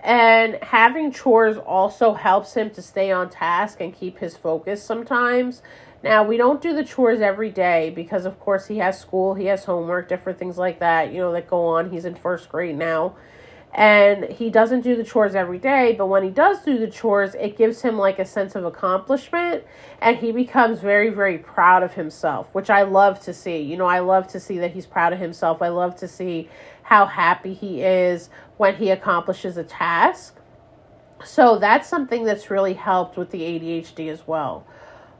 and 0.07 0.57
having 0.61 1.11
chores 1.11 1.57
also 1.57 2.13
helps 2.13 2.53
him 2.53 2.69
to 2.71 2.81
stay 2.81 3.11
on 3.11 3.29
task 3.29 3.81
and 3.81 3.93
keep 3.93 4.19
his 4.19 4.37
focus 4.37 4.81
sometimes. 4.81 5.61
Now, 6.03 6.23
we 6.23 6.37
don't 6.37 6.61
do 6.61 6.73
the 6.73 6.83
chores 6.85 7.19
every 7.19 7.49
day 7.49 7.89
because, 7.89 8.25
of 8.25 8.39
course, 8.39 8.67
he 8.67 8.77
has 8.77 8.97
school, 8.97 9.33
he 9.33 9.47
has 9.47 9.65
homework, 9.65 10.07
different 10.07 10.37
things 10.37 10.57
like 10.57 10.79
that, 10.79 11.11
you 11.11 11.17
know, 11.17 11.33
that 11.33 11.49
go 11.49 11.65
on. 11.65 11.89
He's 11.89 12.05
in 12.05 12.15
first 12.15 12.47
grade 12.47 12.77
now. 12.77 13.15
And 13.74 14.24
he 14.26 14.49
doesn't 14.49 14.82
do 14.82 14.95
the 14.95 15.03
chores 15.03 15.36
every 15.36 15.59
day, 15.59 15.93
but 15.95 16.07
when 16.07 16.24
he 16.24 16.30
does 16.30 16.63
do 16.63 16.80
the 16.80 16.88
chores, 16.88 17.36
it 17.36 17.57
gives 17.57 17.82
him 17.82 17.97
like 17.97 18.18
a 18.18 18.26
sense 18.26 18.55
of 18.55 18.65
accomplishment 18.65 19.63
and 20.01 20.18
he 20.18 20.32
becomes 20.32 20.80
very, 20.80 21.09
very 21.09 21.38
proud 21.38 21.84
of 21.84 21.93
himself, 21.93 22.47
which 22.53 22.70
I 22.70 22.84
love 22.84 23.20
to 23.22 23.34
see. 23.34 23.59
You 23.59 23.78
know, 23.78 23.86
I 23.86 23.99
love 23.99 24.28
to 24.30 24.39
see 24.39 24.57
that 24.59 24.72
he's 24.72 24.86
proud 24.86 25.13
of 25.13 25.20
himself. 25.20 25.61
I 25.61 25.68
love 25.68 25.95
to 25.97 26.07
see 26.07 26.49
how 26.84 27.05
happy 27.05 27.53
he 27.53 27.82
is 27.82 28.30
when 28.55 28.76
he 28.78 28.89
accomplishes 28.89 29.57
a 29.57 29.63
task. 29.63 30.36
So 31.24 31.59
that's 31.59 31.88
something 31.88 32.24
that's 32.24 32.49
really 32.49 32.74
helped 32.74 33.18
with 33.18 33.32
the 33.32 33.41
ADHD 33.41 34.09
as 34.09 34.26
well. 34.26 34.65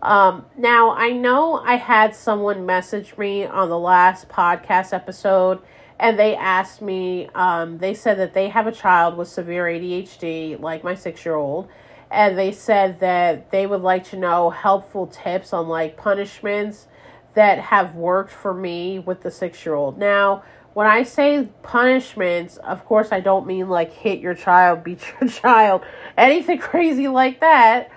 Um, 0.02 0.46
now, 0.58 0.92
I 0.92 1.10
know 1.10 1.56
I 1.56 1.76
had 1.76 2.16
someone 2.16 2.66
message 2.66 3.18
me 3.18 3.46
on 3.46 3.70
the 3.70 3.80
last 3.80 4.30
podcast 4.30 4.94
episode 4.94 5.60
and 6.00 6.18
they 6.18 6.36
asked 6.36 6.82
me, 6.82 7.30
um, 7.34 7.80
they 7.80 7.94
said 7.94 8.18
that 8.20 8.34
they 8.34 8.50
have 8.50 8.68
a 8.68 8.72
child 8.72 9.18
with 9.18 9.28
severe 9.28 9.66
ADHD, 9.66 10.60
like 10.60 10.84
my 10.84 10.96
six 10.96 11.26
year 11.26 11.36
old, 11.36 11.68
and 12.12 12.38
they 12.38 12.52
said 12.52 13.00
that 13.00 13.52
they 13.52 13.66
would 13.66 13.82
like 13.82 14.04
to 14.10 14.18
know 14.18 14.50
helpful 14.50 15.08
tips 15.08 15.54
on 15.54 15.68
like 15.68 15.98
punishments 15.98 16.88
that 17.34 17.60
have 17.60 17.96
worked 17.96 18.32
for 18.32 18.54
me 18.54 19.00
with 19.00 19.22
the 19.22 19.32
six 19.32 19.66
year 19.66 19.76
old. 19.76 19.98
Now, 19.98 20.44
when 20.74 20.86
I 20.86 21.02
say 21.04 21.50
punishments, 21.64 22.58
of 22.58 22.86
course, 22.86 23.12
I 23.12 23.20
don't 23.20 23.48
mean 23.48 23.68
like 23.68 23.92
hit 23.92 24.20
your 24.20 24.36
child, 24.36 24.84
beat 24.84 25.02
your 25.20 25.30
child, 25.30 25.84
anything 26.18 26.60
crazy 26.60 27.08
like 27.08 27.40
that. 27.40 27.90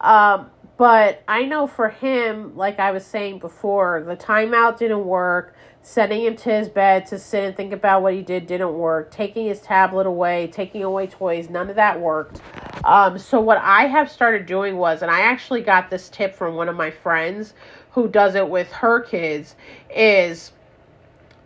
Um, 0.00 0.50
but 0.76 1.24
I 1.26 1.42
know 1.44 1.66
for 1.66 1.88
him, 1.88 2.56
like 2.56 2.78
I 2.78 2.92
was 2.92 3.04
saying 3.04 3.40
before, 3.40 4.04
the 4.06 4.16
timeout 4.16 4.78
didn't 4.78 5.04
work. 5.04 5.56
Sending 5.88 6.26
him 6.26 6.36
to 6.36 6.50
his 6.50 6.68
bed 6.68 7.06
to 7.06 7.18
sit 7.18 7.44
and 7.44 7.56
think 7.56 7.72
about 7.72 8.02
what 8.02 8.12
he 8.12 8.20
did 8.20 8.46
didn't 8.46 8.74
work. 8.74 9.10
Taking 9.10 9.46
his 9.46 9.58
tablet 9.62 10.06
away, 10.06 10.46
taking 10.48 10.82
away 10.82 11.06
toys, 11.06 11.48
none 11.48 11.70
of 11.70 11.76
that 11.76 11.98
worked. 11.98 12.42
Um, 12.84 13.16
so, 13.16 13.40
what 13.40 13.56
I 13.56 13.86
have 13.86 14.10
started 14.10 14.44
doing 14.44 14.76
was, 14.76 15.00
and 15.00 15.10
I 15.10 15.20
actually 15.20 15.62
got 15.62 15.88
this 15.88 16.10
tip 16.10 16.34
from 16.34 16.56
one 16.56 16.68
of 16.68 16.76
my 16.76 16.90
friends 16.90 17.54
who 17.92 18.06
does 18.06 18.34
it 18.34 18.50
with 18.50 18.70
her 18.70 19.00
kids, 19.00 19.56
is 19.88 20.52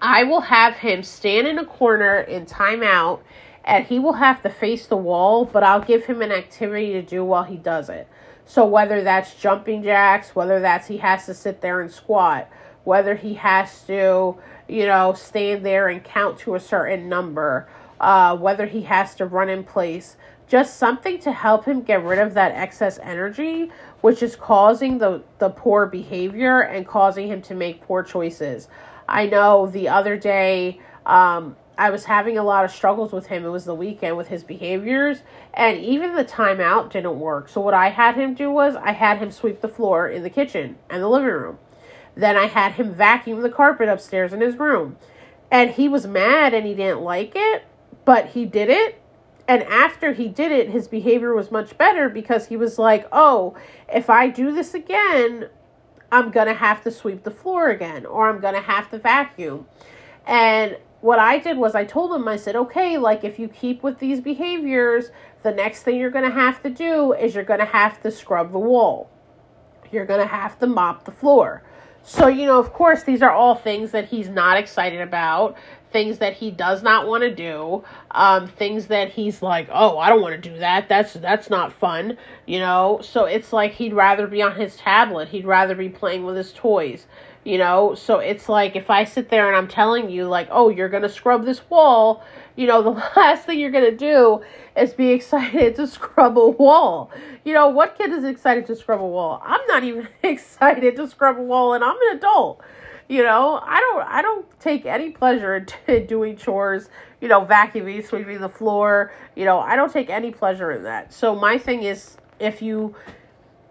I 0.01 0.25
will 0.25 0.41
have 0.41 0.75
him 0.75 1.05
stand 1.05 1.47
in 1.47 1.61
a 1.61 1.65
corner 1.65 2.23
in 2.23 2.45
timeout 2.45 3.21
and 3.65 3.87
he 3.87 4.01
will 4.01 4.15
have 4.15 4.43
to 4.43 4.51
face 4.51 4.89
the 4.89 4.97
wall, 4.97 5.45
but 5.45 5.63
I'll 5.63 5.85
give 5.85 6.05
him 6.05 6.21
an 6.21 6.33
activity 6.33 6.95
to 6.95 7.03
do 7.03 7.25
while 7.25 7.45
he 7.45 7.59
does 7.59 7.89
it. 7.89 8.09
So 8.45 8.67
whether 8.67 9.05
that's 9.05 9.37
jumping 9.37 9.85
jacks, 9.85 10.35
whether 10.35 10.59
that's 10.59 10.89
he 10.89 10.97
has 10.97 11.27
to 11.27 11.35
sit 11.35 11.61
there 11.61 11.81
and 11.81 11.93
squat, 11.93 12.51
whether 12.85 13.15
he 13.15 13.35
has 13.35 13.83
to, 13.85 14.37
you 14.69 14.87
know, 14.87 15.13
stand 15.15 15.65
there 15.65 15.89
and 15.89 16.03
count 16.03 16.39
to 16.41 16.55
a 16.55 16.61
certain 16.61 17.09
number, 17.09 17.69
uh, 18.01 18.37
whether 18.37 18.67
he 18.67 18.83
has 18.83 19.15
to 19.17 19.27
run 19.27 19.49
in 19.49 19.65
place, 19.65 20.17
just 20.49 20.77
something 20.77 21.19
to 21.21 21.33
help 21.33 21.65
him 21.65 21.83
get 21.83 22.05
rid 22.05 22.19
of 22.19 22.35
that 22.35 22.53
excess 22.53 22.99
energy, 23.03 23.71
which 24.01 24.23
is 24.23 24.37
causing 24.37 24.99
the, 24.99 25.23
the 25.39 25.49
poor 25.49 25.87
behavior 25.87 26.61
and 26.61 26.87
causing 26.87 27.29
him 27.29 27.41
to 27.41 27.55
make 27.55 27.81
poor 27.83 28.03
choices. 28.03 28.69
I 29.09 29.27
know 29.27 29.67
the 29.67 29.89
other 29.89 30.17
day, 30.17 30.81
um, 31.07 31.57
I 31.79 31.91
was 31.91 32.05
having 32.05 32.37
a 32.37 32.43
lot 32.43 32.65
of 32.65 32.71
struggles 32.71 33.13
with 33.13 33.27
him. 33.27 33.45
It 33.45 33.49
was 33.49 33.65
the 33.65 33.75
weekend 33.75 34.17
with 34.17 34.29
his 34.29 34.45
behaviors, 34.45 35.23
and 35.55 35.79
even 35.79 36.15
the 36.15 36.25
timeout 36.25 36.91
didn't 36.91 37.19
work. 37.19 37.49
So, 37.49 37.61
what 37.61 37.75
I 37.75 37.89
had 37.89 38.15
him 38.15 38.35
do 38.35 38.51
was 38.51 38.77
I 38.77 38.93
had 38.93 39.19
him 39.19 39.31
sweep 39.31 39.61
the 39.61 39.69
floor 39.69 40.09
in 40.09 40.23
the 40.23 40.31
kitchen 40.31 40.77
and 40.91 41.03
the 41.03 41.09
living 41.09 41.29
room. 41.29 41.59
Then 42.15 42.37
I 42.37 42.47
had 42.47 42.73
him 42.73 42.95
vacuum 42.95 43.41
the 43.41 43.51
carpet 43.51 43.89
upstairs 43.89 44.33
in 44.33 44.41
his 44.41 44.59
room. 44.59 44.97
And 45.51 45.71
he 45.71 45.89
was 45.89 46.07
mad 46.07 46.55
and 46.55 46.67
he 46.67 46.75
didn't 46.75 47.03
like 47.03 47.33
it, 47.35 47.65
but 48.05 48.29
he 48.29 48.45
did 48.45 48.69
it. 48.69 49.01
And 49.49 49.63
after 49.65 50.13
he 50.13 50.29
did 50.29 50.53
it, 50.53 50.71
his 50.71 50.89
behavior 50.89 51.35
was 51.35 51.51
much 51.51 51.77
better 51.77 52.09
because 52.09 52.47
he 52.47 52.57
was 52.57 52.79
like, 52.79 53.07
oh, 53.13 53.57
if 53.93 54.09
I 54.09 54.29
do 54.29 54.53
this 54.53 54.73
again, 54.73 55.49
I'm 56.11 56.31
going 56.31 56.47
to 56.47 56.55
have 56.55 56.83
to 56.85 56.91
sweep 56.91 57.25
the 57.25 57.31
floor 57.31 57.71
again 57.71 58.07
or 58.07 58.29
I'm 58.29 58.41
going 58.41 58.55
to 58.55 58.61
have 58.61 58.91
to 58.91 58.99
vacuum. 58.99 59.67
And 60.27 60.77
what 61.01 61.19
I 61.19 61.39
did 61.39 61.57
was 61.57 61.75
I 61.75 61.85
told 61.85 62.15
him, 62.15 62.29
I 62.29 62.37
said, 62.37 62.55
okay, 62.55 62.97
like 62.97 63.25
if 63.25 63.39
you 63.39 63.49
keep 63.49 63.83
with 63.83 63.99
these 63.99 64.21
behaviors, 64.21 65.11
the 65.43 65.51
next 65.51 65.83
thing 65.83 65.97
you're 65.97 66.11
going 66.11 66.25
to 66.25 66.31
have 66.31 66.63
to 66.63 66.71
do 66.71 67.13
is 67.13 67.35
you're 67.35 67.45
going 67.45 67.61
to 67.61 67.67
have 67.67 68.01
to 68.03 68.11
scrub 68.11 68.53
the 68.53 68.59
wall. 68.59 69.11
You're 69.91 70.07
going 70.07 70.21
to 70.21 70.27
have 70.27 70.59
to 70.61 70.67
mop 70.67 71.05
the 71.05 71.11
floor. 71.11 71.65
So, 72.05 72.27
you 72.27 72.47
know, 72.47 72.59
of 72.59 72.73
course, 72.73 73.05
these 73.05 73.23
are 73.23 73.31
all 73.31 73.55
things 73.55 73.93
that 73.93 74.07
he's 74.07 74.29
not 74.29 74.57
excited 74.57 75.01
about 75.01 75.57
things 75.93 76.19
that 76.19 76.35
he 76.35 76.51
does 76.51 76.83
not 76.83 77.07
want 77.07 77.23
to 77.23 77.35
do, 77.35 77.85
um, 78.11 78.49
things 78.49 78.87
that 78.87 79.11
he's 79.11 79.43
like, 79.43 79.69
oh, 79.71 79.99
I 79.99 80.09
don't 80.09 80.23
want 80.23 80.41
to 80.41 80.51
do 80.51 80.59
that. 80.59 80.89
That's 80.89 81.15
that's 81.15 81.51
not 81.51 81.73
fun, 81.73 82.17
you 82.47 82.59
know. 82.59 83.01
So 83.03 83.25
it's 83.25 83.53
like 83.53 83.73
he'd 83.73 83.93
rather 83.93 84.27
be 84.27 84.43
on 84.43 84.57
his 84.57 84.77
tablet. 84.77 85.29
He'd 85.29 85.47
rather 85.47 85.75
be 85.75 85.89
playing 85.89 86.25
with 86.25 86.37
his 86.37 86.53
toys, 86.53 87.07
you 87.45 87.59
know. 87.59 87.95
So 87.95 88.19
it's 88.19 88.49
like 88.49 88.75
if 88.77 88.91
I 88.91 89.05
sit 89.05 89.29
there 89.29 89.49
and 89.49 89.57
I'm 89.57 89.69
telling 89.69 90.11
you 90.11 90.27
like, 90.27 90.49
oh, 90.51 90.69
you're 90.69 90.89
gonna 90.89 91.09
scrub 91.09 91.45
this 91.45 91.69
wall, 91.71 92.25
you 92.57 92.67
know, 92.67 92.83
the 92.83 92.91
last 92.91 93.47
thing 93.47 93.59
you're 93.59 93.71
gonna 93.71 93.93
do 93.93 94.43
is 94.77 94.95
be 94.95 95.11
excited 95.11 95.77
to 95.77 95.87
scrub 95.87 96.39
a 96.39 96.49
wall. 96.49 97.11
You 97.45 97.53
know, 97.53 97.69
what 97.69 97.99
kid 97.99 98.11
is 98.13 98.25
excited 98.25 98.67
to 98.67 98.77
scrub 98.77 99.01
a 99.01 99.07
wall? 99.07 99.43
I'm 99.45 99.67
not 99.69 99.85
even 99.85 100.09
excited 100.23 100.97
to 100.97 101.09
scrub 101.09 101.39
a 101.39 101.43
wall, 101.43 101.75
and 101.75 101.85
I'm 101.85 101.97
an 101.97 102.17
adult 102.17 102.63
you 103.09 103.23
know, 103.23 103.61
I 103.63 103.81
don't 103.81 104.09
I 104.09 104.23
don't 104.23 104.61
take 104.61 104.87
any 104.87 105.11
pleasure 105.11 105.67
in 105.89 106.07
doing 106.07 106.37
chores, 106.37 106.89
you 107.21 107.29
know, 107.29 107.45
vacuuming, 107.45 108.07
sweeping 108.07 108.41
the 108.41 108.49
floor, 108.49 109.13
you 109.37 109.45
know, 109.45 109.59
I 109.59 109.77
don't 109.77 109.93
take 109.93 110.11
any 110.11 110.31
pleasure 110.31 110.73
in 110.73 110.83
that. 110.85 111.13
So 111.13 111.35
my 111.35 111.59
thing 111.59 111.83
is 111.83 112.17
if 112.39 112.63
you 112.63 112.95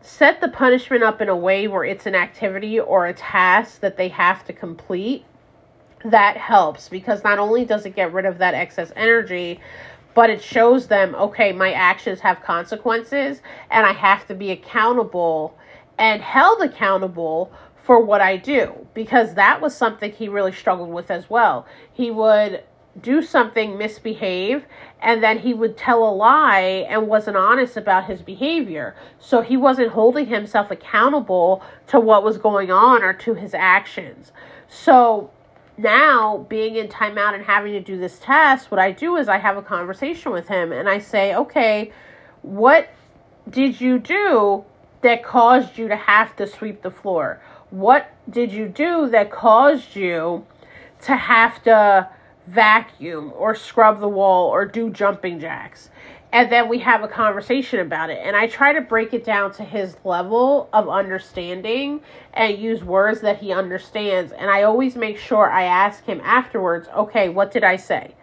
set 0.01 0.41
the 0.41 0.47
punishment 0.47 1.03
up 1.03 1.21
in 1.21 1.29
a 1.29 1.35
way 1.35 1.67
where 1.67 1.83
it's 1.83 2.05
an 2.05 2.15
activity 2.15 2.79
or 2.79 3.07
a 3.07 3.13
task 3.13 3.81
that 3.81 3.97
they 3.97 4.07
have 4.09 4.43
to 4.45 4.53
complete, 4.53 5.25
that 6.05 6.37
helps 6.37 6.89
because 6.89 7.23
not 7.23 7.37
only 7.37 7.65
does 7.65 7.85
it 7.85 7.95
get 7.95 8.11
rid 8.11 8.25
of 8.25 8.39
that 8.39 8.53
excess 8.53 8.91
energy, 8.95 9.59
but 10.13 10.29
it 10.29 10.41
shows 10.41 10.87
them, 10.87 11.15
okay, 11.15 11.51
my 11.51 11.71
actions 11.71 12.19
have 12.19 12.41
consequences 12.41 13.41
and 13.69 13.85
I 13.85 13.93
have 13.93 14.27
to 14.27 14.35
be 14.35 14.51
accountable 14.51 15.57
and 15.97 16.21
held 16.21 16.61
accountable 16.61 17.51
for 17.91 17.99
what 17.99 18.21
I 18.21 18.37
do 18.37 18.87
because 18.93 19.33
that 19.33 19.59
was 19.59 19.75
something 19.75 20.13
he 20.13 20.29
really 20.29 20.53
struggled 20.53 20.91
with 20.91 21.11
as 21.11 21.29
well. 21.29 21.65
He 21.91 22.09
would 22.09 22.63
do 23.01 23.21
something, 23.21 23.77
misbehave, 23.77 24.63
and 25.01 25.21
then 25.21 25.39
he 25.39 25.53
would 25.53 25.75
tell 25.75 26.01
a 26.07 26.09
lie 26.09 26.87
and 26.87 27.09
wasn't 27.09 27.35
honest 27.35 27.75
about 27.75 28.05
his 28.05 28.21
behavior. 28.21 28.95
So 29.19 29.41
he 29.41 29.57
wasn't 29.57 29.89
holding 29.89 30.27
himself 30.27 30.71
accountable 30.71 31.61
to 31.87 31.99
what 31.99 32.23
was 32.23 32.37
going 32.37 32.71
on 32.71 33.03
or 33.03 33.11
to 33.11 33.33
his 33.33 33.53
actions. 33.53 34.31
So 34.69 35.29
now, 35.77 36.45
being 36.47 36.77
in 36.77 36.87
timeout 36.87 37.33
and 37.33 37.43
having 37.43 37.73
to 37.73 37.81
do 37.81 37.97
this 37.97 38.19
test, 38.19 38.71
what 38.71 38.79
I 38.79 38.93
do 38.93 39.17
is 39.17 39.27
I 39.27 39.37
have 39.37 39.57
a 39.57 39.61
conversation 39.61 40.31
with 40.31 40.47
him 40.47 40.71
and 40.71 40.87
I 40.87 40.99
say, 40.99 41.35
okay, 41.35 41.91
what 42.41 42.87
did 43.49 43.81
you 43.81 43.99
do 43.99 44.63
that 45.01 45.25
caused 45.25 45.77
you 45.77 45.89
to 45.89 45.97
have 45.97 46.37
to 46.37 46.47
sweep 46.47 46.83
the 46.83 46.91
floor? 46.91 47.41
What 47.71 48.11
did 48.29 48.51
you 48.51 48.67
do 48.67 49.09
that 49.09 49.31
caused 49.31 49.95
you 49.95 50.45
to 51.01 51.15
have 51.15 51.63
to 51.63 52.09
vacuum 52.47 53.33
or 53.35 53.55
scrub 53.55 53.99
the 53.99 54.07
wall 54.07 54.49
or 54.49 54.65
do 54.65 54.89
jumping 54.89 55.39
jacks? 55.39 55.89
And 56.33 56.49
then 56.49 56.69
we 56.69 56.79
have 56.79 57.03
a 57.03 57.09
conversation 57.09 57.79
about 57.79 58.09
it. 58.09 58.19
And 58.23 58.37
I 58.37 58.47
try 58.47 58.71
to 58.71 58.79
break 58.79 59.13
it 59.13 59.25
down 59.25 59.51
to 59.53 59.63
his 59.63 59.97
level 60.05 60.69
of 60.71 60.87
understanding 60.87 62.01
and 62.33 62.57
use 62.57 62.83
words 62.83 63.19
that 63.21 63.39
he 63.39 63.51
understands. 63.51 64.31
And 64.31 64.49
I 64.49 64.63
always 64.63 64.95
make 64.95 65.17
sure 65.17 65.49
I 65.49 65.63
ask 65.63 66.05
him 66.05 66.21
afterwards, 66.23 66.87
okay, 66.95 67.27
what 67.27 67.51
did 67.51 67.65
I 67.65 67.75
say? 67.75 68.15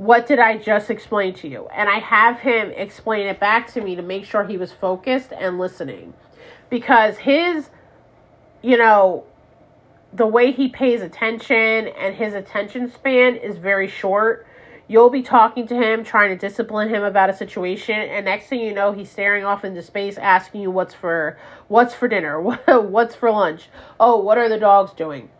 what 0.00 0.26
did 0.26 0.38
I 0.38 0.56
just 0.56 0.88
explain 0.88 1.34
to 1.34 1.48
you? 1.48 1.68
And 1.74 1.86
I 1.86 1.98
have 1.98 2.38
him 2.38 2.70
explain 2.70 3.26
it 3.26 3.38
back 3.38 3.70
to 3.74 3.82
me 3.82 3.96
to 3.96 4.02
make 4.02 4.24
sure 4.24 4.46
he 4.46 4.56
was 4.56 4.72
focused 4.72 5.30
and 5.30 5.58
listening. 5.58 6.14
Because 6.70 7.18
his, 7.18 7.68
you 8.62 8.76
know, 8.76 9.24
the 10.12 10.26
way 10.26 10.52
he 10.52 10.68
pays 10.68 11.02
attention 11.02 11.56
and 11.56 12.14
his 12.14 12.34
attention 12.34 12.90
span 12.90 13.36
is 13.36 13.56
very 13.56 13.88
short. 13.88 14.46
You'll 14.88 15.10
be 15.10 15.22
talking 15.22 15.68
to 15.68 15.74
him, 15.76 16.02
trying 16.02 16.30
to 16.30 16.36
discipline 16.36 16.88
him 16.88 17.04
about 17.04 17.30
a 17.30 17.34
situation, 17.34 17.94
and 17.94 18.24
next 18.24 18.48
thing 18.48 18.60
you 18.60 18.74
know, 18.74 18.90
he's 18.90 19.08
staring 19.08 19.44
off 19.44 19.64
into 19.64 19.82
space, 19.82 20.18
asking 20.18 20.62
you 20.62 20.70
what's 20.70 20.94
for 20.94 21.38
what's 21.68 21.94
for 21.94 22.08
dinner, 22.08 22.40
what's 22.66 23.14
for 23.14 23.30
lunch. 23.30 23.68
Oh, 24.00 24.16
what 24.16 24.36
are 24.36 24.48
the 24.48 24.58
dogs 24.58 24.92
doing? 24.92 25.30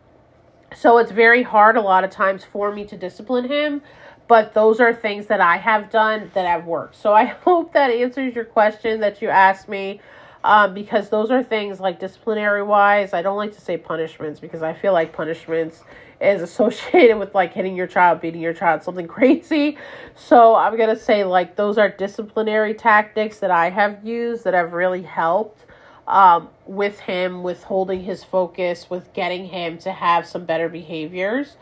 So 0.76 0.98
it's 0.98 1.10
very 1.10 1.42
hard 1.42 1.76
a 1.76 1.80
lot 1.80 2.04
of 2.04 2.10
times 2.10 2.44
for 2.44 2.72
me 2.72 2.84
to 2.84 2.96
discipline 2.96 3.48
him 3.48 3.82
but 4.30 4.54
those 4.54 4.78
are 4.78 4.94
things 4.94 5.26
that 5.26 5.40
I 5.40 5.56
have 5.56 5.90
done 5.90 6.30
that 6.34 6.46
have 6.46 6.64
worked. 6.64 6.94
So 6.94 7.12
I 7.12 7.24
hope 7.44 7.72
that 7.72 7.90
answers 7.90 8.32
your 8.32 8.44
question 8.44 9.00
that 9.00 9.20
you 9.20 9.28
asked 9.28 9.68
me. 9.68 10.00
Um, 10.42 10.72
because 10.72 11.10
those 11.10 11.30
are 11.30 11.42
things 11.42 11.80
like 11.80 12.00
disciplinary 12.00 12.62
wise. 12.62 13.12
I 13.12 13.20
don't 13.20 13.36
like 13.36 13.54
to 13.54 13.60
say 13.60 13.76
punishments 13.76 14.40
because 14.40 14.62
I 14.62 14.72
feel 14.72 14.92
like 14.92 15.12
punishments 15.12 15.82
is 16.20 16.40
associated 16.48 17.18
with 17.18 17.34
like 17.34 17.52
hitting 17.52 17.76
your 17.76 17.86
child, 17.86 18.20
beating 18.20 18.40
your 18.40 18.54
child, 18.54 18.82
something 18.82 19.06
crazy. 19.18 19.76
So 20.14 20.54
I'm 20.54 20.76
gonna 20.76 20.98
say 20.98 21.24
like 21.24 21.56
those 21.56 21.76
are 21.76 21.90
disciplinary 21.90 22.74
tactics 22.74 23.38
that 23.40 23.50
I 23.50 23.70
have 23.70 24.04
used 24.04 24.44
that 24.44 24.54
have 24.54 24.72
really 24.72 25.02
helped 25.02 25.64
um, 26.08 26.48
with 26.66 26.98
him, 27.00 27.42
with 27.42 27.62
holding 27.62 28.02
his 28.02 28.24
focus, 28.24 28.90
with 28.90 29.12
getting 29.12 29.46
him 29.46 29.78
to 29.78 29.92
have 29.92 30.26
some 30.26 30.44
better 30.44 30.68
behaviors. 30.68 31.56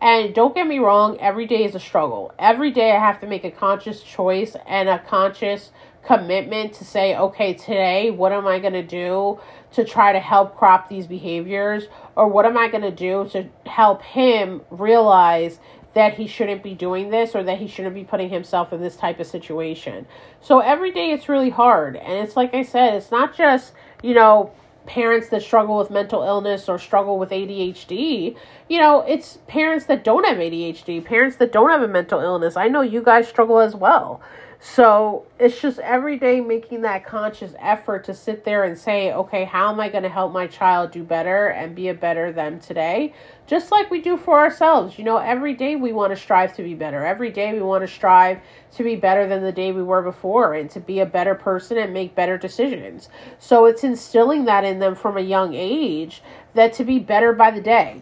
And 0.00 0.34
don't 0.34 0.52
get 0.52 0.66
me 0.66 0.80
wrong, 0.80 1.16
every 1.20 1.46
day 1.46 1.64
is 1.64 1.76
a 1.76 1.80
struggle. 1.80 2.32
Every 2.36 2.72
day 2.72 2.90
I 2.90 2.98
have 2.98 3.20
to 3.20 3.26
make 3.26 3.44
a 3.44 3.52
conscious 3.52 4.02
choice 4.02 4.56
and 4.66 4.88
a 4.88 4.98
conscious 4.98 5.70
commitment 6.04 6.74
to 6.74 6.84
say, 6.84 7.16
okay, 7.16 7.54
today, 7.54 8.10
what 8.10 8.32
am 8.32 8.46
I 8.46 8.58
going 8.58 8.72
to 8.72 8.82
do 8.82 9.40
to 9.72 9.84
try 9.84 10.12
to 10.12 10.20
help 10.20 10.56
crop 10.56 10.88
these 10.88 11.06
behaviors? 11.06 11.84
Or 12.16 12.28
what 12.28 12.44
am 12.44 12.56
I 12.56 12.68
going 12.68 12.82
to 12.82 12.90
do 12.90 13.28
to 13.30 13.48
help 13.68 14.02
him 14.02 14.62
realize 14.70 15.58
that 15.94 16.14
he 16.14 16.26
shouldn't 16.26 16.62
be 16.62 16.74
doing 16.74 17.10
this 17.10 17.34
or 17.34 17.42
that 17.44 17.58
he 17.58 17.68
shouldn't 17.68 17.94
be 17.94 18.04
putting 18.04 18.30
himself 18.30 18.72
in 18.72 18.80
this 18.80 18.96
type 18.96 19.20
of 19.20 19.26
situation? 19.26 20.06
So 20.40 20.60
every 20.60 20.90
day 20.90 21.12
it's 21.12 21.28
really 21.28 21.50
hard. 21.50 21.96
And 21.96 22.26
it's 22.26 22.36
like 22.36 22.54
I 22.54 22.62
said, 22.62 22.94
it's 22.94 23.10
not 23.10 23.36
just, 23.36 23.72
you 24.02 24.14
know, 24.14 24.52
parents 24.86 25.28
that 25.28 25.42
struggle 25.42 25.78
with 25.78 25.90
mental 25.90 26.22
illness 26.22 26.68
or 26.68 26.78
struggle 26.78 27.18
with 27.18 27.30
ADHD. 27.30 28.36
You 28.68 28.78
know, 28.80 29.02
it's 29.02 29.38
parents 29.46 29.86
that 29.86 30.02
don't 30.02 30.24
have 30.26 30.38
ADHD, 30.38 31.04
parents 31.04 31.36
that 31.36 31.52
don't 31.52 31.70
have 31.70 31.82
a 31.82 31.88
mental 31.88 32.20
illness. 32.20 32.56
I 32.56 32.68
know 32.68 32.80
you 32.80 33.02
guys 33.02 33.28
struggle 33.28 33.60
as 33.60 33.74
well. 33.76 34.20
So 34.64 35.26
it's 35.40 35.60
just 35.60 35.80
every 35.80 36.16
day 36.16 36.40
making 36.40 36.82
that 36.82 37.04
conscious 37.04 37.52
effort 37.58 38.04
to 38.04 38.14
sit 38.14 38.44
there 38.44 38.62
and 38.62 38.78
say, 38.78 39.12
okay, 39.12 39.42
how 39.42 39.72
am 39.72 39.80
I 39.80 39.88
going 39.88 40.04
to 40.04 40.08
help 40.08 40.32
my 40.32 40.46
child 40.46 40.92
do 40.92 41.02
better 41.02 41.48
and 41.48 41.74
be 41.74 41.88
a 41.88 41.94
better 41.94 42.30
them 42.30 42.60
today? 42.60 43.12
Just 43.48 43.72
like 43.72 43.90
we 43.90 44.00
do 44.00 44.16
for 44.16 44.38
ourselves. 44.38 44.98
You 44.98 45.04
know, 45.04 45.16
every 45.16 45.54
day 45.54 45.74
we 45.74 45.92
want 45.92 46.12
to 46.12 46.16
strive 46.16 46.54
to 46.54 46.62
be 46.62 46.74
better. 46.74 47.04
Every 47.04 47.32
day 47.32 47.52
we 47.52 47.60
want 47.60 47.82
to 47.82 47.92
strive 47.92 48.38
to 48.76 48.84
be 48.84 48.94
better 48.94 49.26
than 49.26 49.42
the 49.42 49.50
day 49.50 49.72
we 49.72 49.82
were 49.82 50.00
before 50.00 50.54
and 50.54 50.70
to 50.70 50.78
be 50.78 51.00
a 51.00 51.06
better 51.06 51.34
person 51.34 51.76
and 51.76 51.92
make 51.92 52.14
better 52.14 52.38
decisions. 52.38 53.08
So 53.40 53.66
it's 53.66 53.82
instilling 53.82 54.44
that 54.44 54.64
in 54.64 54.78
them 54.78 54.94
from 54.94 55.16
a 55.16 55.22
young 55.22 55.54
age 55.54 56.22
that 56.54 56.72
to 56.74 56.84
be 56.84 57.00
better 57.00 57.32
by 57.32 57.50
the 57.50 57.60
day 57.60 58.00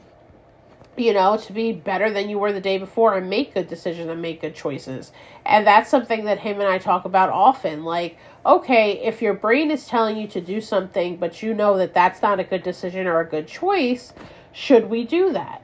you 1.01 1.13
know, 1.13 1.37
to 1.37 1.53
be 1.53 1.73
better 1.73 2.11
than 2.11 2.29
you 2.29 2.39
were 2.39 2.53
the 2.53 2.61
day 2.61 2.79
before 2.79 3.17
and 3.17 3.29
make 3.29 3.55
good 3.55 3.69
decisions 3.69 4.09
and 4.09 4.21
make 4.21 4.41
good 4.41 4.55
choices. 4.55 5.13
And 5.45 5.67
that's 5.67 5.91
something 5.91 6.25
that 6.25 6.39
him 6.39 6.61
and 6.61 6.69
I 6.69 6.79
talk 6.79 7.05
about 7.05 7.31
often. 7.31 7.85
Like, 7.85 8.19
okay, 8.45 9.05
if 9.05 9.21
your 9.23 9.35
brain 9.35 9.71
is 9.71 9.87
telling 9.87 10.17
you 10.17 10.29
to 10.29 10.41
do 10.41 10.61
something, 10.61 11.17
but 11.17 11.43
you 11.43 11.55
know 11.55 11.77
that 11.79 11.95
that's 11.95 12.23
not 12.23 12.41
a 12.41 12.45
good 12.45 12.63
decision 12.63 13.07
or 13.07 13.21
a 13.21 13.27
good 13.27 13.49
choice, 13.49 14.13
should 14.53 14.91
we 14.91 15.05
do 15.05 15.33
that? 15.33 15.63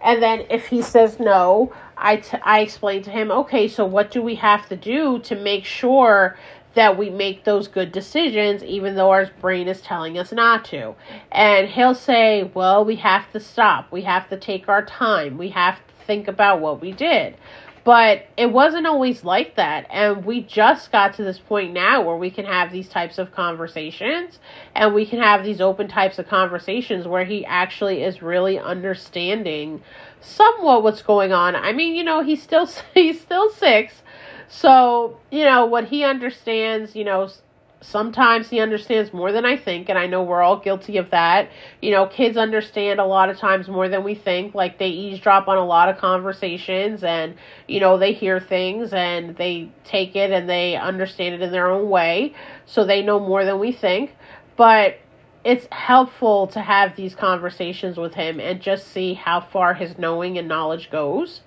And 0.00 0.22
then 0.22 0.46
if 0.48 0.66
he 0.66 0.82
says 0.82 1.18
no, 1.18 1.72
I, 1.96 2.16
t- 2.16 2.38
I 2.42 2.60
explain 2.60 3.02
to 3.02 3.10
him, 3.10 3.30
okay, 3.30 3.66
so 3.66 3.84
what 3.84 4.10
do 4.10 4.22
we 4.22 4.36
have 4.36 4.68
to 4.68 4.76
do 4.76 5.18
to 5.20 5.34
make 5.34 5.64
sure 5.64 6.38
that 6.78 6.96
we 6.96 7.10
make 7.10 7.42
those 7.42 7.66
good 7.66 7.90
decisions 7.90 8.62
even 8.62 8.94
though 8.94 9.10
our 9.10 9.28
brain 9.40 9.66
is 9.66 9.80
telling 9.80 10.16
us 10.16 10.30
not 10.30 10.64
to. 10.64 10.94
And 11.32 11.68
he'll 11.68 11.96
say, 11.96 12.48
Well, 12.54 12.84
we 12.84 12.94
have 12.96 13.28
to 13.32 13.40
stop. 13.40 13.90
We 13.90 14.02
have 14.02 14.28
to 14.28 14.38
take 14.38 14.68
our 14.68 14.84
time. 14.84 15.38
We 15.38 15.48
have 15.48 15.74
to 15.74 16.06
think 16.06 16.28
about 16.28 16.60
what 16.60 16.80
we 16.80 16.92
did. 16.92 17.36
But 17.82 18.26
it 18.36 18.52
wasn't 18.52 18.86
always 18.86 19.24
like 19.24 19.56
that. 19.56 19.86
And 19.90 20.24
we 20.24 20.42
just 20.42 20.92
got 20.92 21.14
to 21.14 21.24
this 21.24 21.38
point 21.40 21.72
now 21.72 22.02
where 22.02 22.16
we 22.16 22.30
can 22.30 22.44
have 22.44 22.70
these 22.70 22.88
types 22.88 23.18
of 23.18 23.32
conversations 23.32 24.38
and 24.76 24.94
we 24.94 25.04
can 25.04 25.20
have 25.20 25.42
these 25.42 25.60
open 25.60 25.88
types 25.88 26.20
of 26.20 26.28
conversations 26.28 27.08
where 27.08 27.24
he 27.24 27.44
actually 27.44 28.04
is 28.04 28.22
really 28.22 28.58
understanding 28.58 29.82
somewhat 30.20 30.84
what's 30.84 31.02
going 31.02 31.32
on. 31.32 31.56
I 31.56 31.72
mean, 31.72 31.96
you 31.96 32.04
know, 32.04 32.22
he's 32.22 32.42
still 32.42 32.68
he's 32.94 33.20
still 33.20 33.50
6, 33.50 33.94
so, 34.48 35.18
you 35.30 35.44
know, 35.44 35.66
what 35.66 35.84
he 35.84 36.04
understands, 36.04 36.96
you 36.96 37.04
know, 37.04 37.28
sometimes 37.80 38.50
he 38.50 38.60
understands 38.60 39.12
more 39.12 39.30
than 39.30 39.44
I 39.44 39.56
think, 39.56 39.88
and 39.88 39.98
I 39.98 40.06
know 40.06 40.22
we're 40.22 40.42
all 40.42 40.58
guilty 40.58 40.96
of 40.96 41.10
that. 41.10 41.50
You 41.80 41.92
know, 41.92 42.06
kids 42.06 42.36
understand 42.36 42.98
a 42.98 43.04
lot 43.04 43.30
of 43.30 43.38
times 43.38 43.68
more 43.68 43.88
than 43.88 44.02
we 44.04 44.14
think. 44.14 44.54
Like, 44.54 44.78
they 44.78 44.88
eavesdrop 44.88 45.48
on 45.48 45.58
a 45.58 45.64
lot 45.64 45.88
of 45.88 45.98
conversations, 45.98 47.04
and, 47.04 47.34
you 47.68 47.78
know, 47.78 47.98
they 47.98 48.12
hear 48.12 48.40
things 48.40 48.92
and 48.92 49.36
they 49.36 49.70
take 49.84 50.16
it 50.16 50.30
and 50.32 50.48
they 50.48 50.76
understand 50.76 51.34
it 51.34 51.42
in 51.42 51.52
their 51.52 51.70
own 51.70 51.88
way. 51.88 52.34
So 52.66 52.84
they 52.84 53.02
know 53.02 53.20
more 53.20 53.44
than 53.44 53.58
we 53.58 53.72
think. 53.72 54.14
But 54.56 54.98
it's 55.44 55.68
helpful 55.70 56.48
to 56.48 56.60
have 56.60 56.96
these 56.96 57.14
conversations 57.14 57.96
with 57.96 58.14
him 58.14 58.40
and 58.40 58.60
just 58.60 58.88
see 58.88 59.14
how 59.14 59.40
far 59.40 59.72
his 59.74 59.96
knowing 59.98 60.36
and 60.36 60.48
knowledge 60.48 60.90
goes 60.90 61.42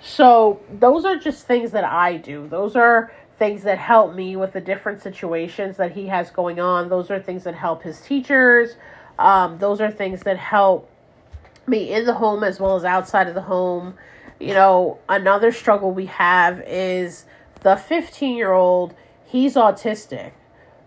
so, 0.00 0.60
those 0.70 1.04
are 1.04 1.16
just 1.16 1.46
things 1.46 1.72
that 1.72 1.84
I 1.84 2.16
do. 2.16 2.46
Those 2.48 2.76
are 2.76 3.12
things 3.38 3.62
that 3.64 3.78
help 3.78 4.14
me 4.14 4.36
with 4.36 4.52
the 4.52 4.60
different 4.60 5.02
situations 5.02 5.76
that 5.76 5.92
he 5.92 6.06
has 6.06 6.30
going 6.30 6.60
on. 6.60 6.88
Those 6.88 7.10
are 7.10 7.20
things 7.20 7.44
that 7.44 7.54
help 7.54 7.82
his 7.82 8.00
teachers. 8.00 8.76
Um, 9.18 9.58
those 9.58 9.80
are 9.80 9.90
things 9.90 10.22
that 10.22 10.38
help 10.38 10.88
me 11.66 11.92
in 11.92 12.04
the 12.06 12.14
home 12.14 12.44
as 12.44 12.60
well 12.60 12.76
as 12.76 12.84
outside 12.84 13.28
of 13.28 13.34
the 13.34 13.42
home. 13.42 13.94
You 14.38 14.54
know, 14.54 14.98
another 15.08 15.50
struggle 15.50 15.90
we 15.90 16.06
have 16.06 16.62
is 16.66 17.24
the 17.62 17.76
15 17.76 18.36
year 18.36 18.52
old, 18.52 18.94
he's 19.24 19.54
autistic. 19.54 20.32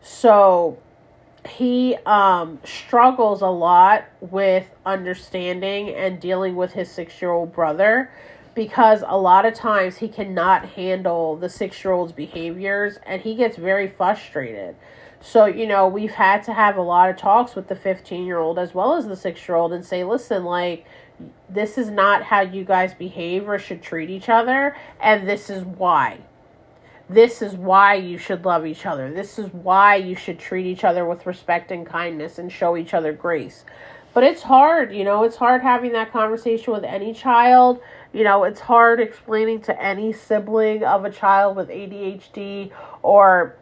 So, 0.01 0.79
he 1.47 1.95
um, 2.05 2.59
struggles 2.63 3.41
a 3.41 3.47
lot 3.47 4.05
with 4.19 4.67
understanding 4.85 5.89
and 5.89 6.19
dealing 6.19 6.55
with 6.55 6.73
his 6.73 6.89
six 6.89 7.21
year 7.21 7.31
old 7.31 7.51
brother 7.51 8.11
because 8.53 9.03
a 9.07 9.17
lot 9.17 9.45
of 9.45 9.53
times 9.53 9.97
he 9.97 10.07
cannot 10.07 10.69
handle 10.69 11.35
the 11.35 11.49
six 11.49 11.83
year 11.83 11.93
old's 11.93 12.11
behaviors 12.11 12.97
and 13.05 13.21
he 13.21 13.35
gets 13.35 13.57
very 13.57 13.87
frustrated. 13.87 14.75
So, 15.21 15.45
you 15.45 15.67
know, 15.67 15.87
we've 15.87 16.11
had 16.11 16.43
to 16.43 16.53
have 16.53 16.77
a 16.77 16.81
lot 16.81 17.09
of 17.09 17.17
talks 17.17 17.55
with 17.55 17.67
the 17.67 17.75
15 17.75 18.25
year 18.25 18.39
old 18.39 18.57
as 18.57 18.73
well 18.73 18.95
as 18.95 19.07
the 19.07 19.15
six 19.15 19.47
year 19.47 19.55
old 19.55 19.71
and 19.71 19.85
say, 19.85 20.03
listen, 20.03 20.43
like, 20.43 20.85
this 21.49 21.77
is 21.77 21.89
not 21.89 22.23
how 22.23 22.41
you 22.41 22.63
guys 22.63 22.93
behave 22.93 23.47
or 23.47 23.59
should 23.59 23.83
treat 23.83 24.09
each 24.09 24.29
other, 24.29 24.75
and 24.99 25.29
this 25.29 25.49
is 25.49 25.63
why. 25.63 26.19
This 27.09 27.41
is 27.41 27.53
why 27.53 27.95
you 27.95 28.17
should 28.17 28.45
love 28.45 28.65
each 28.65 28.85
other. 28.85 29.11
This 29.13 29.37
is 29.37 29.51
why 29.53 29.97
you 29.97 30.15
should 30.15 30.39
treat 30.39 30.65
each 30.65 30.83
other 30.83 31.05
with 31.05 31.25
respect 31.25 31.71
and 31.71 31.85
kindness 31.85 32.39
and 32.39 32.51
show 32.51 32.77
each 32.77 32.93
other 32.93 33.11
grace. 33.11 33.65
But 34.13 34.23
it's 34.23 34.41
hard, 34.41 34.93
you 34.93 35.03
know, 35.03 35.23
it's 35.23 35.37
hard 35.37 35.61
having 35.61 35.93
that 35.93 36.11
conversation 36.11 36.73
with 36.73 36.83
any 36.83 37.13
child 37.13 37.81
you 38.13 38.23
know, 38.23 38.43
it's 38.43 38.59
hard 38.59 38.99
explaining 38.99 39.61
to 39.61 39.81
any 39.81 40.11
sibling 40.11 40.83
of 40.83 41.05
a 41.05 41.11
child 41.11 41.55
with 41.55 41.69
ADHD 41.69 42.71
or 43.01 43.55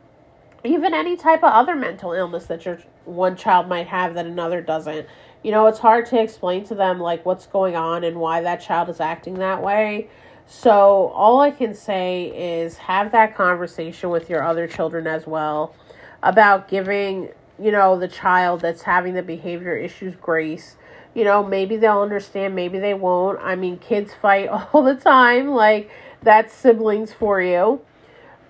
even 0.63 0.93
any 0.93 1.15
type 1.15 1.43
of 1.43 1.51
other 1.53 1.75
mental 1.75 2.13
illness 2.13 2.45
that 2.47 2.65
your 2.65 2.79
one 3.05 3.35
child 3.35 3.67
might 3.67 3.87
have 3.87 4.15
that 4.15 4.25
another 4.25 4.61
doesn't. 4.61 5.07
You 5.43 5.51
know, 5.51 5.67
it's 5.67 5.79
hard 5.79 6.05
to 6.07 6.21
explain 6.21 6.65
to 6.65 6.75
them 6.75 6.99
like 6.99 7.25
what's 7.25 7.45
going 7.45 7.75
on 7.75 8.03
and 8.03 8.17
why 8.17 8.41
that 8.41 8.61
child 8.61 8.89
is 8.89 8.99
acting 8.99 9.35
that 9.35 9.61
way. 9.61 10.09
So, 10.47 11.09
all 11.13 11.39
I 11.41 11.51
can 11.51 11.75
say 11.75 12.61
is 12.61 12.75
have 12.77 13.11
that 13.11 13.35
conversation 13.35 14.09
with 14.09 14.31
your 14.31 14.43
other 14.43 14.67
children 14.67 15.05
as 15.05 15.27
well 15.27 15.75
about 16.23 16.67
giving, 16.67 17.29
you 17.61 17.71
know, 17.71 17.99
the 17.99 18.07
child 18.07 18.61
that's 18.61 18.81
having 18.81 19.13
the 19.13 19.21
behavior 19.21 19.77
issues 19.77 20.15
grace 20.15 20.75
you 21.19 21.25
know, 21.25 21.43
maybe 21.43 21.75
they'll 21.75 21.99
understand, 21.99 22.55
maybe 22.55 22.79
they 22.79 22.93
won't. 22.93 23.39
I 23.41 23.57
mean, 23.57 23.77
kids 23.77 24.13
fight 24.13 24.47
all 24.73 24.81
the 24.83 24.95
time. 24.95 25.49
Like, 25.49 25.91
that's 26.23 26.53
siblings 26.53 27.11
for 27.11 27.41
you. 27.41 27.81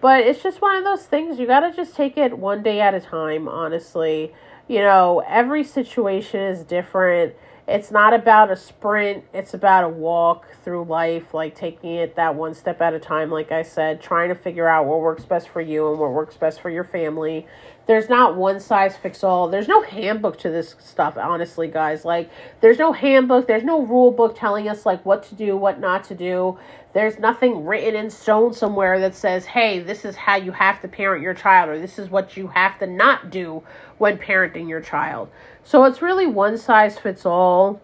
But 0.01 0.21
it's 0.21 0.43
just 0.43 0.61
one 0.61 0.75
of 0.75 0.83
those 0.83 1.03
things. 1.07 1.39
You 1.39 1.47
got 1.47 1.61
to 1.61 1.75
just 1.75 1.95
take 1.95 2.15
it 2.15 2.37
one 2.37 2.61
day 2.61 2.79
at 2.79 2.93
a 2.93 3.01
time, 3.01 3.47
honestly. 3.47 4.33
You 4.67 4.81
know, 4.81 5.23
every 5.27 5.63
situation 5.63 6.41
is 6.41 6.63
different. 6.63 7.33
it's 7.67 7.89
not 7.89 8.13
about 8.13 8.51
a 8.51 8.55
sprint, 8.55 9.23
it's 9.33 9.55
about 9.55 9.83
a 9.83 9.89
walk 9.89 10.45
through 10.63 10.83
life, 10.85 11.33
like 11.33 11.55
taking 11.55 11.95
it 11.95 12.15
that 12.17 12.35
one 12.35 12.53
step 12.53 12.81
at 12.81 12.93
a 12.93 12.99
time, 12.99 13.31
like 13.31 13.51
I 13.51 13.63
said, 13.63 13.99
trying 13.99 14.29
to 14.29 14.35
figure 14.35 14.67
out 14.67 14.85
what 14.85 15.01
works 15.01 15.25
best 15.25 15.49
for 15.49 15.61
you 15.61 15.89
and 15.89 15.99
what 15.99 16.11
works 16.11 16.37
best 16.37 16.61
for 16.61 16.69
your 16.69 16.83
family. 16.83 17.47
There's 17.89 18.07
not 18.07 18.35
one 18.35 18.59
size 18.59 18.95
fits 18.95 19.23
all. 19.23 19.47
There's 19.49 19.67
no 19.67 19.81
handbook 19.81 20.37
to 20.41 20.51
this 20.51 20.75
stuff, 20.77 21.17
honestly, 21.17 21.67
guys. 21.67 22.05
Like, 22.05 22.29
there's 22.61 22.77
no 22.77 22.91
handbook, 22.93 23.47
there's 23.47 23.63
no 23.63 23.81
rule 23.81 24.11
book 24.11 24.37
telling 24.37 24.69
us, 24.69 24.85
like, 24.85 25.03
what 25.07 25.23
to 25.23 25.33
do, 25.33 25.57
what 25.57 25.79
not 25.79 26.03
to 26.03 26.13
do. 26.13 26.59
There's 26.93 27.17
nothing 27.17 27.65
written 27.65 27.95
in 27.95 28.11
stone 28.11 28.53
somewhere 28.53 28.99
that 28.99 29.15
says, 29.15 29.47
hey, 29.47 29.79
this 29.79 30.05
is 30.05 30.15
how 30.15 30.35
you 30.35 30.51
have 30.51 30.79
to 30.81 30.87
parent 30.87 31.23
your 31.23 31.33
child, 31.33 31.67
or 31.67 31.79
this 31.79 31.97
is 31.97 32.11
what 32.11 32.37
you 32.37 32.45
have 32.49 32.77
to 32.77 32.85
not 32.85 33.31
do 33.31 33.63
when 33.97 34.19
parenting 34.19 34.69
your 34.69 34.81
child. 34.81 35.31
So 35.63 35.83
it's 35.85 35.99
really 35.99 36.27
one 36.27 36.59
size 36.59 36.99
fits 36.99 37.25
all. 37.25 37.81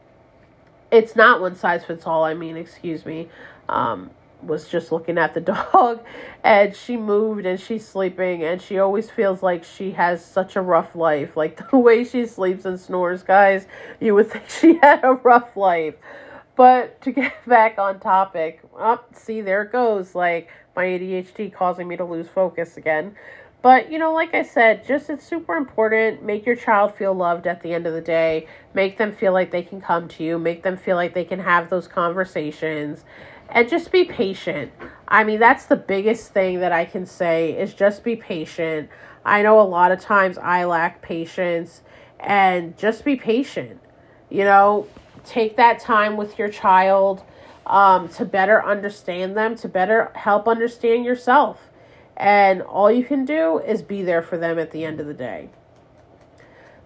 It's 0.92 1.16
not 1.16 1.42
one 1.42 1.56
size 1.56 1.84
fits 1.84 2.06
all, 2.06 2.24
I 2.24 2.36
mean, 2.36 2.58
excuse 2.58 3.08
me. 3.08 3.28
Um, 3.68 4.12
was 4.46 4.68
just 4.68 4.92
looking 4.92 5.18
at 5.18 5.34
the 5.34 5.42
dog 5.74 6.04
and 6.44 6.76
she 6.76 6.98
moved 6.98 7.46
and 7.46 7.60
she's 7.60 7.88
sleeping 7.88 8.44
and 8.44 8.62
she 8.62 8.80
always 8.80 9.10
feels 9.10 9.42
like 9.42 9.64
she 9.64 9.92
has 9.92 10.24
such 10.24 10.56
a 10.56 10.62
rough 10.62 10.96
life. 10.96 11.36
Like 11.36 11.70
the 11.72 11.78
way 11.78 12.04
she 12.04 12.26
sleeps 12.26 12.66
and 12.66 12.80
snores, 12.80 13.24
guys, 13.24 13.68
you 14.00 14.16
would 14.16 14.32
think 14.32 14.50
she 14.50 14.80
had 14.82 15.04
a 15.04 15.14
rough 15.14 15.56
life. 15.56 15.96
But 16.56 17.02
to 17.02 17.12
get 17.12 17.34
back 17.46 17.78
on 17.78 18.00
topic, 18.00 18.62
up, 18.80 19.10
oh, 19.12 19.18
see, 19.18 19.42
there 19.42 19.64
it 19.64 19.72
goes. 19.72 20.16
Like 20.16 20.50
my 20.76 20.86
ADHD 20.86 21.54
causing 21.54 21.88
me 21.88 21.98
to 21.98 22.06
lose 22.06 22.28
focus 22.28 22.78
again. 22.78 23.16
But, 23.66 23.92
you 23.92 23.98
know, 23.98 24.14
like 24.14 24.36
I 24.36 24.44
said, 24.44 24.86
just 24.86 25.10
it's 25.10 25.26
super 25.26 25.56
important. 25.56 26.22
Make 26.22 26.46
your 26.46 26.56
child 26.56 26.94
feel 26.94 27.16
loved 27.16 27.48
at 27.48 27.64
the 27.64 27.74
end 27.74 27.88
of 27.88 27.96
the 27.96 28.02
day. 28.02 28.48
Make 28.76 29.00
them 29.00 29.12
feel 29.12 29.34
like 29.34 29.50
they 29.50 29.64
can 29.64 29.82
come 29.82 30.08
to 30.10 30.24
you. 30.24 30.38
Make 30.38 30.62
them 30.62 30.78
feel 30.78 30.96
like 30.96 31.16
they 31.16 31.26
can 31.26 31.40
have 31.40 31.72
those 31.72 31.88
conversations. 31.88 33.06
And 33.50 33.70
just 33.70 33.92
be 33.92 34.04
patient. 34.04 34.72
I 35.08 35.24
mean, 35.24 35.40
that's 35.40 35.66
the 35.66 35.76
biggest 35.76 36.34
thing 36.34 36.60
that 36.60 36.72
I 36.72 36.86
can 36.86 37.06
say 37.06 37.58
is 37.58 37.74
just 37.74 38.04
be 38.04 38.16
patient. 38.16 38.90
I 39.24 39.42
know 39.42 39.60
a 39.60 39.64
lot 39.64 39.92
of 39.92 40.00
times 40.00 40.38
I 40.38 40.66
lack 40.66 41.02
patience. 41.02 41.82
And 42.20 42.78
just 42.78 43.06
be 43.06 43.16
patient. 43.16 43.80
You 44.30 44.44
know, 44.44 44.88
take 45.24 45.58
that 45.58 45.80
time 45.80 46.18
with 46.18 46.40
your 46.40 46.50
child 46.50 47.24
um, 47.66 48.10
to 48.10 48.26
better 48.26 48.64
understand 48.66 49.36
them, 49.36 49.56
to 49.58 49.68
better 49.68 50.12
help 50.16 50.48
understand 50.48 51.06
yourself. 51.06 51.70
And 52.18 52.62
all 52.62 52.92
you 52.92 53.04
can 53.04 53.26
do 53.26 53.60
is 53.60 53.82
be 53.82 54.02
there 54.02 54.22
for 54.22 54.38
them 54.38 54.58
at 54.58 54.72
the 54.72 54.86
end 54.86 55.00
of 55.00 55.08
the 55.08 55.14
day. 55.14 55.50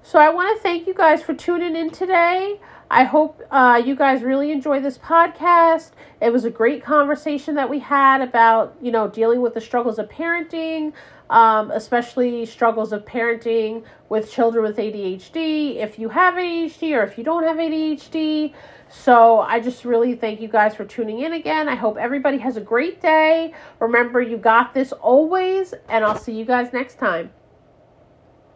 So 0.01 0.18
I 0.18 0.30
want 0.30 0.57
to 0.57 0.64
thank 0.64 0.88
you 0.88 0.93
guys 0.93 1.22
for 1.22 1.34
tuning 1.34 1.76
in 1.76 1.91
today. 1.91 2.60
I 2.91 3.03
hope 3.03 3.41
uh, 3.51 3.81
you 3.85 3.95
guys 3.95 4.23
really 4.23 4.51
enjoy 4.51 4.79
this 4.79 4.97
podcast. 4.97 5.91
It 6.21 6.33
was 6.33 6.43
a 6.45 6.49
great 6.49 6.83
conversation 6.83 7.53
that 7.55 7.69
we 7.69 7.79
had 7.79 8.21
about, 8.21 8.75
you 8.81 8.91
know, 8.91 9.07
dealing 9.07 9.41
with 9.41 9.53
the 9.53 9.61
struggles 9.61 9.99
of 9.99 10.09
parenting, 10.09 10.93
um, 11.29 11.69
especially 11.69 12.47
struggles 12.47 12.91
of 12.91 13.05
parenting 13.05 13.83
with 14.09 14.31
children 14.31 14.63
with 14.63 14.77
ADHD. 14.77 15.75
If 15.75 15.99
you 15.99 16.09
have 16.09 16.33
ADHD 16.33 16.97
or 16.97 17.03
if 17.03 17.15
you 17.17 17.23
don't 17.23 17.43
have 17.43 17.57
ADHD. 17.57 18.53
So 18.89 19.41
I 19.41 19.59
just 19.59 19.85
really 19.85 20.15
thank 20.15 20.41
you 20.41 20.47
guys 20.47 20.73
for 20.73 20.83
tuning 20.83 21.19
in 21.19 21.33
again. 21.33 21.69
I 21.69 21.75
hope 21.75 21.97
everybody 21.97 22.39
has 22.39 22.57
a 22.57 22.61
great 22.61 23.01
day. 23.01 23.53
Remember, 23.79 24.19
you 24.19 24.35
got 24.35 24.73
this 24.73 24.91
always, 24.93 25.75
and 25.89 26.03
I'll 26.03 26.17
see 26.17 26.33
you 26.33 26.43
guys 26.43 26.73
next 26.73 26.97
time. 26.97 27.29